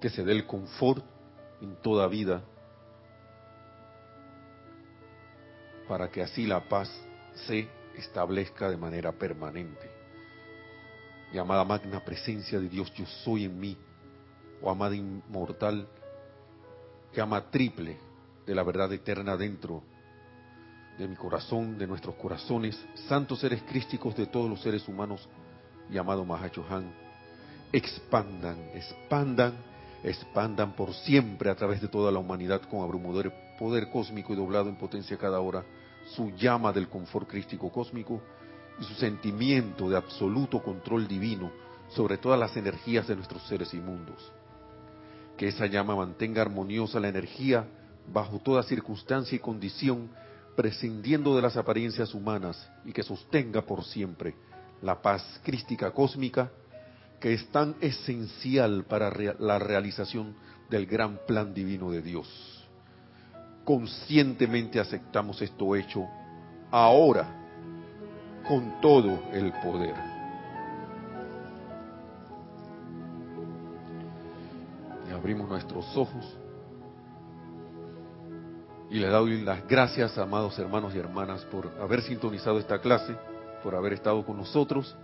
Que 0.01 0.09
se 0.09 0.25
dé 0.25 0.33
el 0.33 0.47
confort 0.47 1.05
en 1.61 1.75
toda 1.83 2.07
vida 2.07 2.43
para 5.89 6.09
que 6.09 6.23
así 6.23 6.47
la 6.47 6.69
paz 6.69 6.91
se 7.47 7.69
establezca 7.97 8.71
de 8.71 8.77
manera 8.77 9.11
permanente. 9.13 9.91
Y 11.33 11.39
amada 11.39 11.65
magna 11.65 12.05
presencia 12.05 12.61
de 12.61 12.69
Dios, 12.69 12.93
yo 12.95 13.07
soy 13.25 13.45
en 13.45 13.59
mí, 13.59 13.77
o 14.63 14.71
amada 14.71 14.95
inmortal 14.95 15.89
llama 17.15 17.51
triple 17.51 17.99
de 18.47 18.55
la 18.55 18.63
verdad 18.63 18.93
eterna 18.93 19.37
dentro 19.37 19.83
de 20.99 21.09
mi 21.09 21.17
corazón, 21.17 21.77
de 21.77 21.87
nuestros 21.87 22.15
corazones, 22.15 22.79
santos 23.09 23.41
seres 23.41 23.63
crísticos 23.65 24.17
de 24.17 24.27
todos 24.27 24.49
los 24.49 24.63
seres 24.63 24.89
humanos, 24.89 25.29
llamado 25.91 26.25
Mahachohan, 26.25 26.91
expandan, 27.73 28.59
expandan, 28.75 29.55
expandan 30.03 30.73
por 30.75 30.95
siempre 30.95 31.51
a 31.51 31.55
través 31.55 31.81
de 31.81 31.89
toda 31.89 32.11
la 32.11 32.19
humanidad 32.19 32.63
con 32.63 32.83
abrumador 32.83 33.33
poder 33.59 33.91
cósmico 33.91 34.33
y 34.33 34.37
doblado 34.37 34.69
en 34.69 34.77
potencia 34.77 35.19
cada 35.19 35.41
hora, 35.41 35.65
su 36.15 36.31
llama 36.31 36.73
del 36.73 36.89
confort 36.89 37.29
crístico 37.29 37.71
cósmico 37.71 38.23
y 38.81 38.85
su 38.85 38.95
sentimiento 38.95 39.89
de 39.89 39.97
absoluto 39.97 40.63
control 40.63 41.09
divino 41.09 41.51
sobre 41.89 42.19
todas 42.19 42.39
las 42.39 42.57
energías 42.57 43.07
de 43.07 43.17
nuestros 43.17 43.43
seres 43.47 43.73
inmundos 43.75 44.33
que 45.37 45.49
esa 45.49 45.67
llama 45.67 45.97
mantenga 45.97 46.43
armoniosa 46.43 47.01
la 47.01 47.09
energía 47.09 47.67
bajo 48.13 48.39
toda 48.39 48.63
circunstancia 48.63 49.37
y 49.37 49.41
condición, 49.41 50.09
prescindiendo 50.57 51.37
de 51.37 51.43
las 51.43 51.57
apariencias 51.57 52.15
humanas 52.15 52.71
y 52.85 52.93
que 52.93 53.03
sostenga 53.03 53.63
por 53.63 53.85
siempre 53.85 54.35
la 54.83 55.01
paz 55.03 55.41
crística 55.43 55.91
cósmica 55.91 56.51
que 57.21 57.35
es 57.35 57.47
tan 57.49 57.75
esencial 57.81 58.85
para 58.85 59.11
la 59.39 59.59
realización 59.59 60.35
del 60.71 60.87
gran 60.87 61.19
plan 61.27 61.53
divino 61.55 61.91
de 61.91 62.03
Dios. 62.03 62.29
Conscientemente 63.65 64.79
aceptamos 64.79 65.41
esto 65.43 65.75
hecho 65.75 66.07
ahora 66.71 67.27
con 68.47 68.81
todo 68.81 69.25
el 69.33 69.53
poder. 69.55 70.16
Abrimos 75.27 75.49
nuestros 75.49 75.85
ojos 75.97 76.25
y 78.89 79.01
le 79.01 79.09
doy 79.09 79.43
las 79.43 79.67
gracias, 79.67 80.17
amados 80.19 80.57
hermanos 80.57 80.95
y 80.95 80.99
hermanas, 80.99 81.45
por 81.47 81.67
haber 81.81 82.03
sintonizado 82.03 82.61
esta 82.61 82.81
clase, 82.81 83.17
por 83.61 83.75
haber 83.75 83.95
estado 83.95 84.25
con 84.25 84.37
nosotros. 84.37 84.97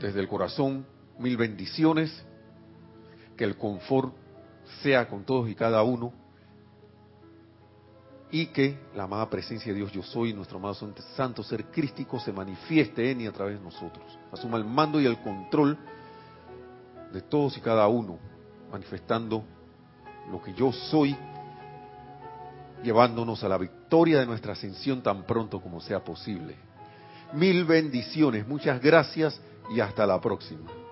Desde 0.00 0.18
el 0.18 0.28
corazón, 0.28 0.86
mil 1.18 1.36
bendiciones, 1.36 2.24
que 3.36 3.44
el 3.44 3.58
confort 3.58 4.14
sea 4.82 5.06
con 5.06 5.24
todos 5.24 5.50
y 5.50 5.54
cada 5.54 5.82
uno 5.82 6.14
y 8.30 8.46
que 8.46 8.78
la 8.94 9.02
amada 9.02 9.28
presencia 9.28 9.74
de 9.74 9.80
Dios 9.80 9.92
yo 9.92 10.02
soy, 10.02 10.32
nuestro 10.32 10.56
amado 10.56 10.74
santo 11.14 11.42
ser 11.42 11.66
crístico, 11.66 12.18
se 12.18 12.32
manifieste 12.32 13.10
en 13.10 13.20
y 13.20 13.26
a 13.26 13.32
través 13.32 13.58
de 13.58 13.62
nosotros. 13.62 14.18
Asuma 14.32 14.56
el 14.56 14.64
mando 14.64 14.98
y 15.02 15.04
el 15.04 15.20
control 15.20 15.78
de 17.14 17.22
todos 17.22 17.56
y 17.56 17.60
cada 17.60 17.86
uno, 17.86 18.18
manifestando 18.70 19.44
lo 20.30 20.42
que 20.42 20.52
yo 20.52 20.72
soy, 20.72 21.16
llevándonos 22.82 23.42
a 23.44 23.48
la 23.48 23.56
victoria 23.56 24.18
de 24.18 24.26
nuestra 24.26 24.52
ascensión 24.52 25.00
tan 25.00 25.22
pronto 25.22 25.60
como 25.60 25.80
sea 25.80 26.02
posible. 26.02 26.56
Mil 27.32 27.64
bendiciones, 27.64 28.46
muchas 28.46 28.82
gracias 28.82 29.40
y 29.70 29.78
hasta 29.80 30.04
la 30.06 30.20
próxima. 30.20 30.83